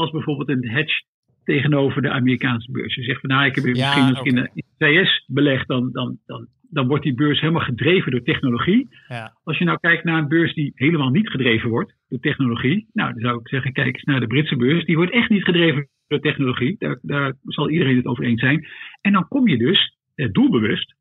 als 0.00 0.10
bijvoorbeeld 0.10 0.48
een 0.48 0.68
hedge 0.68 1.02
tegenover 1.44 2.02
de 2.02 2.10
Amerikaanse 2.10 2.72
beurs. 2.72 2.94
Je 2.94 3.02
zegt 3.02 3.20
van 3.20 3.30
nou, 3.30 3.44
ik 3.44 3.54
heb 3.54 3.64
misschien 3.64 4.18
okay. 4.18 4.50
in 4.54 4.64
de 4.78 5.02
CS 5.02 5.24
belegd, 5.26 5.68
dan, 5.68 5.92
dan, 5.92 6.18
dan, 6.26 6.48
dan 6.70 6.86
wordt 6.86 7.04
die 7.04 7.14
beurs 7.14 7.40
helemaal 7.40 7.62
gedreven 7.62 8.10
door 8.10 8.22
technologie. 8.22 8.88
Ja. 9.08 9.36
Als 9.44 9.58
je 9.58 9.64
nou 9.64 9.78
kijkt 9.80 10.04
naar 10.04 10.18
een 10.18 10.28
beurs 10.28 10.54
die 10.54 10.72
helemaal 10.74 11.10
niet 11.10 11.28
gedreven 11.28 11.70
wordt 11.70 11.94
door 12.08 12.18
technologie, 12.18 12.86
nou 12.92 13.12
dan 13.12 13.20
zou 13.20 13.38
ik 13.40 13.48
zeggen, 13.48 13.72
kijk 13.72 13.94
eens 13.94 14.02
naar 14.02 14.20
de 14.20 14.26
Britse 14.26 14.56
beurs. 14.56 14.84
Die 14.84 14.96
wordt 14.96 15.12
echt 15.12 15.30
niet 15.30 15.44
gedreven 15.44 15.88
door 16.06 16.20
technologie. 16.20 16.76
Daar, 16.78 16.98
daar 17.02 17.34
zal 17.44 17.70
iedereen 17.70 17.96
het 17.96 18.06
over 18.06 18.24
eens 18.24 18.40
zijn. 18.40 18.66
En 19.00 19.12
dan 19.12 19.28
kom 19.28 19.48
je 19.48 19.58
dus 19.58 19.96
eh, 20.14 20.28
doelbewust 20.32 20.94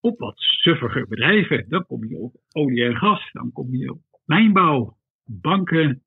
op 0.00 0.18
wat 0.18 0.34
suffiger 0.36 1.08
bedrijven. 1.08 1.64
Dan 1.68 1.86
kom 1.86 2.08
je 2.08 2.16
op 2.16 2.34
olie 2.52 2.84
en 2.84 2.96
gas, 2.96 3.30
dan 3.32 3.52
kom 3.52 3.74
je 3.76 3.90
op 3.90 4.00
mijnbouw, 4.24 4.96
banken, 5.24 6.02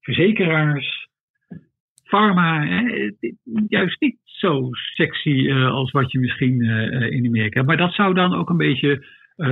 verzekeraars, 0.00 1.09
pharma. 2.10 2.66
Hè, 2.66 3.10
juist 3.68 4.00
niet 4.00 4.18
zo 4.24 4.68
sexy 4.72 5.28
uh, 5.28 5.70
als 5.70 5.90
wat 5.90 6.12
je 6.12 6.18
misschien 6.18 6.64
uh, 6.64 7.10
in 7.10 7.26
Amerika 7.26 7.54
hebt. 7.54 7.66
Maar 7.66 7.76
dat 7.76 7.94
zou 7.94 8.14
dan 8.14 8.34
ook 8.34 8.50
een 8.50 8.56
beetje 8.56 9.06
uh, 9.36 9.46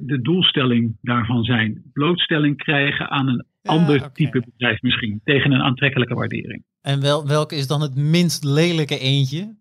de 0.00 0.18
doelstelling 0.22 0.96
daarvan 1.00 1.44
zijn. 1.44 1.82
Blootstelling 1.92 2.56
krijgen 2.56 3.10
aan 3.10 3.28
een 3.28 3.46
ander 3.62 3.96
okay. 3.96 4.10
type 4.12 4.44
bedrijf 4.44 4.82
misschien. 4.82 5.20
Tegen 5.24 5.52
een 5.52 5.62
aantrekkelijke 5.62 6.14
waardering. 6.14 6.64
En 6.82 7.00
wel, 7.00 7.26
welke 7.26 7.56
is 7.56 7.66
dan 7.66 7.80
het 7.80 7.94
minst 7.94 8.44
lelijke 8.44 8.98
eentje? 8.98 9.56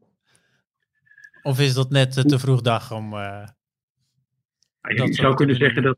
Of 1.42 1.60
is 1.60 1.74
dat 1.74 1.89
net 1.89 2.30
te 2.30 2.39
vroeg 2.39 2.62
dag 2.62 2.92
om... 2.92 3.12
Ja, 3.13 3.56
je 5.06 5.13
zou 5.13 5.36
kunnen 5.36 5.56
zeggen 5.56 5.84
dat 5.84 5.98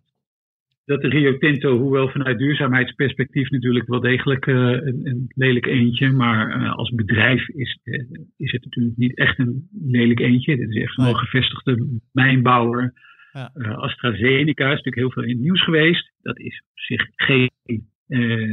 dat 0.85 1.01
de 1.01 1.07
Rio 1.07 1.37
Tinto, 1.37 1.77
hoewel 1.77 2.09
vanuit 2.09 2.37
duurzaamheidsperspectief 2.37 3.49
natuurlijk 3.49 3.87
wel 3.87 3.99
degelijk 3.99 4.45
uh, 4.45 4.55
een, 4.55 4.99
een, 5.03 5.31
lelijk 5.35 5.65
eentje, 5.65 6.11
maar 6.11 6.61
uh, 6.61 6.73
als 6.73 6.89
bedrijf 6.89 7.49
is, 7.49 7.79
uh, 7.83 7.99
is 8.37 8.51
het 8.51 8.63
natuurlijk 8.63 8.97
niet 8.97 9.17
echt 9.17 9.39
een 9.39 9.69
lelijk 9.85 10.19
eentje. 10.19 10.57
Dit 10.57 10.69
is 10.69 10.81
echt 10.81 10.97
een 10.97 11.15
gevestigde 11.15 11.99
mijnbouwer. 12.11 12.93
Ja. 13.31 13.51
AstraZeneca 13.75 14.63
is 14.63 14.69
natuurlijk 14.69 14.95
heel 14.95 15.11
veel 15.11 15.23
in 15.23 15.29
het 15.29 15.39
nieuws 15.39 15.63
geweest. 15.63 16.11
Dat 16.21 16.39
is 16.39 16.63
op 16.71 16.79
zich 16.79 17.07
geen 17.15 17.51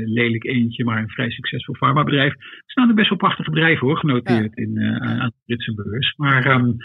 lelijk 0.04 0.44
eentje, 0.44 0.84
maar 0.84 0.98
een 0.98 1.08
vrij 1.08 1.30
succesvol 1.30 1.74
farmabedrijf. 1.74 2.32
Er 2.32 2.62
staan 2.66 2.88
er 2.88 2.94
best 2.94 3.08
wel 3.08 3.18
prachtige 3.18 3.50
bedrijven 3.50 3.86
hoor, 3.86 3.96
genoteerd 3.96 4.50
ja. 4.54 4.62
in, 4.62 4.80
aan 5.00 5.28
de 5.28 5.42
Britse 5.46 5.74
beurs. 5.74 6.14
Maar 6.16 6.46
um, 6.46 6.76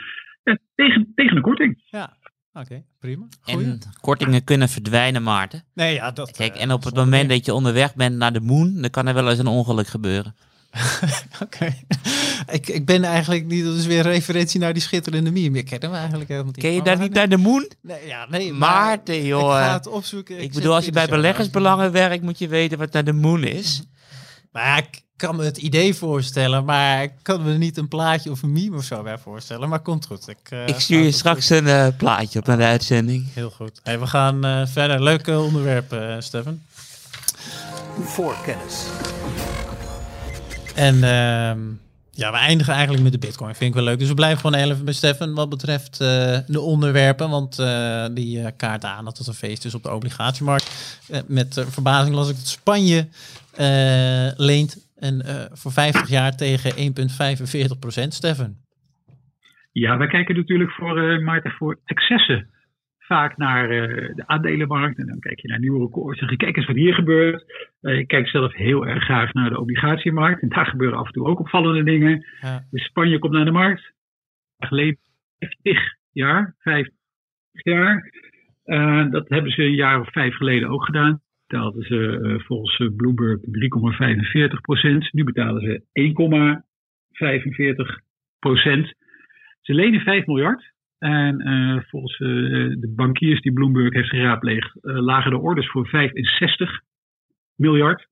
tegen, 0.75 1.11
tegen 1.15 1.35
een 1.35 1.41
korting. 1.41 1.81
Ja, 1.85 2.17
Oké, 2.59 2.83
prima. 2.99 3.27
Goeie. 3.41 3.65
En 3.65 3.79
kortingen 4.01 4.43
kunnen 4.43 4.69
verdwijnen, 4.69 5.23
Maarten. 5.23 5.63
Nee, 5.73 5.93
ja, 5.93 6.11
dat... 6.11 6.31
Kijk, 6.31 6.55
en 6.55 6.71
op 6.71 6.83
het 6.83 6.95
moment 6.95 7.29
dat 7.29 7.45
je 7.45 7.53
onderweg 7.53 7.95
bent 7.95 8.15
naar 8.15 8.33
de 8.33 8.39
moon, 8.39 8.81
dan 8.81 8.89
kan 8.89 9.07
er 9.07 9.13
wel 9.13 9.29
eens 9.29 9.39
een 9.39 9.47
ongeluk 9.47 9.87
gebeuren. 9.87 10.35
Oké. 11.41 11.43
Okay. 11.43 11.85
ik, 12.51 12.67
ik 12.67 12.85
ben 12.85 13.03
eigenlijk 13.03 13.45
niet, 13.45 13.65
dat 13.65 13.75
is 13.75 13.85
weer 13.85 14.01
referentie 14.01 14.59
naar 14.59 14.73
die 14.73 14.81
schitterende 14.81 15.31
meme. 15.31 15.57
Ik 15.57 15.65
ken 15.65 15.81
hem 15.81 15.93
eigenlijk 15.93 16.29
helemaal 16.29 16.51
niet. 16.51 16.61
Ken 16.61 16.73
je 16.73 16.81
daar 16.81 16.99
niet 16.99 17.13
naar 17.13 17.29
de 17.29 17.37
moon? 17.37 17.71
Nee, 17.81 18.07
ja, 18.07 18.27
nee. 18.29 18.53
Maarten, 18.53 19.25
joh. 19.25 19.41
Ik 19.41 19.65
ga 19.65 19.73
het 19.73 19.87
opzoeken. 19.87 20.35
Ik, 20.35 20.43
ik 20.43 20.53
bedoel, 20.53 20.73
als 20.75 20.85
je 20.85 20.91
bij 20.91 21.07
beleggersbelangen 21.07 21.91
werkt, 21.91 22.23
moet 22.23 22.39
je 22.39 22.47
weten 22.47 22.77
wat 22.77 22.91
naar 22.91 23.03
de 23.03 23.13
moon 23.13 23.43
is. 23.43 23.83
Maar 24.51 24.77
ik 24.77 25.01
kan 25.17 25.35
me 25.35 25.43
het 25.43 25.57
idee 25.57 25.93
voorstellen, 25.93 26.65
maar 26.65 27.03
ik 27.03 27.11
kan 27.21 27.43
me 27.43 27.53
niet 27.53 27.77
een 27.77 27.87
plaatje 27.87 28.31
of 28.31 28.41
een 28.41 28.51
meme 28.51 28.75
of 28.75 28.83
zo 28.83 29.03
bij 29.03 29.17
voorstellen. 29.17 29.69
Maar 29.69 29.79
komt 29.79 30.05
goed. 30.05 30.27
Ik, 30.27 30.51
uh, 30.53 30.67
ik 30.67 30.79
stuur 30.79 31.03
je 31.03 31.11
straks 31.11 31.49
een 31.49 31.65
uh, 31.65 31.87
plaatje 31.97 32.39
op 32.39 32.45
naar 32.45 32.57
de 32.57 32.63
uitzending. 32.63 33.27
Heel 33.33 33.49
goed. 33.49 33.79
Hey, 33.83 33.99
we 33.99 34.07
gaan 34.07 34.45
uh, 34.45 34.61
verder. 34.65 35.03
Leuke 35.03 35.39
onderwerpen, 35.39 36.23
Stefan. 36.23 36.61
Voor 38.01 38.35
kennis. 38.45 38.83
En 40.75 40.93
ehm, 40.93 41.59
ja, 42.11 42.31
we 42.31 42.37
eindigen 42.37 42.73
eigenlijk 42.73 43.03
met 43.03 43.11
de 43.11 43.17
bitcoin. 43.17 43.55
Vind 43.55 43.69
ik 43.69 43.75
wel 43.75 43.83
leuk. 43.83 43.99
Dus 43.99 44.07
we 44.07 44.13
blijven 44.13 44.39
gewoon 44.39 44.59
even 44.59 44.85
bij 44.85 44.93
Stefan 44.93 45.33
wat 45.33 45.49
betreft 45.49 45.97
de 45.97 46.59
onderwerpen. 46.59 47.29
Want 47.29 47.55
die 48.11 48.51
kaart 48.51 48.83
aan 48.83 49.05
dat 49.05 49.17
het 49.17 49.27
een 49.27 49.33
feest 49.33 49.65
is 49.65 49.73
op 49.73 49.83
de 49.83 49.91
obligatiemarkt. 49.93 50.69
met 51.25 51.65
verbazing 51.69 52.15
las 52.15 52.29
ik 52.29 52.35
dat 52.35 52.47
Spanje 52.47 53.07
leent 54.37 54.77
en 54.99 55.21
uh, 55.25 55.45
voor 55.51 55.71
50 55.71 56.09
jaar 56.09 56.31
tegen 56.35 56.71
1,45 57.75 57.79
procent, 57.79 58.13
Stefan. 58.13 58.55
Ja, 59.71 59.97
wij 59.97 60.07
kijken 60.07 60.35
natuurlijk 60.35 60.71
voor, 60.71 60.97
uh, 61.01 61.23
Maarten, 61.25 61.51
voor 61.51 61.79
excessen 61.85 62.49
vaak 62.99 63.37
naar 63.37 63.71
uh, 63.71 64.15
de 64.15 64.27
aandelenmarkt. 64.27 64.97
En 64.97 65.07
dan 65.07 65.19
kijk 65.19 65.39
je 65.39 65.47
naar 65.47 65.59
nieuwe 65.59 65.79
records. 65.79 66.19
En 66.19 66.37
kijk 66.37 66.55
eens 66.57 66.65
wat 66.65 66.75
hier 66.75 66.93
gebeurt. 66.93 67.43
ik 67.81 68.07
kijk 68.07 68.27
zelf 68.27 68.53
heel 68.53 68.87
erg 68.87 69.03
graag 69.03 69.33
naar 69.33 69.49
de 69.49 69.59
obligatiemarkt. 69.59 70.41
En 70.41 70.49
daar 70.49 70.65
gebeuren 70.65 70.97
af 70.99 71.05
en 71.05 71.13
toe 71.13 71.27
ook 71.27 71.39
opvallende 71.39 71.83
dingen. 71.83 72.25
Ja. 72.41 72.63
Dus 72.71 72.83
Spanje 72.83 73.19
komt 73.19 73.33
naar 73.33 73.45
de 73.45 73.51
markt. 73.51 73.91
Geleden 74.57 74.97
50 75.39 75.95
jaar, 76.11 76.55
50 76.59 76.93
jaar. 77.53 78.11
dat 79.09 79.29
hebben 79.29 79.51
ze 79.51 79.63
een 79.63 79.75
jaar 79.75 79.99
of 79.99 80.11
vijf 80.11 80.35
geleden 80.35 80.69
ook 80.69 80.85
gedaan 80.85 81.21
betaalden 81.47 81.83
ze 81.83 81.95
uh, 81.95 82.39
volgens 82.39 82.79
uh, 82.79 82.95
Bloomberg 82.95 83.39
3,45 83.39 83.43
procent. 84.61 85.13
Nu 85.13 85.23
betalen 85.23 85.61
ze 85.61 85.81
1,45 87.97 88.03
procent. 88.39 88.93
Ze 89.61 89.73
lenen 89.73 90.01
5 90.01 90.25
miljard. 90.25 90.75
En 90.97 91.47
uh, 91.47 91.81
volgens 91.83 92.17
de 92.17 92.93
bankiers 92.95 93.41
die 93.41 93.53
Bloomberg 93.53 93.93
heeft 93.93 94.09
geraadpleegd, 94.09 94.71
lagen 94.81 95.31
de 95.31 95.37
orders 95.37 95.69
voor 95.69 95.87
65 95.87 96.81
miljard. 97.55 98.07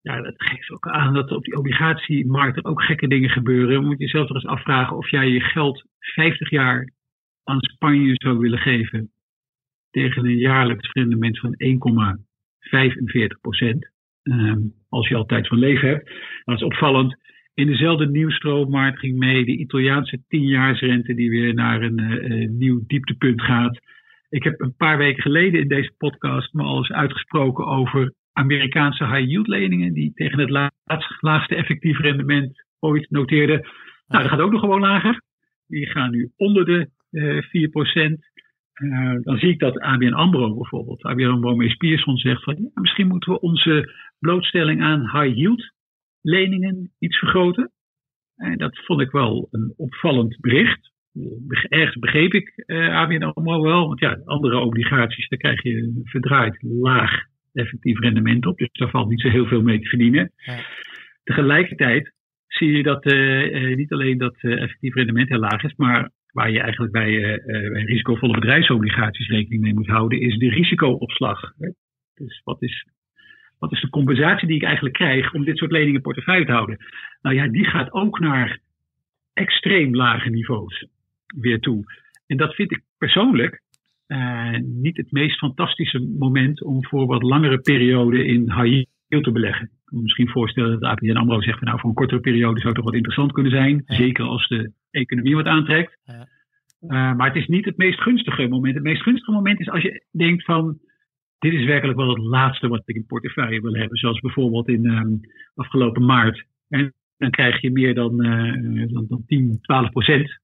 Ja, 0.00 0.20
dat 0.20 0.34
geeft 0.36 0.70
ook 0.70 0.88
aan 0.88 1.14
dat 1.14 1.30
op 1.30 1.44
die 1.44 1.56
obligatiemarkt 1.56 2.56
er 2.56 2.64
ook 2.64 2.82
gekke 2.82 3.08
dingen 3.08 3.30
gebeuren. 3.30 3.74
Dan 3.74 3.84
moet 3.84 3.98
je 3.98 4.08
zelf 4.08 4.26
toch 4.26 4.36
eens 4.36 4.46
afvragen 4.46 4.96
of 4.96 5.10
jij 5.10 5.28
je 5.28 5.40
geld 5.40 5.84
50 5.98 6.50
jaar 6.50 6.92
aan 7.44 7.60
Spanje 7.60 8.12
zou 8.14 8.38
willen 8.38 8.58
geven 8.58 9.10
tegen 9.90 10.24
een 10.24 10.36
jaarlijks 10.36 10.92
rendement 10.92 11.38
van 11.38 11.54
45 12.60 13.40
procent. 13.40 13.90
Um, 14.22 14.74
als 14.88 15.08
je 15.08 15.14
al 15.14 15.26
tijd 15.26 15.48
van 15.48 15.58
leven 15.58 15.88
hebt. 15.88 16.10
Dat 16.44 16.56
is 16.56 16.62
opvallend. 16.62 17.16
In 17.54 17.66
dezelfde 17.66 18.08
nieuwstroommarkt 18.08 18.98
ging 18.98 19.18
mee 19.18 19.44
de 19.44 19.56
Italiaanse 19.56 20.22
tienjaarsrente 20.28 21.14
die 21.14 21.30
weer 21.30 21.54
naar 21.54 21.82
een 21.82 21.98
uh, 21.98 22.48
nieuw 22.48 22.84
dieptepunt 22.86 23.42
gaat. 23.42 23.78
Ik 24.28 24.42
heb 24.42 24.60
een 24.60 24.74
paar 24.76 24.98
weken 24.98 25.22
geleden 25.22 25.60
in 25.60 25.68
deze 25.68 25.92
podcast 25.96 26.52
me 26.52 26.62
al 26.62 26.76
eens 26.76 26.92
uitgesproken 26.92 27.66
over 27.66 28.12
Amerikaanse 28.32 29.06
high 29.06 29.28
yield 29.28 29.46
leningen 29.46 29.92
die 29.92 30.12
tegen 30.14 30.38
het 30.38 30.50
laatste, 30.50 31.16
laagste 31.20 31.54
effectief 31.54 31.98
rendement 31.98 32.64
ooit 32.78 33.10
noteerden. 33.10 33.60
Nou, 34.06 34.22
dat 34.22 34.32
gaat 34.32 34.40
ook 34.40 34.52
nog 34.52 34.60
gewoon 34.60 34.80
lager. 34.80 35.20
Die 35.66 35.86
gaan 35.86 36.10
nu 36.10 36.30
onder 36.36 36.64
de 36.64 36.88
uh, 37.10 37.42
4 37.42 37.68
procent. 37.68 38.26
Uh, 38.78 39.16
dan 39.22 39.38
zie 39.38 39.48
ik 39.48 39.58
dat 39.58 39.78
ABN 39.78 40.12
AMRO 40.12 40.54
bijvoorbeeld, 40.54 41.02
ABN 41.02 41.24
AMRO 41.24 41.56
Mees 41.56 41.76
Pierson 41.76 42.16
zegt 42.16 42.42
van 42.42 42.56
ja, 42.56 42.80
misschien 42.80 43.06
moeten 43.06 43.32
we 43.32 43.40
onze 43.40 43.92
blootstelling 44.18 44.82
aan 44.82 45.00
high 45.00 45.36
yield 45.36 45.72
leningen 46.20 46.92
iets 46.98 47.18
vergroten. 47.18 47.72
En 48.36 48.58
dat 48.58 48.78
vond 48.84 49.00
ik 49.00 49.10
wel 49.10 49.48
een 49.50 49.74
opvallend 49.76 50.40
bericht. 50.40 50.92
Ergens 51.68 51.98
begreep 51.98 52.32
ik 52.32 52.62
uh, 52.66 52.96
ABN 52.96 53.22
AMRO 53.22 53.62
wel. 53.62 53.86
Want 53.86 54.00
ja, 54.00 54.20
andere 54.24 54.58
obligaties, 54.58 55.28
daar 55.28 55.38
krijg 55.38 55.62
je 55.62 56.00
verdraaid 56.04 56.62
laag 56.62 57.10
effectief 57.52 57.98
rendement 57.98 58.46
op. 58.46 58.58
Dus 58.58 58.68
daar 58.72 58.90
valt 58.90 59.08
niet 59.08 59.20
zo 59.20 59.28
heel 59.28 59.46
veel 59.46 59.62
mee 59.62 59.80
te 59.80 59.88
verdienen. 59.88 60.32
Ja. 60.36 60.58
Tegelijkertijd 61.24 62.12
zie 62.46 62.72
je 62.72 62.82
dat 62.82 63.12
uh, 63.12 63.76
niet 63.76 63.92
alleen 63.92 64.18
dat 64.18 64.36
effectief 64.40 64.94
rendement 64.94 65.28
heel 65.28 65.38
laag 65.38 65.62
is, 65.62 65.74
maar 65.76 66.10
waar 66.32 66.50
je 66.50 66.60
eigenlijk 66.60 66.92
bij, 66.92 67.40
bij 67.46 67.82
risicovolle 67.82 68.32
bedrijfsobligaties 68.32 69.28
rekening 69.28 69.62
mee 69.62 69.74
moet 69.74 69.86
houden, 69.86 70.20
is 70.20 70.38
de 70.38 70.48
risicoopslag. 70.48 71.52
Dus 72.14 72.40
wat 72.44 72.62
is 72.62 72.86
wat 73.58 73.72
is 73.72 73.80
de 73.80 73.88
compensatie 73.88 74.48
die 74.48 74.56
ik 74.56 74.62
eigenlijk 74.62 74.94
krijg 74.94 75.34
om 75.34 75.44
dit 75.44 75.58
soort 75.58 75.70
leningen 75.70 75.94
in 75.94 76.00
portefeuille 76.00 76.44
te 76.44 76.52
houden? 76.52 76.76
Nou 77.22 77.36
ja, 77.36 77.48
die 77.48 77.64
gaat 77.64 77.92
ook 77.92 78.18
naar 78.18 78.58
extreem 79.32 79.94
lage 79.94 80.28
niveaus 80.28 80.86
weer 81.26 81.60
toe. 81.60 81.84
En 82.26 82.36
dat 82.36 82.54
vind 82.54 82.70
ik 82.70 82.82
persoonlijk 82.98 83.62
uh, 84.06 84.58
niet 84.58 84.96
het 84.96 85.12
meest 85.12 85.38
fantastische 85.38 85.98
moment 86.18 86.62
om 86.62 86.84
voor 86.84 87.06
wat 87.06 87.22
langere 87.22 87.60
periode 87.60 88.24
in 88.24 88.52
high 88.52 88.84
yield 89.08 89.24
te 89.24 89.32
beleggen. 89.32 89.70
Ik 89.88 89.94
kan 89.94 90.02
me 90.02 90.04
misschien 90.04 90.28
voorstellen 90.28 90.80
dat 90.80 90.90
APN 90.90 91.16
AMRO 91.16 91.42
zegt, 91.42 91.60
nou 91.60 91.78
voor 91.78 91.88
een 91.88 91.94
kortere 91.94 92.20
periode 92.20 92.60
zou 92.60 92.66
het 92.66 92.76
toch 92.76 92.84
wat 92.84 92.94
interessant 92.94 93.32
kunnen 93.32 93.52
zijn. 93.52 93.82
Zeker 93.86 94.24
als 94.24 94.48
de 94.48 94.72
economie 94.90 95.34
wat 95.34 95.46
aantrekt. 95.46 95.98
Ja. 96.04 96.28
Uh, 96.80 97.16
maar 97.16 97.26
het 97.26 97.36
is 97.36 97.46
niet 97.46 97.64
het 97.64 97.76
meest 97.76 98.00
gunstige 98.00 98.48
moment. 98.48 98.74
Het 98.74 98.82
meest 98.82 99.02
gunstige 99.02 99.32
moment 99.32 99.60
is 99.60 99.70
als 99.70 99.82
je 99.82 100.04
denkt 100.10 100.44
van, 100.44 100.78
dit 101.38 101.52
is 101.52 101.64
werkelijk 101.64 101.98
wel 101.98 102.08
het 102.08 102.18
laatste 102.18 102.68
wat 102.68 102.82
ik 102.84 102.96
in 102.96 103.06
portefeuille 103.06 103.60
wil 103.60 103.74
hebben. 103.74 103.98
Zoals 103.98 104.20
bijvoorbeeld 104.20 104.68
in 104.68 104.86
um, 104.86 105.20
afgelopen 105.54 106.04
maart. 106.04 106.44
En 106.68 106.92
dan 107.16 107.30
krijg 107.30 107.60
je 107.60 107.70
meer 107.70 107.94
dan, 107.94 108.26
uh, 108.26 108.92
dan, 108.92 109.06
dan 109.08 109.24
10, 109.26 109.58
12 109.60 109.90
procent 109.90 110.40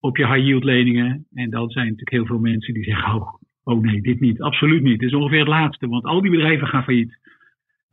op 0.00 0.16
je 0.16 0.26
high 0.26 0.46
yield 0.46 0.64
leningen. 0.64 1.26
En 1.32 1.50
dan 1.50 1.70
zijn 1.70 1.84
natuurlijk 1.84 2.10
heel 2.10 2.26
veel 2.26 2.38
mensen 2.38 2.74
die 2.74 2.84
zeggen, 2.84 3.14
oh, 3.14 3.34
oh 3.62 3.82
nee, 3.82 4.00
dit 4.00 4.20
niet. 4.20 4.40
Absoluut 4.40 4.82
niet. 4.82 4.98
Dit 4.98 5.08
is 5.08 5.14
ongeveer 5.14 5.38
het 5.38 5.48
laatste. 5.48 5.88
Want 5.88 6.04
al 6.04 6.20
die 6.20 6.30
bedrijven 6.30 6.66
gaan 6.66 6.84
failliet. 6.84 7.18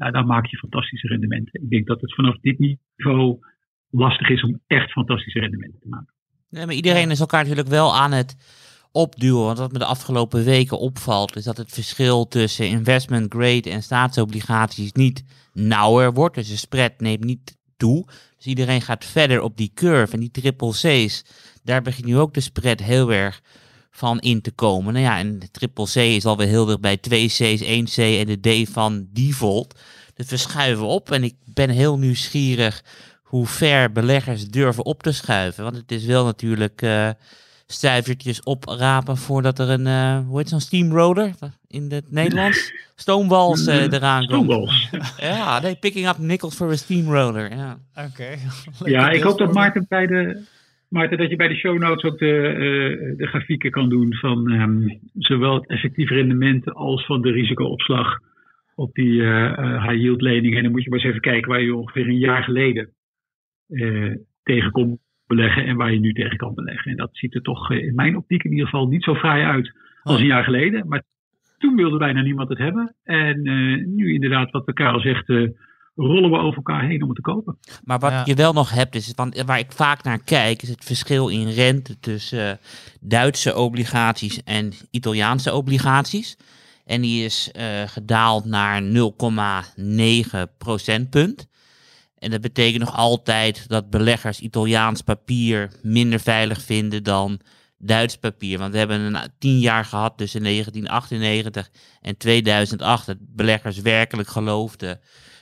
Nou, 0.01 0.13
dan 0.13 0.25
maak 0.25 0.45
je 0.45 0.57
fantastische 0.57 1.07
rendementen. 1.07 1.61
Ik 1.63 1.69
denk 1.69 1.87
dat 1.87 2.01
het 2.01 2.15
vanaf 2.15 2.37
dit 2.39 2.59
niveau 2.59 3.39
lastig 3.89 4.29
is 4.29 4.43
om 4.43 4.59
echt 4.67 4.91
fantastische 4.91 5.39
rendementen 5.39 5.79
te 5.79 5.87
maken. 5.87 6.13
Nee, 6.49 6.65
maar 6.65 6.75
iedereen 6.75 7.11
is 7.11 7.19
elkaar 7.19 7.41
natuurlijk 7.41 7.69
wel 7.69 7.95
aan 7.95 8.11
het 8.11 8.35
opduwen. 8.91 9.45
Want 9.45 9.57
wat 9.57 9.71
me 9.71 9.77
de 9.77 9.85
afgelopen 9.85 10.43
weken 10.43 10.79
opvalt, 10.79 11.35
is 11.35 11.43
dat 11.43 11.57
het 11.57 11.71
verschil 11.71 12.27
tussen 12.27 12.67
investment 12.67 13.33
grade 13.33 13.69
en 13.69 13.83
staatsobligaties 13.83 14.91
niet 14.91 15.23
nauwer 15.53 16.13
wordt. 16.13 16.35
Dus 16.35 16.49
de 16.49 16.55
spread 16.55 16.99
neemt 16.99 17.23
niet 17.23 17.57
toe. 17.77 18.05
Dus 18.35 18.45
iedereen 18.45 18.81
gaat 18.81 19.05
verder 19.05 19.41
op 19.41 19.57
die 19.57 19.71
curve. 19.73 20.13
En 20.13 20.19
die 20.19 20.31
triple 20.31 20.71
C's, 20.71 21.25
daar 21.63 21.81
begint 21.81 22.05
nu 22.05 22.17
ook 22.17 22.33
de 22.33 22.39
spread 22.39 22.79
heel 22.79 23.13
erg 23.13 23.41
van 23.91 24.19
in 24.19 24.41
te 24.41 24.51
komen. 24.51 24.93
Nou 24.93 25.05
ja, 25.05 25.17
en 25.17 25.39
de 25.39 25.51
triple 25.51 25.85
C 25.85 25.95
is 25.95 26.25
alweer 26.25 26.47
heel 26.47 26.65
dicht 26.65 26.81
bij 26.81 26.97
2 26.97 27.27
C's, 27.27 27.39
1 27.39 27.85
C 27.85 27.97
en 27.97 28.25
de 28.25 28.63
D 28.63 28.69
van 28.69 29.07
default. 29.13 29.79
Dus 30.15 30.29
we 30.29 30.37
schuiven 30.37 30.85
op 30.85 31.11
en 31.11 31.23
ik 31.23 31.35
ben 31.45 31.69
heel 31.69 31.97
nieuwsgierig 31.97 32.83
hoe 33.23 33.47
ver 33.47 33.91
beleggers 33.91 34.47
durven 34.47 34.85
op 34.85 35.03
te 35.03 35.11
schuiven. 35.11 35.63
Want 35.63 35.75
het 35.75 35.91
is 35.91 36.05
wel 36.05 36.25
natuurlijk... 36.25 36.81
Uh, 36.81 37.09
stuivertjes 37.71 38.43
oprapen 38.43 39.17
voordat 39.17 39.59
er 39.59 39.69
een, 39.69 39.85
uh, 39.85 40.27
hoe 40.27 40.37
heet 40.37 40.49
zo'n 40.49 40.59
steamroller 40.59 41.31
in 41.67 41.91
het 41.91 42.11
Nederlands? 42.11 42.73
Stoomwals 42.95 43.67
uh, 43.67 43.75
eraan 43.75 44.27
komt. 44.27 44.43
Stoomwals. 44.43 44.89
ja, 45.17 45.59
nee, 45.59 45.75
picking 45.75 46.07
up 46.07 46.17
nickels 46.17 46.55
voor 46.55 46.71
een 46.71 46.77
steamroller. 46.77 47.55
Ja, 47.55 47.77
oké. 47.95 48.37
ja, 48.91 49.09
ik 49.09 49.21
hoop 49.21 49.37
dat 49.37 49.53
Maarten 49.53 49.85
bij 49.89 50.07
de, 50.07 50.43
Maarten, 50.91 51.17
dat 51.17 51.29
je 51.29 51.35
bij 51.35 51.47
de 51.47 51.55
show 51.55 51.79
notes 51.79 52.11
ook 52.11 52.19
de, 52.19 52.53
uh, 52.53 53.17
de 53.17 53.27
grafieken 53.27 53.71
kan 53.71 53.89
doen 53.89 54.15
van 54.15 54.51
um, 54.51 54.99
zowel 55.13 55.53
het 55.53 55.67
effectief 55.67 56.09
rendement 56.09 56.73
als 56.73 57.05
van 57.05 57.21
de 57.21 57.31
risicoopslag 57.31 58.19
op 58.75 58.93
die 58.93 59.21
high 59.21 60.01
yield 60.01 60.21
leningen. 60.21 60.57
En 60.57 60.63
dan 60.63 60.71
moet 60.71 60.83
je 60.83 60.89
maar 60.89 60.99
eens 60.99 61.07
even 61.07 61.21
kijken 61.21 61.49
waar 61.49 61.61
je 61.61 61.75
ongeveer 61.75 62.07
een 62.07 62.17
jaar 62.17 62.43
geleden 62.43 62.89
tegenkomt 64.43 64.99
beleggen 65.35 65.65
en 65.65 65.75
waar 65.75 65.93
je 65.93 65.99
nu 65.99 66.13
tegen 66.13 66.37
kan 66.37 66.53
beleggen. 66.53 66.91
En 66.91 66.97
dat 66.97 67.09
ziet 67.11 67.35
er 67.35 67.41
toch 67.41 67.71
eh, 67.71 67.83
in 67.83 67.95
mijn 67.95 68.17
optiek 68.17 68.43
in 68.43 68.51
ieder 68.51 68.65
geval 68.65 68.87
niet 68.87 69.03
zo 69.03 69.13
vrij 69.13 69.45
uit 69.45 69.71
als 70.03 70.19
een 70.19 70.33
jaar 70.35 70.43
geleden. 70.43 70.87
Maar 70.87 71.03
toen 71.57 71.75
wilde 71.75 71.97
bijna 71.97 72.21
niemand 72.21 72.49
het 72.49 72.57
hebben. 72.57 72.95
En 73.03 73.41
nu 73.95 74.13
inderdaad, 74.13 74.51
wat 74.51 74.65
de 74.65 74.73
Karel 74.73 74.99
zegt, 74.99 75.27
rollen 75.95 76.29
we 76.29 76.37
over 76.37 76.55
elkaar 76.55 76.87
heen 76.87 77.01
om 77.01 77.07
het 77.07 77.15
te 77.15 77.21
kopen. 77.21 77.57
Maar 77.83 77.99
wat 77.99 78.25
je 78.25 78.33
wel 78.33 78.53
nog 78.53 78.71
hebt, 78.71 78.95
is, 78.95 79.11
want 79.15 79.41
waar 79.41 79.59
ik 79.59 79.71
vaak 79.71 80.03
naar 80.03 80.23
kijk, 80.23 80.61
is 80.61 80.69
het 80.69 80.83
verschil 80.83 81.27
in 81.27 81.49
rente 81.49 81.99
tussen 81.99 82.59
Duitse 82.99 83.55
obligaties 83.55 84.43
en 84.43 84.73
Italiaanse 84.91 85.53
obligaties. 85.53 86.37
En 86.85 87.01
die 87.01 87.25
is 87.25 87.51
gedaald 87.85 88.45
naar 88.45 88.81
0,9 88.83 88.87
procentpunt. 90.57 91.49
En 92.17 92.31
dat 92.31 92.41
betekent 92.41 92.83
nog 92.83 92.95
altijd 92.95 93.67
dat 93.67 93.89
beleggers 93.89 94.39
Italiaans 94.39 95.01
papier 95.01 95.71
minder 95.81 96.19
veilig 96.19 96.61
vinden 96.61 97.03
dan 97.03 97.39
Duits 97.77 98.17
papier. 98.17 98.57
Want 98.57 98.71
we 98.71 98.77
hebben 98.77 98.99
een 99.15 99.31
tien 99.39 99.59
jaar 99.59 99.85
gehad 99.85 100.17
tussen 100.17 100.43
1998 100.43 101.69
en 102.01 102.17
2008 102.17 103.05
dat 103.05 103.17
beleggers 103.19 103.79
werkelijk 103.79 104.29
geloofden 104.29 104.99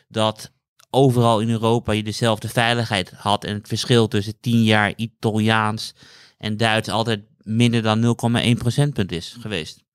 dat 0.09 0.57
overal 0.91 1.41
in 1.41 1.49
Europa 1.49 1.91
je 1.91 2.03
dezelfde 2.03 2.47
veiligheid 2.47 3.11
had. 3.11 3.43
En 3.43 3.53
het 3.53 3.67
verschil 3.67 4.07
tussen 4.07 4.39
10 4.41 4.63
jaar 4.63 4.93
Italiaans 4.95 5.95
en 6.37 6.57
Duits 6.57 6.89
altijd 6.89 7.21
minder 7.43 7.81
dan 7.81 8.01
0,1 8.01 8.57
procentpunt 8.57 9.11
is 9.11 9.37
geweest. 9.41 9.87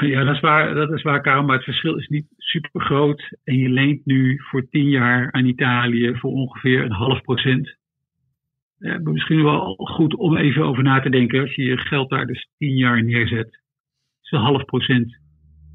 Ja, 0.00 0.24
dat 0.24 0.34
is 0.34 0.40
waar, 0.40 0.74
dat 0.74 0.92
is 0.92 1.02
waar 1.02 1.20
Karel, 1.20 1.42
maar 1.42 1.56
het 1.56 1.64
verschil 1.64 1.96
is 1.96 2.08
niet 2.08 2.26
super 2.36 2.80
groot. 2.80 3.36
En 3.44 3.56
je 3.56 3.68
leent 3.68 4.04
nu 4.04 4.40
voor 4.50 4.68
tien 4.68 4.88
jaar 4.88 5.32
aan 5.32 5.46
Italië 5.46 6.14
voor 6.14 6.30
ongeveer 6.30 6.84
een 6.84 6.92
half 6.92 7.20
procent. 7.20 7.76
Misschien 9.02 9.42
wel 9.42 9.74
goed 9.74 10.14
om 10.14 10.36
even 10.36 10.64
over 10.64 10.82
na 10.82 11.00
te 11.00 11.10
denken. 11.10 11.40
Als 11.40 11.54
je 11.54 11.62
je 11.62 11.76
geld 11.76 12.10
daar 12.10 12.26
dus 12.26 12.48
tien 12.58 12.76
jaar 12.76 13.04
neerzet, 13.04 13.60
is 14.22 14.30
een 14.30 14.38
half 14.38 14.64
procent 14.64 15.17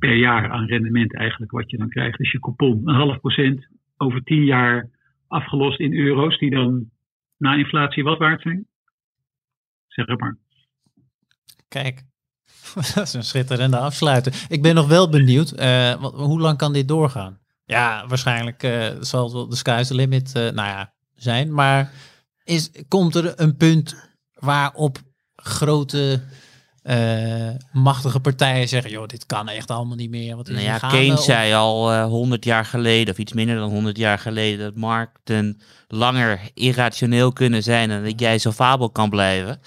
per 0.03 0.15
jaar 0.15 0.51
aan 0.51 0.65
rendement 0.65 1.15
eigenlijk 1.15 1.51
wat 1.51 1.71
je 1.71 1.77
dan 1.77 1.89
krijgt. 1.89 2.17
Dus 2.17 2.31
je 2.31 2.39
coupon, 2.39 2.81
een 2.85 2.95
half 2.95 3.19
procent 3.19 3.67
over 3.97 4.23
tien 4.23 4.43
jaar 4.43 4.89
afgelost 5.27 5.79
in 5.79 5.93
euro's, 5.93 6.39
die 6.39 6.49
dan 6.49 6.89
na 7.37 7.53
inflatie 7.53 8.03
wat 8.03 8.17
waard 8.17 8.41
zijn? 8.41 8.67
Zeg 9.87 10.17
maar. 10.17 10.37
Kijk, 11.67 12.01
dat 12.95 13.03
is 13.03 13.13
een 13.13 13.23
schitterende 13.23 13.77
afsluiter. 13.77 14.45
Ik 14.47 14.61
ben 14.61 14.75
nog 14.75 14.87
wel 14.87 15.09
benieuwd, 15.09 15.59
uh, 15.59 16.01
wat, 16.01 16.13
hoe 16.13 16.39
lang 16.39 16.57
kan 16.57 16.73
dit 16.73 16.87
doorgaan? 16.87 17.39
Ja, 17.65 18.07
waarschijnlijk 18.07 18.63
uh, 18.63 18.87
zal 18.99 19.23
het 19.23 19.33
wel 19.33 19.49
de 19.49 19.55
sky's 19.55 19.87
the 19.87 19.95
limit 19.95 20.33
uh, 20.37 20.43
nou 20.43 20.67
ja, 20.67 20.93
zijn. 21.15 21.53
Maar 21.53 21.91
is, 22.43 22.85
komt 22.87 23.15
er 23.15 23.39
een 23.39 23.57
punt 23.57 24.17
waarop 24.33 24.97
grote 25.35 26.23
machtige 27.71 28.19
partijen 28.19 28.67
zeggen, 28.67 28.91
joh, 28.91 29.07
dit 29.07 29.25
kan 29.25 29.49
echt 29.49 29.71
allemaal 29.71 29.95
niet 29.95 30.09
meer. 30.09 30.35
Wat 30.35 30.47
nou 30.47 30.61
ja, 30.61 30.77
Keynes 30.77 31.23
zei 31.23 31.53
al 31.53 31.93
uh, 31.93 32.05
100 32.05 32.45
jaar 32.45 32.65
geleden, 32.65 33.13
of 33.13 33.19
iets 33.19 33.33
minder 33.33 33.55
dan 33.55 33.69
100 33.69 33.97
jaar 33.97 34.19
geleden, 34.19 34.65
dat 34.65 34.75
markten 34.75 35.61
langer 35.87 36.39
irrationeel 36.53 37.33
kunnen 37.33 37.63
zijn 37.63 37.91
en 37.91 38.03
dat 38.03 38.19
jij 38.19 38.37
zo 38.37 38.51
fabel 38.51 38.89
kan 38.89 39.09
blijven. 39.09 39.61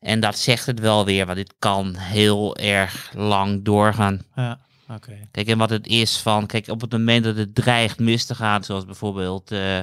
En 0.00 0.20
dat 0.20 0.38
zegt 0.38 0.66
het 0.66 0.80
wel 0.80 1.04
weer, 1.04 1.26
want 1.26 1.38
dit 1.38 1.54
kan 1.58 1.96
heel 1.96 2.56
erg 2.56 3.10
lang 3.14 3.64
doorgaan. 3.64 4.22
Ja, 4.36 4.58
oké. 4.88 5.18
Kijk, 5.30 5.48
en 5.48 5.58
wat 5.58 5.70
het 5.70 5.86
is 5.86 6.18
van, 6.18 6.46
kijk, 6.46 6.68
op 6.68 6.80
het 6.80 6.92
moment 6.92 7.24
dat 7.24 7.36
het 7.36 7.54
dreigt 7.54 7.98
mis 7.98 8.24
te 8.24 8.34
gaan, 8.34 8.64
zoals 8.64 8.84
bijvoorbeeld 8.84 9.52
uh, 9.52 9.78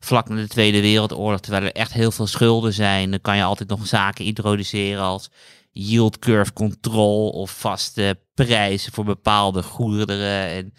vlak 0.00 0.28
na 0.28 0.36
de 0.36 0.48
Tweede 0.48 0.80
Wereldoorlog, 0.80 1.40
terwijl 1.40 1.64
er 1.64 1.72
echt 1.72 1.92
heel 1.92 2.10
veel 2.10 2.26
schulden 2.26 2.72
zijn, 2.72 3.10
dan 3.10 3.20
kan 3.20 3.36
je 3.36 3.42
altijd 3.42 3.68
nog 3.68 3.86
zaken 3.86 4.24
introduceren 4.24 5.02
als 5.02 5.30
yield 5.72 6.18
curve 6.18 6.52
control 6.52 7.28
of 7.30 7.60
vaste 7.60 8.18
prijzen 8.34 8.92
voor 8.92 9.04
bepaalde 9.04 9.62
goederen. 9.62 10.48
En 10.48 10.72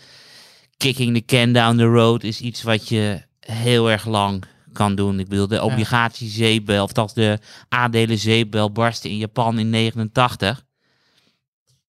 kicking 0.77 1.13
the 1.13 1.25
can 1.25 1.51
down 1.51 1.77
the 1.77 1.85
road 1.85 2.23
is 2.23 2.41
iets 2.41 2.63
wat 2.63 2.89
je 2.89 3.21
heel 3.39 3.91
erg 3.91 4.05
lang 4.05 4.43
kan 4.73 4.95
doen. 4.95 5.19
Ik 5.19 5.27
bedoel, 5.27 5.47
de 5.47 5.61
obligatiezeebel, 5.61 6.83
of 6.83 6.91
dat 6.91 7.11
de 7.15 7.37
aandelen 7.69 8.73
barstte 8.73 9.09
in 9.09 9.17
Japan 9.17 9.59
in 9.59 9.69
89. 9.69 10.63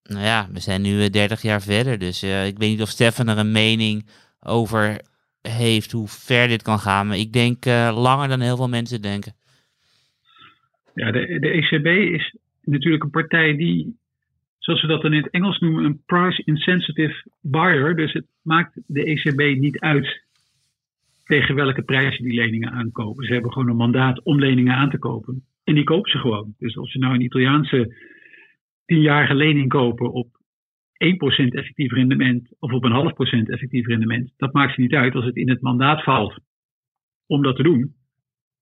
Nou 0.02 0.24
ja, 0.24 0.48
we 0.52 0.60
zijn 0.60 0.82
nu 0.82 1.10
30 1.10 1.38
eh, 1.38 1.44
jaar 1.44 1.62
verder. 1.62 1.98
Dus 1.98 2.22
uh, 2.22 2.46
ik 2.46 2.58
weet 2.58 2.70
niet 2.70 2.82
of 2.82 2.88
Stefan 2.88 3.28
er 3.28 3.38
een 3.38 3.52
mening 3.52 4.08
over 4.40 5.00
heeft 5.42 5.92
hoe 5.92 6.08
ver 6.08 6.48
dit 6.48 6.62
kan 6.62 6.78
gaan. 6.78 7.06
Maar 7.06 7.16
ik 7.16 7.32
denk 7.32 7.66
uh, 7.66 8.00
langer 8.02 8.28
dan 8.28 8.40
heel 8.40 8.56
veel 8.56 8.68
mensen 8.68 9.02
denken. 9.02 9.34
Ja, 10.94 11.10
de, 11.10 11.38
de 11.40 11.48
ECB 11.48 11.86
is 12.14 12.36
natuurlijk 12.62 13.02
een 13.02 13.10
partij 13.10 13.56
die, 13.56 13.98
zoals 14.58 14.80
we 14.80 14.86
dat 14.86 15.02
dan 15.02 15.12
in 15.12 15.22
het 15.22 15.32
Engels 15.32 15.58
noemen, 15.58 15.84
een 15.84 16.02
price 16.06 16.42
insensitive 16.44 17.24
buyer. 17.40 17.96
Dus 17.96 18.12
het 18.12 18.26
maakt 18.42 18.80
de 18.86 19.04
ECB 19.04 19.60
niet 19.60 19.78
uit 19.78 20.28
tegen 21.24 21.54
welke 21.54 21.82
prijs 21.82 22.16
ze 22.16 22.22
die 22.22 22.34
leningen 22.34 22.70
aankopen. 22.70 23.24
Ze 23.24 23.32
hebben 23.32 23.52
gewoon 23.52 23.68
een 23.68 23.76
mandaat 23.76 24.22
om 24.22 24.38
leningen 24.38 24.74
aan 24.74 24.90
te 24.90 24.98
kopen. 24.98 25.44
En 25.64 25.74
die 25.74 25.84
kopen 25.84 26.10
ze 26.10 26.18
gewoon. 26.18 26.54
Dus 26.58 26.76
als 26.76 26.92
ze 26.92 26.98
nou 26.98 27.14
een 27.14 27.20
Italiaanse 27.20 27.94
tienjarige 28.84 29.34
lening 29.34 29.68
kopen 29.68 30.12
op 30.12 30.28
1% 31.04 31.54
effectief 31.54 31.92
rendement 31.92 32.52
of 32.58 32.72
op 32.72 32.84
een 32.84 32.92
half 32.92 33.12
procent 33.12 33.50
effectief 33.50 33.86
rendement, 33.86 34.32
dat 34.36 34.52
maakt 34.52 34.74
ze 34.74 34.80
niet 34.80 34.94
uit 34.94 35.14
als 35.14 35.24
het 35.24 35.36
in 35.36 35.48
het 35.48 35.60
mandaat 35.60 36.02
valt 36.02 36.38
om 37.26 37.42
dat 37.42 37.56
te 37.56 37.62
doen. 37.62 37.94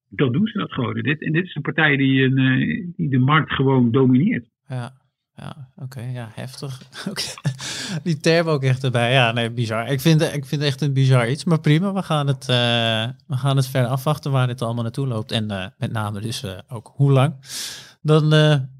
Dan 0.09 0.31
doen 0.31 0.47
ze 0.47 0.57
dat 0.57 0.71
gewoon. 0.71 0.93
Dit, 0.93 1.23
en 1.23 1.31
dit 1.31 1.45
is 1.45 1.55
een 1.55 1.61
partij 1.61 1.97
die, 1.97 2.23
een, 2.23 2.37
eh, 2.37 2.87
die 2.95 3.09
de 3.09 3.17
markt 3.17 3.51
gewoon 3.51 3.91
domineert. 3.91 4.49
Ja, 4.67 4.91
ja 5.35 5.69
oké. 5.75 6.01
ja, 6.01 6.29
heftig. 6.33 6.81
Die 8.03 8.17
term 8.17 8.47
ook 8.47 8.63
echt 8.63 8.83
erbij. 8.83 9.11
Ja, 9.11 9.31
nee, 9.31 9.51
bizar. 9.51 9.87
Ik 9.87 10.01
vind, 10.01 10.21
ik 10.21 10.45
vind 10.45 10.61
het 10.61 10.61
echt 10.61 10.81
een 10.81 10.93
bizar 10.93 11.29
iets. 11.29 11.43
Maar 11.43 11.59
prima, 11.59 11.93
we 11.93 12.03
gaan 12.03 12.27
het, 12.27 12.41
uh, 12.41 13.07
we 13.27 13.35
gaan 13.35 13.55
het 13.55 13.67
verder 13.67 13.89
afwachten 13.89 14.31
waar 14.31 14.47
dit 14.47 14.61
allemaal 14.61 14.83
naartoe 14.83 15.07
loopt. 15.07 15.31
En 15.31 15.51
uh, 15.51 15.65
met 15.77 15.91
name 15.91 16.19
dus 16.21 16.45
ook 16.67 16.91
hoe 16.95 17.11
lang. 17.11 17.33
Dan 18.01 18.31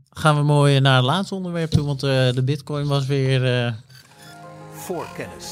gaan 0.10 0.36
we 0.36 0.44
mooi 0.44 0.80
naar 0.80 0.96
het 0.96 1.06
laatste 1.06 1.36
onderwerp 1.36 1.70
toe, 1.70 1.86
want 1.86 2.04
uh, 2.04 2.32
de 2.32 2.44
bitcoin 2.44 2.88
was 2.88 3.06
weer... 3.06 3.66
Uh, 3.66 3.74
Voorkennis. 4.72 5.52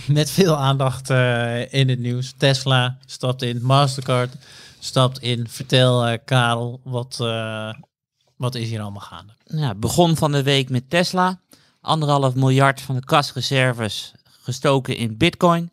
Met 0.08 0.30
veel 0.30 0.56
aandacht 0.56 1.10
uh, 1.10 1.72
in 1.72 1.88
het 1.88 1.98
nieuws. 1.98 2.32
Tesla 2.36 2.98
stapt 3.06 3.42
in, 3.42 3.62
Mastercard 3.62 4.34
stapt 4.78 5.18
in. 5.18 5.48
Vertel 5.48 6.18
Karel, 6.24 6.80
wat, 6.84 7.16
wat 8.36 8.54
is 8.54 8.68
hier 8.68 8.80
allemaal 8.80 9.00
gaande? 9.00 9.32
Ja, 9.44 9.74
begon 9.74 10.16
van 10.16 10.32
de 10.32 10.42
week 10.42 10.68
met 10.68 10.90
Tesla. 10.90 11.40
Anderhalf 11.80 12.34
miljard 12.34 12.80
van 12.80 12.94
de 12.94 13.04
kasreserves 13.04 14.12
gestoken 14.42 14.96
in 14.96 15.16
bitcoin. 15.16 15.70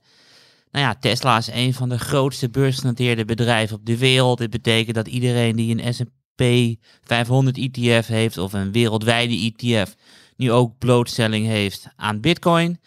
Nou 0.72 0.86
ja, 0.86 0.96
Tesla 1.00 1.38
is 1.38 1.48
een 1.48 1.74
van 1.74 1.90
de 1.90 2.00
grootste 2.00 2.50
beursgenoteerde 2.50 3.26
bedrijven 3.26 3.76
op 3.76 3.86
de 3.86 3.98
wereld. 3.98 4.38
Dit 4.38 4.50
betekent 4.50 4.96
dat 4.96 5.08
iedereen 5.08 5.56
die 5.56 5.78
een 5.78 5.94
S&P 5.94 6.44
500 7.04 7.58
ETF 7.58 8.08
heeft 8.08 8.38
of 8.38 8.54
een 8.54 8.72
wereldwijde 8.72 9.54
ETF 9.56 9.96
nu 10.36 10.52
ook 10.52 10.78
blootstelling 10.78 11.46
heeft 11.46 11.88
aan 11.96 12.20
Bitcoin. 12.20 12.80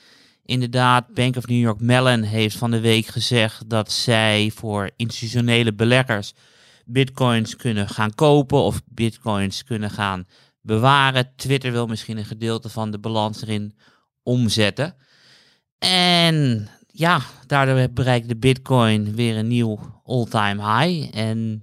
Inderdaad, 0.45 1.14
Bank 1.14 1.36
of 1.36 1.47
New 1.47 1.61
York 1.61 1.80
Mellon 1.80 2.22
heeft 2.22 2.57
van 2.57 2.70
de 2.70 2.80
week 2.80 3.07
gezegd 3.07 3.68
dat 3.68 3.93
zij 3.93 4.51
voor 4.55 4.90
institutionele 4.97 5.74
beleggers 5.74 6.32
bitcoins 6.84 7.57
kunnen 7.57 7.88
gaan 7.88 8.14
kopen 8.14 8.59
of 8.59 8.80
bitcoins 8.84 9.64
kunnen 9.64 9.90
gaan 9.90 10.26
bewaren. 10.61 11.32
Twitter 11.36 11.72
wil 11.72 11.86
misschien 11.86 12.16
een 12.16 12.24
gedeelte 12.24 12.68
van 12.68 12.90
de 12.90 12.99
balans 12.99 13.43
erin 13.43 13.76
omzetten. 14.22 14.95
En 15.78 16.68
ja, 16.86 17.20
daardoor 17.47 17.88
bereikt 17.93 18.28
de 18.28 18.36
bitcoin 18.36 19.14
weer 19.14 19.36
een 19.36 19.49
nieuw 19.49 20.01
all-time 20.05 20.78
high. 20.78 21.16
En 21.16 21.62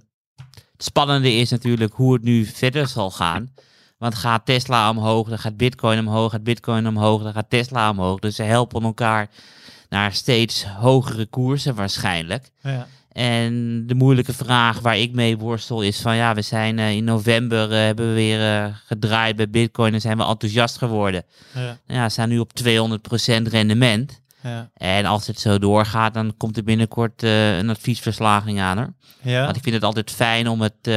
het 0.72 0.84
spannende 0.84 1.32
is 1.32 1.50
natuurlijk 1.50 1.92
hoe 1.92 2.12
het 2.12 2.22
nu 2.22 2.44
verder 2.44 2.86
zal 2.86 3.10
gaan. 3.10 3.54
Want 4.00 4.14
gaat 4.14 4.46
Tesla 4.46 4.90
omhoog, 4.90 5.28
dan 5.28 5.38
gaat 5.38 5.56
Bitcoin 5.56 5.98
omhoog, 5.98 6.30
gaat 6.30 6.42
Bitcoin 6.42 6.86
omhoog, 6.86 7.22
dan 7.22 7.32
gaat 7.32 7.50
Tesla 7.50 7.90
omhoog. 7.90 8.18
Dus 8.18 8.36
ze 8.36 8.42
helpen 8.42 8.82
elkaar 8.82 9.28
naar 9.88 10.12
steeds 10.12 10.64
hogere 10.64 11.26
koersen 11.26 11.74
waarschijnlijk. 11.74 12.50
Ja. 12.62 12.86
En 13.12 13.84
de 13.86 13.94
moeilijke 13.94 14.32
vraag 14.32 14.80
waar 14.80 14.98
ik 14.98 15.12
mee 15.12 15.38
worstel 15.38 15.82
is 15.82 16.00
van 16.00 16.16
ja, 16.16 16.34
we 16.34 16.42
zijn 16.42 16.78
uh, 16.78 16.90
in 16.90 17.04
november 17.04 17.70
uh, 17.70 17.76
hebben 17.76 18.08
we 18.08 18.14
weer 18.14 18.40
uh, 18.40 18.74
gedraaid 18.86 19.36
bij 19.36 19.50
Bitcoin 19.50 19.94
en 19.94 20.00
zijn 20.00 20.16
we 20.16 20.24
enthousiast 20.24 20.78
geworden. 20.78 21.24
Ja, 21.54 21.78
ja 21.86 22.04
we 22.04 22.10
staan 22.10 22.28
nu 22.28 22.38
op 22.38 22.50
200% 22.64 22.66
rendement. 23.42 24.20
Ja. 24.42 24.70
En 24.74 25.06
als 25.06 25.26
het 25.26 25.40
zo 25.40 25.58
doorgaat, 25.58 26.14
dan 26.14 26.34
komt 26.36 26.56
er 26.56 26.64
binnenkort 26.64 27.22
een 27.22 27.70
adviesverslaging 27.70 28.60
aan 28.60 28.78
er. 28.78 28.92
Ja. 29.22 29.44
Want 29.44 29.56
ik 29.56 29.62
vind 29.62 29.74
het 29.74 29.84
altijd 29.84 30.10
fijn 30.10 30.48
om 30.48 30.60
het, 30.60 30.90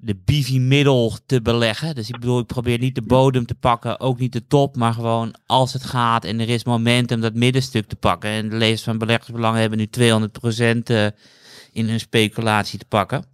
de 0.00 0.16
bivi-middel 0.24 1.16
te 1.26 1.42
beleggen. 1.42 1.94
Dus 1.94 2.08
ik 2.08 2.18
bedoel, 2.18 2.38
ik 2.38 2.46
probeer 2.46 2.78
niet 2.78 2.94
de 2.94 3.02
bodem 3.02 3.46
te 3.46 3.54
pakken, 3.54 4.00
ook 4.00 4.18
niet 4.18 4.32
de 4.32 4.46
top, 4.46 4.76
maar 4.76 4.92
gewoon 4.92 5.34
als 5.46 5.72
het 5.72 5.84
gaat 5.84 6.24
en 6.24 6.40
er 6.40 6.48
is 6.48 6.64
momentum 6.64 7.20
dat 7.20 7.34
middenstuk 7.34 7.86
te 7.86 7.96
pakken. 7.96 8.30
En 8.30 8.48
de 8.48 8.56
lezers 8.56 8.82
van 8.82 8.98
beleggersbelangen 8.98 9.60
hebben 9.60 9.78
nu 9.78 9.88
200% 9.98 10.76
uh, 10.90 11.06
in 11.72 11.88
hun 11.88 12.00
speculatie 12.00 12.78
te 12.78 12.84
pakken. 12.84 13.24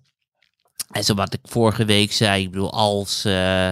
En 0.90 1.04
zo 1.04 1.14
wat 1.14 1.34
ik 1.34 1.40
vorige 1.42 1.84
week 1.84 2.12
zei, 2.12 2.42
ik 2.42 2.50
bedoel, 2.50 2.72
als 2.72 3.24
uh, 3.26 3.70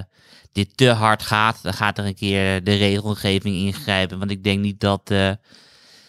dit 0.53 0.77
te 0.77 0.91
hard 0.91 1.23
gaat, 1.23 1.63
dan 1.63 1.73
gaat 1.75 1.99
er 1.99 2.05
een 2.05 2.15
keer 2.15 2.65
de 2.65 2.75
regelgeving 2.75 3.57
ingrijpen. 3.57 4.19
Want 4.19 4.31
ik 4.31 4.45
denk 4.45 4.61
niet 4.61 4.81
dat 4.81 5.11
uh, 5.11 5.31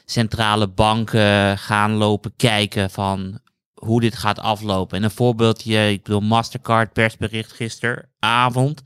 centrale 0.06 0.68
banken 0.68 1.58
gaan 1.58 1.92
lopen 1.92 2.34
kijken 2.38 2.90
van 2.90 3.40
hoe 3.76 4.01
dit 4.01 4.15
gaat 4.15 4.39
aflopen. 4.39 4.97
En 4.97 5.03
een 5.03 5.11
voorbeeldje, 5.11 5.91
ik 5.91 6.03
bedoel 6.03 6.21
Mastercard 6.21 6.93
persbericht 6.93 7.51
gisteravond. 7.51 8.82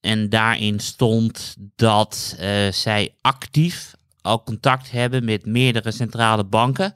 En 0.00 0.28
daarin 0.28 0.80
stond 0.80 1.56
dat 1.76 2.36
uh, 2.40 2.72
zij 2.72 3.14
actief 3.20 3.94
al 4.20 4.42
contact 4.42 4.90
hebben 4.90 5.24
met 5.24 5.46
meerdere 5.46 5.90
centrale 5.90 6.44
banken 6.44 6.94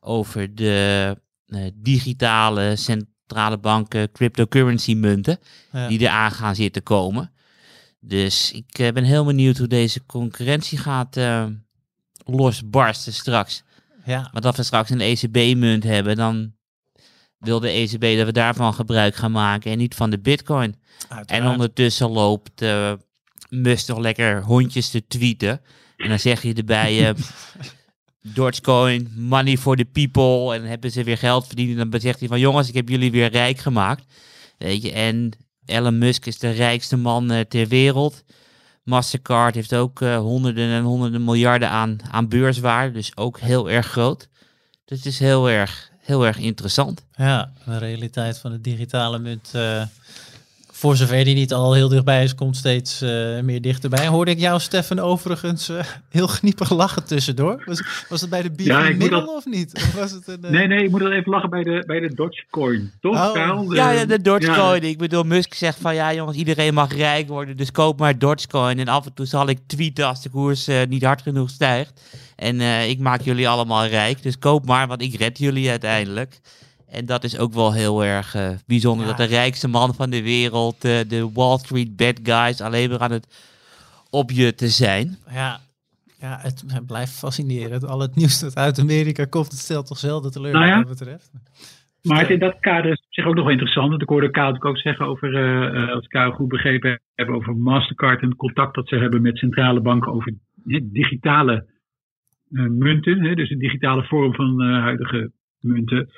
over 0.00 0.54
de 0.54 1.16
uh, 1.46 1.66
digitale 1.74 2.76
centrale 2.76 3.58
banken 3.58 4.12
cryptocurrency 4.12 4.94
munten 4.94 5.38
ja. 5.72 5.88
die 5.88 5.98
eraan 6.00 6.32
gaan 6.32 6.54
zitten 6.54 6.82
komen. 6.82 7.32
Dus 8.00 8.52
ik 8.52 8.78
uh, 8.78 8.92
ben 8.92 9.04
heel 9.04 9.24
benieuwd 9.24 9.58
hoe 9.58 9.66
deze 9.66 10.06
concurrentie 10.06 10.78
gaat 10.78 11.16
losbarsten 12.24 13.12
straks. 13.12 13.62
Ja. 14.08 14.28
Want 14.32 14.44
als 14.44 14.56
we 14.56 14.62
straks 14.62 14.90
een 14.90 15.00
ECB-munt 15.00 15.84
hebben, 15.84 16.16
dan 16.16 16.52
wil 17.38 17.60
de 17.60 17.68
ECB 17.68 18.16
dat 18.16 18.26
we 18.26 18.32
daarvan 18.32 18.74
gebruik 18.74 19.14
gaan 19.14 19.32
maken 19.32 19.70
en 19.70 19.78
niet 19.78 19.94
van 19.94 20.10
de 20.10 20.18
bitcoin. 20.18 20.74
En 21.24 21.46
ondertussen 21.46 22.10
loopt 22.10 22.62
uh, 22.62 22.92
Musk 23.48 23.86
toch 23.86 23.98
lekker 23.98 24.42
hondjes 24.42 24.90
te 24.90 25.06
tweeten. 25.06 25.60
En 25.96 26.08
dan 26.08 26.18
zeg 26.18 26.42
je 26.42 26.54
erbij, 26.54 27.08
uh, 27.08 27.14
Dogecoin, 28.34 29.12
money 29.16 29.56
for 29.56 29.76
the 29.76 29.84
people. 29.84 30.54
En 30.54 30.60
dan 30.60 30.68
hebben 30.68 30.90
ze 30.90 31.04
weer 31.04 31.18
geld 31.18 31.46
verdiend. 31.46 31.78
En 31.78 31.90
dan 31.90 32.00
zegt 32.00 32.18
hij 32.18 32.28
van, 32.28 32.40
jongens, 32.40 32.68
ik 32.68 32.74
heb 32.74 32.88
jullie 32.88 33.10
weer 33.10 33.30
rijk 33.30 33.58
gemaakt. 33.58 34.04
Weet 34.58 34.82
je, 34.82 34.92
en 34.92 35.32
Elon 35.64 35.98
Musk 35.98 36.26
is 36.26 36.38
de 36.38 36.50
rijkste 36.50 36.96
man 36.96 37.32
uh, 37.32 37.40
ter 37.40 37.66
wereld. 37.66 38.24
Mastercard 38.88 39.54
heeft 39.54 39.74
ook 39.74 40.00
uh, 40.00 40.18
honderden 40.18 40.70
en 40.70 40.82
honderden 40.82 41.24
miljarden 41.24 41.70
aan, 41.70 41.98
aan 42.10 42.28
beurswaarde. 42.28 42.92
Dus 42.92 43.16
ook 43.16 43.40
heel 43.40 43.70
erg 43.70 43.86
groot. 43.86 44.28
Dus 44.84 44.96
het 44.96 45.06
is 45.06 45.18
heel 45.18 45.50
erg 45.50 45.90
heel 46.08 46.26
erg 46.26 46.38
interessant. 46.38 47.04
Ja, 47.16 47.52
de 47.64 47.78
realiteit 47.78 48.38
van 48.38 48.50
de 48.50 48.60
digitale 48.60 49.18
munt, 49.18 49.52
uh, 49.56 49.82
voor 50.78 50.96
zover 50.96 51.24
die 51.24 51.34
niet 51.34 51.52
al 51.52 51.74
heel 51.74 51.88
dichtbij 51.88 52.22
is, 52.22 52.34
komt 52.34 52.56
steeds 52.56 53.02
uh, 53.02 53.40
meer 53.40 53.60
dichterbij. 53.60 54.06
Hoorde 54.06 54.30
ik 54.30 54.38
jou, 54.38 54.60
Stefan, 54.60 54.98
overigens 54.98 55.70
uh, 55.70 55.80
heel 56.08 56.26
gniepig 56.26 56.70
lachen 56.70 57.04
tussendoor? 57.04 57.62
Was, 57.66 58.06
was 58.08 58.20
het 58.20 58.30
bij 58.30 58.42
de 58.42 58.50
ja, 58.56 58.80
middel 58.80 59.26
of 59.26 59.46
niet? 59.46 59.74
Of 59.74 59.94
was 59.94 60.10
het 60.10 60.28
een, 60.28 60.38
Nee, 60.40 60.66
nee, 60.66 60.84
ik 60.84 60.90
moet 60.90 61.00
er 61.00 61.12
even 61.12 61.30
lachen 61.30 61.50
bij 61.50 61.62
de, 61.62 61.82
bij 61.86 62.00
de 62.00 62.14
Dogecoin. 62.14 62.92
Toch, 63.00 63.36
oh. 63.36 63.74
ja, 63.74 63.90
ja, 63.90 64.04
de 64.04 64.20
Dogecoin. 64.20 64.82
Ja. 64.82 64.88
Ik 64.88 64.98
bedoel, 64.98 65.22
Musk 65.22 65.54
zegt 65.54 65.78
van 65.80 65.94
ja 65.94 66.14
jongens, 66.14 66.36
iedereen 66.36 66.74
mag 66.74 66.96
rijk 66.96 67.28
worden, 67.28 67.56
dus 67.56 67.70
koop 67.70 67.98
maar 67.98 68.18
Dogecoin. 68.18 68.78
En 68.78 68.88
af 68.88 69.06
en 69.06 69.14
toe 69.14 69.26
zal 69.26 69.48
ik 69.48 69.58
tweeten 69.66 70.06
als 70.06 70.22
de 70.22 70.28
koers 70.28 70.68
niet 70.88 71.04
hard 71.04 71.22
genoeg 71.22 71.50
stijgt. 71.50 72.00
En 72.36 72.60
uh, 72.60 72.88
ik 72.88 72.98
maak 72.98 73.20
jullie 73.20 73.48
allemaal 73.48 73.86
rijk. 73.86 74.22
Dus 74.22 74.38
koop 74.38 74.66
maar, 74.66 74.86
want 74.86 75.02
ik 75.02 75.14
red 75.14 75.38
jullie 75.38 75.70
uiteindelijk. 75.70 76.40
En 76.90 77.06
dat 77.06 77.24
is 77.24 77.38
ook 77.38 77.52
wel 77.52 77.72
heel 77.72 78.04
erg 78.04 78.34
uh, 78.34 78.48
bijzonder. 78.66 79.06
Ja. 79.06 79.12
Dat 79.12 79.28
de 79.28 79.34
rijkste 79.34 79.68
man 79.68 79.94
van 79.94 80.10
de 80.10 80.22
wereld, 80.22 80.84
uh, 80.84 80.98
de 81.08 81.30
Wall 81.34 81.58
Street 81.58 81.96
bad 81.96 82.20
guys, 82.22 82.60
alleen 82.60 82.90
maar 82.90 82.98
aan 82.98 83.10
het 83.10 83.26
opjutten 84.10 84.68
zijn. 84.68 85.16
Ja, 85.30 85.60
ja 86.18 86.38
het, 86.42 86.64
het 86.66 86.86
blijft 86.86 87.12
fascinerend. 87.12 87.84
Al 87.84 88.00
het 88.00 88.14
nieuws 88.16 88.40
dat 88.40 88.56
uit 88.56 88.78
Amerika 88.78 89.24
komt, 89.24 89.50
het 89.50 89.60
stelt 89.60 89.86
toch 89.86 89.98
zelden 89.98 90.32
teleur 90.32 90.52
nou 90.52 90.66
ja. 90.66 90.76
wat 90.76 90.88
dat 90.88 90.98
betreft. 90.98 91.30
Maar 92.02 92.30
in 92.30 92.38
dat 92.38 92.60
kader 92.60 92.90
is 92.90 93.06
zich 93.08 93.26
ook 93.26 93.34
nog 93.34 93.44
wel 93.44 93.52
interessant. 93.52 93.88
Want 93.88 94.02
ik 94.02 94.08
hoorde 94.08 94.30
Kaal 94.30 94.62
ook 94.62 94.78
zeggen 94.78 95.06
over, 95.06 95.32
uh, 95.74 95.92
als 95.92 96.06
ik 96.08 96.32
goed 96.34 96.48
begrepen 96.48 97.00
heb, 97.14 97.28
over 97.28 97.56
Mastercard 97.56 98.22
en 98.22 98.28
het 98.28 98.36
contact 98.36 98.74
dat 98.74 98.88
ze 98.88 98.96
hebben 98.96 99.22
met 99.22 99.38
centrale 99.38 99.80
banken 99.80 100.12
over 100.12 100.34
digitale 100.82 101.66
uh, 102.50 102.68
munten, 102.68 103.20
hè, 103.20 103.34
dus 103.34 103.48
de 103.48 103.56
digitale 103.56 104.04
vorm 104.04 104.34
van 104.34 104.62
uh, 104.62 104.82
huidige 104.82 105.30
munten. 105.60 106.10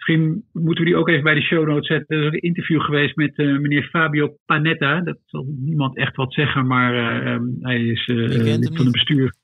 Misschien 0.00 0.44
moeten 0.52 0.84
we 0.84 0.90
die 0.90 0.98
ook 0.98 1.08
even 1.08 1.22
bij 1.22 1.34
de 1.34 1.42
show 1.42 1.66
notes 1.66 1.86
zetten. 1.86 2.16
Er 2.16 2.26
is 2.26 2.32
een 2.32 2.40
interview 2.40 2.80
geweest 2.80 3.16
met 3.16 3.38
uh, 3.38 3.58
meneer 3.58 3.82
Fabio 3.82 4.36
Panetta. 4.46 5.00
Dat 5.00 5.18
zal 5.26 5.46
niemand 5.58 5.96
echt 5.96 6.16
wat 6.16 6.34
zeggen, 6.34 6.66
maar 6.66 7.26
um, 7.26 7.56
hij 7.60 7.80
is 7.80 8.06
lid 8.06 8.70
van 8.74 8.84
het 8.84 8.92
bestuur. 8.92 9.34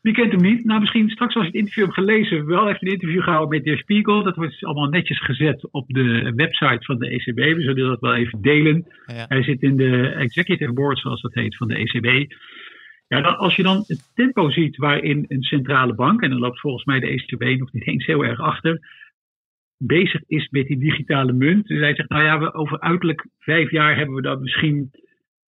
Wie 0.00 0.14
kent 0.14 0.32
hem 0.32 0.42
niet? 0.42 0.64
Nou, 0.64 0.80
misschien 0.80 1.10
straks 1.10 1.34
als 1.34 1.44
je 1.44 1.50
het 1.50 1.58
interview 1.58 1.84
hebt 1.84 1.96
gelezen, 1.96 2.46
wel 2.46 2.68
even 2.68 2.86
een 2.86 2.92
interview 2.92 3.22
gehouden 3.22 3.58
met 3.58 3.64
de 3.64 3.76
Spiegel. 3.76 4.22
Dat 4.22 4.36
wordt 4.36 4.64
allemaal 4.64 4.88
netjes 4.88 5.20
gezet 5.20 5.68
op 5.70 5.88
de 5.88 6.32
website 6.36 6.84
van 6.84 6.98
de 6.98 7.08
ECB. 7.08 7.56
We 7.56 7.62
zullen 7.62 7.88
dat 7.88 8.00
wel 8.00 8.14
even 8.14 8.42
delen. 8.42 8.86
Ja. 9.06 9.24
Hij 9.28 9.42
zit 9.42 9.62
in 9.62 9.76
de 9.76 10.08
executive 10.08 10.72
board, 10.72 10.98
zoals 10.98 11.20
dat 11.20 11.34
heet, 11.34 11.56
van 11.56 11.68
de 11.68 11.74
ECB. 11.74 12.32
Ja, 13.08 13.20
dan, 13.20 13.36
als 13.36 13.56
je 13.56 13.62
dan 13.62 13.84
het 13.86 14.12
tempo 14.14 14.50
ziet 14.50 14.76
waarin 14.76 15.24
een 15.28 15.42
centrale 15.42 15.94
bank, 15.94 16.22
en 16.22 16.30
dan 16.30 16.38
loopt 16.38 16.60
volgens 16.60 16.84
mij 16.84 17.00
de 17.00 17.08
ECB 17.08 17.58
nog 17.58 17.72
niet 17.72 17.86
eens 17.86 18.06
heel 18.06 18.24
erg 18.24 18.40
achter, 18.40 18.80
bezig 19.86 20.22
is 20.26 20.48
met 20.48 20.66
die 20.66 20.78
digitale 20.78 21.32
munt. 21.32 21.66
Dus 21.66 21.80
hij 21.80 21.94
zegt, 21.94 22.08
nou 22.08 22.24
ja, 22.24 22.38
we, 22.38 22.54
over 22.54 22.80
uiterlijk 22.80 23.26
vijf 23.38 23.70
jaar 23.70 23.96
hebben 23.96 24.14
we 24.14 24.22
dan 24.22 24.40
misschien 24.40 24.90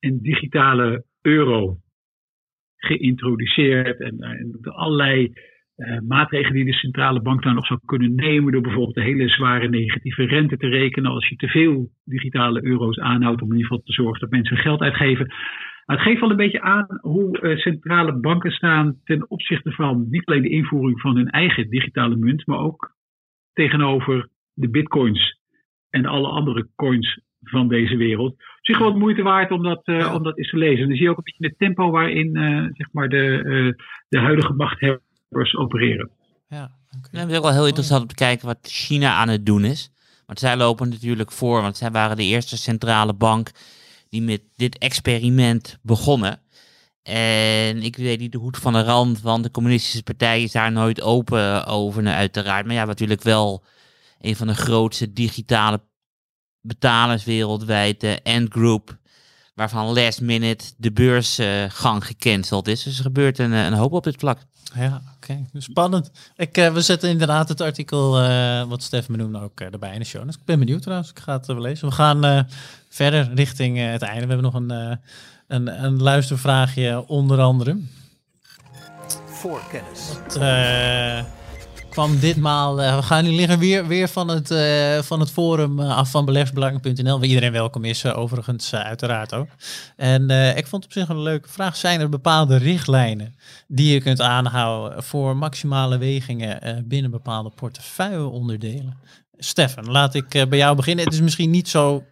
een 0.01 0.19
digitale 0.23 1.05
euro 1.23 1.77
geïntroduceerd. 2.77 4.01
En, 4.01 4.19
en 4.19 4.59
allerlei 4.63 5.33
uh, 5.77 5.99
maatregelen 6.01 6.55
die 6.55 6.65
de 6.65 6.73
centrale 6.73 7.23
bank 7.23 7.43
dan 7.43 7.55
nog 7.55 7.67
zou 7.67 7.81
kunnen 7.85 8.15
nemen. 8.15 8.53
Door 8.53 8.63
bijvoorbeeld 8.63 8.97
een 8.97 9.03
hele 9.03 9.29
zware 9.29 9.69
negatieve 9.69 10.25
rente 10.25 10.57
te 10.57 10.69
rekenen. 10.69 11.11
Als 11.11 11.29
je 11.29 11.37
te 11.37 11.49
veel 11.49 11.91
digitale 12.05 12.65
euro's 12.65 12.99
aanhoudt 12.99 13.43
om 13.43 13.51
in 13.51 13.57
ieder 13.57 13.71
geval 13.71 13.85
te 13.85 13.93
zorgen 13.93 14.21
dat 14.21 14.31
mensen 14.31 14.57
geld 14.57 14.81
uitgeven. 14.81 15.27
Maar 15.87 15.97
het 15.97 16.07
geeft 16.07 16.21
wel 16.21 16.31
een 16.31 16.37
beetje 16.37 16.61
aan 16.61 16.87
hoe 17.01 17.41
uh, 17.41 17.57
centrale 17.57 18.21
banken 18.21 18.51
staan 18.51 19.01
ten 19.05 19.31
opzichte 19.31 19.71
van 19.71 20.07
niet 20.11 20.25
alleen 20.25 20.43
de 20.43 20.49
invoering 20.49 21.01
van 21.01 21.17
hun 21.17 21.31
eigen 21.31 21.71
digitale 21.71 22.17
munt, 22.17 22.47
maar 22.47 22.59
ook 22.59 22.95
tegenover 23.53 24.29
de 24.53 24.69
bitcoins 24.69 25.39
en 25.91 26.07
alle 26.07 26.29
andere 26.29 26.69
coins 26.77 27.21
van 27.43 27.69
deze 27.69 27.97
wereld. 27.97 28.33
Op 28.33 28.59
zich 28.61 28.79
wel 28.79 28.99
moeite 28.99 29.23
waard 29.23 29.51
om 29.51 29.63
dat, 29.63 29.81
uh, 29.85 30.15
om 30.15 30.23
dat 30.23 30.39
eens 30.39 30.51
te 30.51 30.57
lezen. 30.57 30.87
dan 30.87 30.97
zie 30.97 31.05
je 31.05 31.11
ook 31.11 31.17
een 31.17 31.25
beetje 31.25 31.47
het 31.47 31.59
tempo 31.59 31.91
waarin 31.91 32.37
uh, 32.37 32.67
zeg 32.73 32.93
maar 32.93 33.09
de, 33.09 33.43
uh, 33.45 33.73
de 34.09 34.19
huidige 34.19 34.53
machthebbers 34.53 35.57
opereren. 35.57 36.11
Ja, 36.49 36.71
okay. 36.99 37.21
het 37.21 37.31
is 37.31 37.37
ook 37.37 37.43
wel 37.43 37.53
heel 37.53 37.67
interessant 37.67 38.03
om 38.03 38.09
te 38.09 38.15
kijken 38.15 38.47
wat 38.47 38.59
China 38.63 39.15
aan 39.15 39.29
het 39.29 39.47
doen 39.47 39.65
is. 39.65 39.93
Want 40.27 40.39
zij 40.39 40.57
lopen 40.57 40.89
natuurlijk 40.89 41.33
voor, 41.33 41.63
want 41.63 41.77
zij 41.77 41.91
waren 41.91 42.17
de 42.17 42.25
eerste 42.25 42.57
centrale 42.57 43.15
bank 43.15 43.51
die 44.09 44.23
met 44.23 44.43
dit 44.57 44.79
experiment 44.79 45.79
begonnen. 45.83 46.41
En 47.03 47.83
ik 47.83 47.97
weet 47.97 48.19
niet 48.21 48.33
de 48.33 48.39
hoed 48.39 48.57
van 48.57 48.73
de 48.73 48.83
rand, 48.83 49.21
want 49.21 49.43
de 49.43 49.51
communistische 49.51 50.03
partij 50.03 50.43
is 50.43 50.53
daar 50.53 50.73
nooit 50.73 51.01
open 51.01 51.67
over, 51.67 52.07
uiteraard. 52.07 52.67
Maar 52.67 52.75
ja, 52.75 52.85
natuurlijk 52.85 53.23
wel 53.23 53.65
een 54.21 54.37
van 54.37 54.47
de 54.47 54.55
grootste 54.55 55.13
digitale 55.13 55.81
betalers 56.61 57.25
wereldwijd, 57.25 58.01
de 58.01 58.21
Ant 58.23 58.53
Group, 58.53 58.99
waarvan 59.55 59.95
last 59.95 60.21
minute 60.21 60.65
de 60.77 60.93
beursgang 60.93 62.07
gecanceld 62.07 62.69
is. 62.69 62.83
Dus 62.83 62.97
er 62.97 63.03
gebeurt 63.03 63.39
een, 63.39 63.53
een 63.53 63.73
hoop 63.73 63.93
op 63.93 64.05
dit 64.05 64.17
vlak. 64.19 64.39
Ja, 64.75 65.03
oké. 65.17 65.47
Spannend. 65.59 66.11
Ik, 66.37 66.59
uh, 66.59 66.73
we 66.73 66.81
zetten 66.81 67.11
inderdaad 67.11 67.49
het 67.49 67.61
artikel, 67.61 68.23
uh, 68.23 68.63
wat 68.63 68.83
Stef 68.83 69.09
me 69.09 69.17
noemde, 69.17 69.41
ook 69.41 69.61
uh, 69.61 69.73
erbij 69.73 69.93
in 69.93 69.99
de 69.99 70.05
show. 70.05 70.25
Dus 70.25 70.35
ik 70.35 70.45
ben 70.45 70.59
benieuwd 70.59 70.83
trouwens. 70.83 71.11
Ik 71.11 71.19
ga 71.19 71.33
het 71.33 71.47
wel 71.47 71.61
lezen. 71.61 71.89
We 71.89 71.95
gaan 71.95 72.47
verder 72.89 73.31
richting 73.35 73.79
het 73.79 74.03
einde. 74.03 74.27
We 74.27 74.33
hebben 74.33 74.53
nog 74.53 74.55
een, 74.55 75.01
een, 75.53 75.85
een 75.85 76.03
luistervraagje 76.03 77.09
onder 77.09 77.41
andere. 77.41 77.77
Voorkennis. 79.27 80.09
Wat, 80.23 80.39
kwam 81.93 82.19
ditmaal. 82.19 82.83
Uh, 82.83 82.97
we 82.97 83.03
gaan 83.03 83.25
nu 83.25 83.31
liggen 83.31 83.59
weer, 83.59 83.87
weer 83.87 84.09
van, 84.09 84.29
het, 84.29 84.51
uh, 84.51 84.99
van 84.99 85.21
het 85.21 85.31
forum 85.31 85.81
uh, 85.81 85.97
af 85.97 86.11
van 86.11 86.25
belegsbelangen.nl. 86.25 87.19
Waar 87.19 87.29
iedereen 87.29 87.53
welkom 87.53 87.85
is, 87.85 88.07
overigens 88.07 88.75
uiteraard 88.75 89.35
ook. 89.35 89.49
En 89.97 90.31
ik 90.57 90.67
vond 90.67 90.85
op 90.85 90.93
zich 90.93 91.09
een 91.09 91.23
leuke 91.23 91.49
vraag. 91.49 91.77
Zijn 91.77 92.01
er 92.01 92.09
bepaalde 92.09 92.57
richtlijnen 92.57 93.35
die 93.69 93.93
je 93.93 94.01
kunt 94.01 94.21
aanhouden 94.21 95.03
voor 95.03 95.37
maximale 95.37 95.99
wegingen 95.99 96.85
binnen 96.89 97.11
bepaalde 97.11 97.51
portefeuilleonderdelen? 97.51 98.97
Stefan, 99.39 99.91
laat 99.91 100.15
ik 100.15 100.29
bij 100.29 100.59
jou 100.59 100.77
beginnen. 100.77 101.05
Het 101.05 101.15
is 101.15 101.21
misschien 101.21 101.51
niet 101.51 101.69
zo 101.69 102.05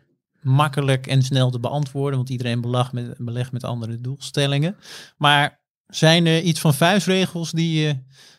makkelijk 0.43 1.07
en 1.07 1.23
snel 1.23 1.51
te 1.51 1.61
beantwoorden, 1.61 2.17
want 2.17 2.31
iedereen 2.31 2.61
belegt 2.61 2.93
met, 2.93 3.15
belegt 3.19 3.53
met 3.53 3.65
andere 3.65 4.01
doelstellingen. 4.01 4.77
Maar 5.19 5.59
zijn 5.87 6.27
er 6.27 6.41
iets 6.41 6.61
van 6.61 6.73
vuistregels 6.73 7.51
die 7.53 7.81
je 7.81 7.95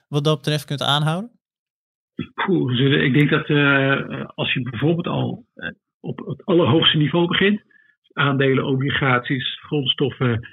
wat 0.08 0.24
dat 0.24 0.38
betreft 0.38 0.66
kunt 0.66 0.82
aanhouden? 0.82 1.32
Poeh, 2.34 3.04
ik 3.04 3.14
denk 3.14 3.30
dat 3.30 3.50
uh, 3.50 4.26
als 4.36 4.54
je 4.54 4.62
bijvoorbeeld 4.62 5.08
al 5.08 5.46
uh, 5.56 5.70
op 6.00 6.20
het 6.26 6.46
allerhoogste 6.46 6.98
niveau 6.98 7.28
begint, 7.28 7.62
aandelen, 8.14 8.66
obligaties, 8.66 9.60
grondstoffen, 9.60 10.48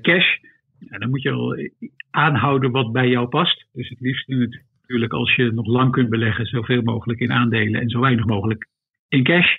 cash, 0.00 0.36
dan 0.78 1.10
moet 1.10 1.22
je 1.22 1.30
al 1.30 1.56
aanhouden 2.10 2.70
wat 2.70 2.92
bij 2.92 3.08
jou 3.08 3.28
past. 3.28 3.66
Dus 3.72 3.88
het 3.88 4.00
liefst 4.00 4.28
natuurlijk 4.28 5.12
als 5.12 5.34
je 5.34 5.52
nog 5.52 5.66
lang 5.66 5.92
kunt 5.92 6.08
beleggen, 6.08 6.46
zoveel 6.46 6.82
mogelijk 6.82 7.20
in 7.20 7.32
aandelen 7.32 7.80
en 7.80 7.88
zo 7.88 8.00
weinig 8.00 8.24
mogelijk 8.24 8.68
in 9.08 9.22
cash. 9.22 9.56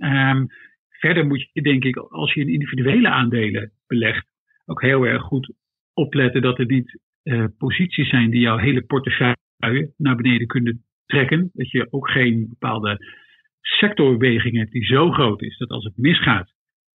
Um, 0.00 0.46
verder 0.88 1.26
moet 1.26 1.48
je 1.52 1.62
denk 1.62 1.84
ik, 1.84 1.96
als 1.96 2.34
je 2.34 2.40
in 2.40 2.48
individuele 2.48 3.08
aandelen 3.08 3.72
belegt, 3.86 4.26
ook 4.66 4.82
heel 4.82 5.04
erg 5.04 5.22
goed 5.22 5.52
opletten 5.94 6.42
dat 6.42 6.58
er 6.58 6.66
niet 6.66 6.98
uh, 7.24 7.44
posities 7.58 8.08
zijn 8.08 8.30
die 8.30 8.40
jouw 8.40 8.56
hele 8.56 8.82
portefeuille 8.82 9.92
naar 9.96 10.16
beneden 10.16 10.46
kunnen 10.46 10.84
trekken. 11.06 11.50
Dat 11.52 11.70
je 11.70 11.86
ook 11.90 12.10
geen 12.10 12.48
bepaalde 12.48 12.98
sectorbeweging 13.60 14.56
hebt 14.56 14.72
die 14.72 14.84
zo 14.84 15.10
groot 15.10 15.42
is 15.42 15.58
dat 15.58 15.68
als 15.68 15.84
het 15.84 15.96
misgaat 15.96 16.52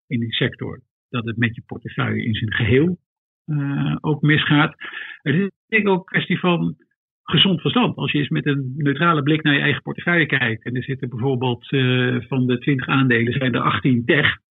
in 0.07 0.19
die 0.19 0.33
sector, 0.33 0.81
dat 1.09 1.25
het 1.25 1.37
met 1.37 1.55
je 1.55 1.63
portefeuille 1.65 2.23
in 2.23 2.33
zijn 2.33 2.53
geheel 2.53 2.97
uh, 3.45 3.95
ook 4.01 4.21
misgaat. 4.21 4.75
Het 5.21 5.35
is 5.35 5.49
denk 5.67 5.83
ik 5.83 5.87
ook 5.87 5.99
een 5.99 6.05
kwestie 6.05 6.39
van 6.39 6.75
gezond 7.25 7.61
verstand. 7.61 7.95
Als 7.95 8.11
je 8.11 8.17
eens 8.17 8.29
met 8.29 8.45
een 8.45 8.73
neutrale 8.75 9.23
blik 9.23 9.43
naar 9.43 9.53
je 9.53 9.59
eigen 9.59 9.81
portefeuille 9.81 10.25
kijkt 10.25 10.63
en 10.63 10.75
er 10.75 10.83
zitten 10.83 11.09
bijvoorbeeld 11.09 11.71
uh, 11.71 12.21
van 12.27 12.47
de 12.47 12.57
20 12.57 12.87
aandelen 12.87 13.33
zijn 13.33 13.53
er 13.53 13.61
18 13.61 14.05
tech 14.05 14.43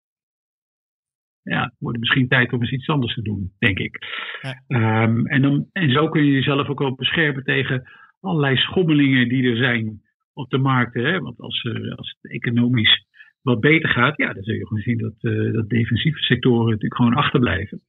ja, 1.45 1.73
wordt 1.79 1.99
het 1.99 1.99
misschien 1.99 2.29
tijd 2.29 2.53
om 2.53 2.61
eens 2.61 2.71
iets 2.71 2.89
anders 2.89 3.15
te 3.15 3.23
doen, 3.23 3.53
denk 3.59 3.79
ik. 3.79 3.99
Ja. 4.41 5.03
Um, 5.03 5.27
en, 5.27 5.43
dan, 5.43 5.67
en 5.73 5.91
zo 5.91 6.09
kun 6.09 6.25
je 6.25 6.33
jezelf 6.33 6.69
ook 6.69 6.79
wel 6.79 6.95
beschermen 6.95 7.45
tegen 7.45 7.83
allerlei 8.21 8.57
schommelingen 8.57 9.29
die 9.29 9.51
er 9.51 9.57
zijn 9.57 10.01
op 10.33 10.51
de 10.51 10.59
markten. 10.59 11.05
Hè? 11.05 11.19
Want 11.19 11.39
als, 11.39 11.65
uh, 11.65 11.95
als 11.95 12.17
het 12.21 12.33
economisch 12.33 13.07
wat 13.43 13.61
beter 13.61 13.89
gaat, 13.89 14.17
ja, 14.17 14.33
dan 14.33 14.43
zul 14.43 14.55
je 14.55 14.67
gewoon 14.67 14.83
zien 14.83 14.99
dat, 14.99 15.15
uh, 15.21 15.53
dat 15.53 15.69
defensieve 15.69 16.19
sectoren 16.19 16.65
natuurlijk 16.65 16.97
gewoon 16.97 17.15
achterblijven. 17.15 17.81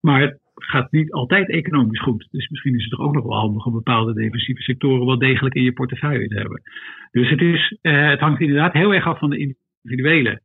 Maar 0.00 0.20
het 0.20 0.38
gaat 0.54 0.92
niet 0.92 1.12
altijd 1.12 1.48
economisch 1.48 2.00
goed. 2.00 2.28
Dus 2.30 2.48
misschien 2.48 2.74
is 2.74 2.82
het 2.82 2.90
toch 2.90 3.06
ook 3.06 3.14
nog 3.14 3.24
wel 3.24 3.38
handig 3.38 3.66
om 3.66 3.72
bepaalde 3.72 4.14
defensieve 4.14 4.62
sectoren 4.62 5.06
wel 5.06 5.18
degelijk 5.18 5.54
in 5.54 5.62
je 5.62 5.72
portefeuille 5.72 6.28
te 6.28 6.38
hebben. 6.38 6.62
Dus 7.10 7.30
het, 7.30 7.40
is, 7.40 7.78
uh, 7.82 8.08
het 8.08 8.20
hangt 8.20 8.40
inderdaad 8.40 8.72
heel 8.72 8.94
erg 8.94 9.06
af 9.06 9.18
van 9.18 9.30
de 9.30 9.56
individuele 9.82 10.40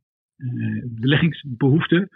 beleggingsbehoeften. 0.85 2.09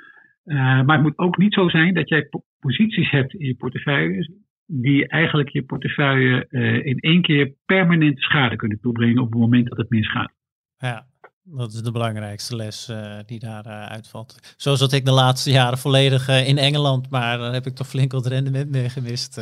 Uh, 0.46 0.56
maar 0.56 0.96
het 0.96 1.02
moet 1.02 1.18
ook 1.18 1.38
niet 1.38 1.54
zo 1.54 1.70
zijn 1.70 1.94
dat 1.94 2.10
jij 2.10 2.30
posities 2.60 3.10
hebt 3.10 3.34
in 3.34 3.46
je 3.46 3.56
portefeuille 3.56 4.30
die 4.66 5.08
eigenlijk 5.08 5.50
je 5.50 5.64
portefeuille 5.64 6.48
uh, 6.50 6.86
in 6.86 7.00
één 7.00 7.22
keer 7.22 7.54
permanent 7.66 8.20
schade 8.20 8.56
kunnen 8.56 8.80
toebrengen 8.80 9.22
op 9.22 9.32
het 9.32 9.40
moment 9.40 9.70
dat 9.70 9.78
het 9.78 9.90
misgaat. 9.90 10.32
Ja, 10.78 11.06
dat 11.52 11.74
is 11.74 11.82
de 11.82 11.92
belangrijkste 11.92 12.56
les 12.56 12.88
uh, 12.90 13.16
die 13.26 13.40
daar 13.40 13.64
uitvalt. 13.66 14.54
Zo 14.58 14.76
zat 14.76 14.94
ik 14.94 15.06
de 15.06 15.12
laatste 15.12 15.52
jaren 15.52 15.78
volledig 15.78 16.28
in 16.28 16.58
Engeland, 16.58 17.10
maar 17.10 17.38
dan 17.38 17.54
heb 17.54 17.66
ik 17.66 17.76
toch 17.76 17.88
flink 17.88 18.12
wat 18.12 18.26
rendement 18.26 18.70
mee 18.70 18.90
gemist. 18.90 19.34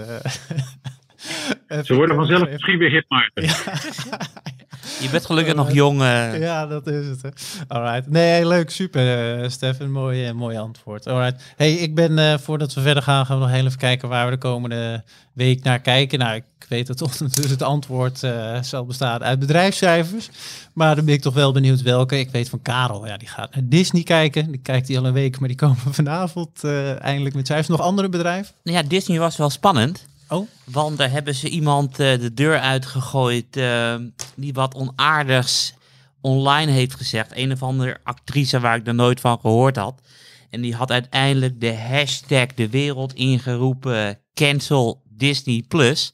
Ze 1.86 1.96
worden 1.96 2.16
vanzelf 2.16 2.50
misschien 2.50 2.78
weer 2.78 2.92
hit, 2.92 3.06
Maarten. 3.08 3.44
Ja. 3.44 3.56
Je 5.02 5.10
bent 5.10 5.26
gelukkig 5.26 5.56
nog 5.56 5.72
jong. 5.72 6.02
Uh... 6.02 6.40
Ja, 6.40 6.66
dat 6.66 6.88
is 6.88 7.08
het. 7.08 7.22
Hè. 7.22 7.30
Alright. 7.68 8.10
Nee, 8.10 8.48
leuk. 8.48 8.70
Super, 8.70 9.40
uh, 9.40 9.50
Stefan. 9.50 9.92
Mooi, 9.92 10.28
uh, 10.28 10.34
mooi 10.34 10.58
antwoord. 10.58 11.08
Alright. 11.08 11.44
Hey, 11.56 11.74
ik 11.74 11.96
ben, 11.96 12.40
voordat 12.40 12.74
we 12.74 12.82
verder 12.82 13.04
gaan, 13.04 13.26
gaan 13.26 13.38
we 13.38 13.44
nog 13.44 13.54
heel 13.54 13.66
even 13.66 13.78
kijken 13.78 14.10
waar 14.10 14.26
we 14.26 14.32
de 14.32 14.38
komende 14.38 15.04
week 15.34 15.64
naar 15.64 15.80
kijken. 15.80 16.20
Nou, 16.20 16.36
ik 16.36 16.66
weet 16.70 16.88
dat 16.88 16.98
toch 16.98 17.20
natuurlijk 17.20 17.50
het 17.50 17.62
antwoord 17.62 18.20
zal 18.62 18.86
bestaan 18.86 19.24
uit 19.24 19.40
bedrijfscijfers. 19.40 20.30
Maar 20.74 20.96
dan 20.96 21.06
ben 21.06 21.14
ik 21.14 21.22
toch 21.22 21.34
wel 21.34 21.52
benieuwd 21.52 21.82
welke. 21.82 22.20
Ik 22.20 22.30
weet 22.30 22.50
van 22.50 22.62
Karel, 22.62 23.08
ja, 23.08 23.18
die 23.18 23.28
gaat 23.28 23.56
naar 23.56 23.64
Disney 23.66 24.04
kijken. 24.04 24.52
Die 24.52 24.62
kijkt 24.62 24.88
hij 24.88 24.98
al 24.98 25.06
een 25.06 25.14
week, 25.14 25.40
maar 25.40 25.48
die 25.48 25.58
komen 25.58 25.78
vanavond 26.02 26.64
eindelijk 27.00 27.36
met 27.36 27.48
cijfers. 27.48 27.68
Nog 27.68 27.82
andere 27.82 28.10
bedrijven? 28.10 28.56
Ja, 28.64 28.84
Disney 28.84 29.20
was 29.20 29.38
wel 29.38 29.50
spannend. 29.50 30.06
Oh. 30.30 30.48
Want 30.64 30.98
daar 30.98 31.12
hebben 31.12 31.36
ze 31.36 31.50
iemand 31.50 31.92
uh, 31.92 32.20
de 32.20 32.34
deur 32.34 32.60
uitgegooid 32.60 33.58
uh, 33.58 33.96
die 34.36 34.54
wat 34.54 34.76
onaardigs 34.76 35.74
online 36.22 36.72
heeft 36.72 36.96
gezegd. 36.96 37.32
Een 37.36 37.52
of 37.52 37.64
andere 37.64 37.98
actrice 38.04 38.60
waar 38.60 38.78
ik 38.78 38.88
er 38.88 38.96
nooit 38.96 39.20
van 39.20 39.40
gehoord 39.40 39.76
had. 39.76 40.02
En 40.50 40.62
die 40.62 40.76
had 40.76 40.92
uiteindelijk 40.92 41.62
de 41.62 41.76
hashtag 41.76 42.46
de 42.46 42.70
wereld 42.70 43.14
ingeroepen 43.14 44.20
cancel 44.34 45.02
Disney 45.10 45.64
Plus. 45.68 46.14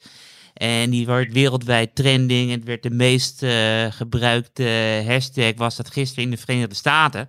En 0.54 0.90
die 0.90 1.06
werd 1.06 1.32
wereldwijd 1.32 1.94
trending. 1.94 2.50
Het 2.50 2.64
werd 2.64 2.82
de 2.82 2.90
meest 2.90 3.42
uh, 3.42 3.86
gebruikte 3.90 5.02
hashtag 5.06 5.52
was 5.56 5.76
dat 5.76 5.90
gisteren 5.90 6.24
in 6.24 6.30
de 6.30 6.36
Verenigde 6.36 6.74
Staten. 6.74 7.28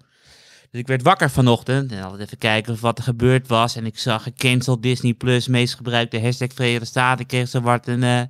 Dus 0.76 0.84
ik 0.84 0.90
werd 0.90 1.04
wakker 1.04 1.30
vanochtend 1.30 1.92
en 1.92 2.00
had 2.00 2.20
even 2.20 2.38
kijken 2.38 2.78
wat 2.80 2.98
er 2.98 3.04
gebeurd 3.04 3.48
was. 3.48 3.76
En 3.76 3.86
ik 3.86 3.98
zag 3.98 4.24
gecanceld 4.24 4.84
Disney 4.84 5.14
Plus, 5.14 5.48
meest 5.48 5.76
gebruikte 5.76 6.22
hashtag 6.22 6.50
Verenigde 6.54 6.86
Staten. 6.86 7.22
Ik 7.22 7.28
kreeg 7.28 7.48
zo 7.48 7.62
wat 7.62 7.88
een, 7.88 8.02
uh, 8.02 8.22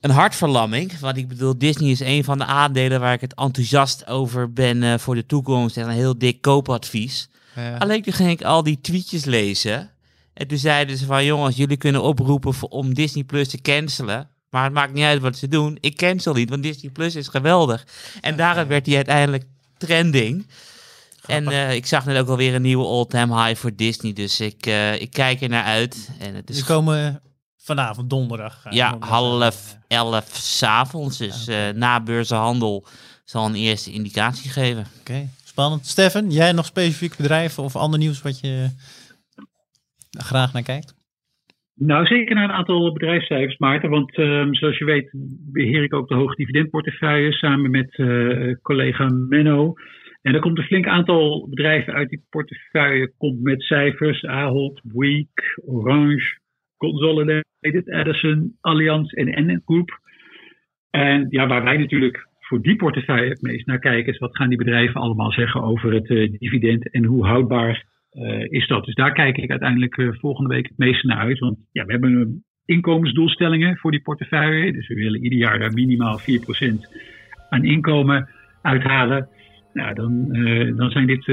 een 0.00 0.10
hartverlamming. 0.10 0.98
Want 0.98 1.16
ik 1.16 1.28
bedoel, 1.28 1.58
Disney 1.58 1.90
is 1.90 2.00
een 2.00 2.24
van 2.24 2.38
de 2.38 2.44
aandelen 2.44 3.00
waar 3.00 3.12
ik 3.12 3.20
het 3.20 3.34
enthousiast 3.34 4.06
over 4.06 4.52
ben 4.52 4.82
uh, 4.82 4.98
voor 4.98 5.14
de 5.14 5.26
toekomst. 5.26 5.76
En 5.76 5.88
een 5.88 5.94
heel 5.94 6.18
dik 6.18 6.40
koopadvies. 6.40 7.28
Ja. 7.56 7.76
Alleen 7.76 8.02
toen 8.02 8.12
ging 8.12 8.30
ik 8.30 8.42
al 8.42 8.62
die 8.62 8.80
tweetjes 8.80 9.24
lezen. 9.24 9.90
En 10.34 10.46
toen 10.46 10.58
zeiden 10.58 10.96
ze 10.96 11.06
van, 11.06 11.24
jongens, 11.24 11.56
jullie 11.56 11.76
kunnen 11.76 12.02
oproepen 12.02 12.54
voor, 12.54 12.68
om 12.68 12.94
Disney 12.94 13.24
Plus 13.24 13.48
te 13.48 13.60
cancelen. 13.60 14.30
Maar 14.50 14.64
het 14.64 14.72
maakt 14.72 14.92
niet 14.92 15.04
uit 15.04 15.20
wat 15.20 15.36
ze 15.36 15.48
doen. 15.48 15.78
Ik 15.80 15.96
cancel 15.96 16.34
niet, 16.34 16.50
want 16.50 16.62
Disney 16.62 16.90
Plus 16.90 17.14
is 17.14 17.28
geweldig. 17.28 17.86
En 18.20 18.36
daarom 18.36 18.68
werd 18.68 18.86
hij 18.86 18.96
uiteindelijk 18.96 19.44
trending. 19.76 20.46
En 21.26 21.44
uh, 21.44 21.74
ik 21.74 21.86
zag 21.86 22.06
net 22.06 22.18
ook 22.18 22.28
alweer 22.28 22.54
een 22.54 22.62
nieuwe 22.62 22.84
all-time 22.84 23.42
high 23.42 23.60
voor 23.60 23.76
Disney. 23.76 24.12
Dus 24.12 24.40
ik, 24.40 24.66
uh, 24.66 25.00
ik 25.00 25.10
kijk 25.10 25.40
er 25.40 25.48
naar 25.48 25.64
uit. 25.64 26.16
En 26.20 26.34
het 26.34 26.50
is 26.50 26.56
Die 26.56 26.64
komen 26.64 27.20
vanavond 27.56 28.10
donderdag. 28.10 28.66
Ja, 28.70 28.96
half 29.00 29.76
elf 29.88 30.28
s'avonds. 30.32 31.18
Dus 31.18 31.48
uh, 31.48 31.68
na 31.68 32.02
beurzenhandel 32.02 32.86
zal 33.24 33.46
een 33.46 33.54
eerste 33.54 33.92
indicatie 33.92 34.50
geven. 34.50 34.86
Oké, 35.00 35.10
okay. 35.10 35.28
spannend. 35.44 35.86
Stefan, 35.86 36.30
jij 36.30 36.52
nog 36.52 36.64
specifiek 36.64 37.16
bedrijven 37.16 37.62
of 37.62 37.76
ander 37.76 37.98
nieuws 37.98 38.22
wat 38.22 38.40
je 38.40 38.68
graag 40.10 40.52
naar 40.52 40.62
kijkt? 40.62 40.94
Nou, 41.76 42.06
zeker 42.06 42.34
naar 42.34 42.44
een 42.44 42.56
aantal 42.56 42.92
bedrijfscijfers, 42.92 43.58
Maarten. 43.58 43.90
Want 43.90 44.18
um, 44.18 44.54
zoals 44.54 44.78
je 44.78 44.84
weet 44.84 45.10
beheer 45.52 45.82
ik 45.82 45.94
ook 45.94 46.08
de 46.08 46.14
hoge 46.14 46.34
dividendportefeuille 46.34 47.32
samen 47.32 47.70
met 47.70 47.98
uh, 47.98 48.54
collega 48.62 49.08
Menno. 49.08 49.74
En 50.24 50.34
er 50.34 50.40
komt 50.40 50.58
een 50.58 50.64
flink 50.64 50.86
aantal 50.86 51.48
bedrijven 51.48 51.94
uit 51.94 52.08
die 52.08 52.26
portefeuille. 52.30 53.12
Komt 53.16 53.40
met 53.40 53.62
cijfers, 53.62 54.24
Ahold, 54.24 54.80
Week, 54.82 55.60
Orange, 55.66 56.38
Consolidated, 56.76 57.88
Edison, 57.88 58.56
Allianz 58.60 59.12
en 59.12 59.46
N 59.46 59.62
Group. 59.64 60.00
En 60.90 61.26
ja, 61.28 61.46
waar 61.46 61.64
wij 61.64 61.76
natuurlijk 61.76 62.28
voor 62.38 62.62
die 62.62 62.76
portefeuille 62.76 63.28
het 63.28 63.42
meest 63.42 63.66
naar 63.66 63.78
kijken 63.78 64.12
is 64.12 64.18
wat 64.18 64.36
gaan 64.36 64.48
die 64.48 64.58
bedrijven 64.58 65.00
allemaal 65.00 65.32
zeggen 65.32 65.62
over 65.62 65.92
het 65.92 66.10
uh, 66.10 66.32
dividend 66.38 66.90
en 66.90 67.04
hoe 67.04 67.26
houdbaar 67.26 67.84
uh, 68.12 68.44
is 68.50 68.66
dat. 68.66 68.84
Dus 68.84 68.94
daar 68.94 69.12
kijk 69.12 69.36
ik 69.36 69.50
uiteindelijk 69.50 69.96
uh, 69.96 70.12
volgende 70.12 70.54
week 70.54 70.66
het 70.68 70.78
meeste 70.78 71.06
naar 71.06 71.18
uit. 71.18 71.38
Want 71.38 71.58
ja, 71.72 71.84
we 71.84 71.92
hebben 71.92 72.44
inkomensdoelstellingen 72.64 73.76
voor 73.76 73.90
die 73.90 74.02
portefeuille. 74.02 74.72
Dus 74.72 74.88
we 74.88 74.94
willen 74.94 75.22
ieder 75.22 75.38
jaar 75.38 75.72
minimaal 75.72 76.20
4% 76.20 76.24
aan 77.48 77.64
inkomen 77.64 78.28
uithalen. 78.62 79.28
Nou, 79.74 79.94
dan, 79.94 80.28
dan, 80.76 80.90
zijn 80.90 81.06
dit, 81.06 81.26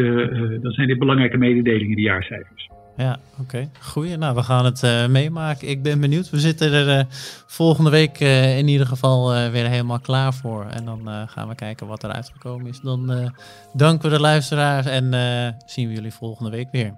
dan 0.62 0.72
zijn 0.72 0.88
dit 0.88 1.00
belangrijke 1.00 1.38
mededelingen, 1.38 1.96
die 1.96 2.06
jaarcijfers. 2.06 2.70
Ja, 2.98 3.18
oké. 3.32 3.42
Okay. 3.42 3.70
Goeie. 3.80 4.18
Nou, 4.18 4.36
we 4.36 4.44
gaan 4.44 4.66
het 4.66 5.08
meemaken. 5.10 5.70
Ik 5.70 5.84
ben 5.84 6.00
benieuwd. 6.00 6.30
We 6.30 6.40
zitten 6.40 6.72
er 6.74 7.06
volgende 7.48 7.90
week 7.90 8.20
in 8.58 8.68
ieder 8.68 8.88
geval 8.88 9.52
weer 9.52 9.68
helemaal 9.68 10.00
klaar 10.00 10.34
voor. 10.34 10.66
En 10.66 10.86
dan 10.86 11.28
gaan 11.28 11.48
we 11.48 11.56
kijken 11.56 11.88
wat 11.88 12.04
er 12.04 12.12
uitgekomen 12.12 12.68
is. 12.68 12.80
Dan 12.80 13.32
danken 13.74 14.10
we 14.10 14.16
de 14.16 14.22
luisteraars 14.22 14.86
en 14.86 15.14
zien 15.66 15.88
we 15.88 15.94
jullie 15.94 16.14
volgende 16.14 16.52
week 16.52 16.68
weer. 16.72 16.94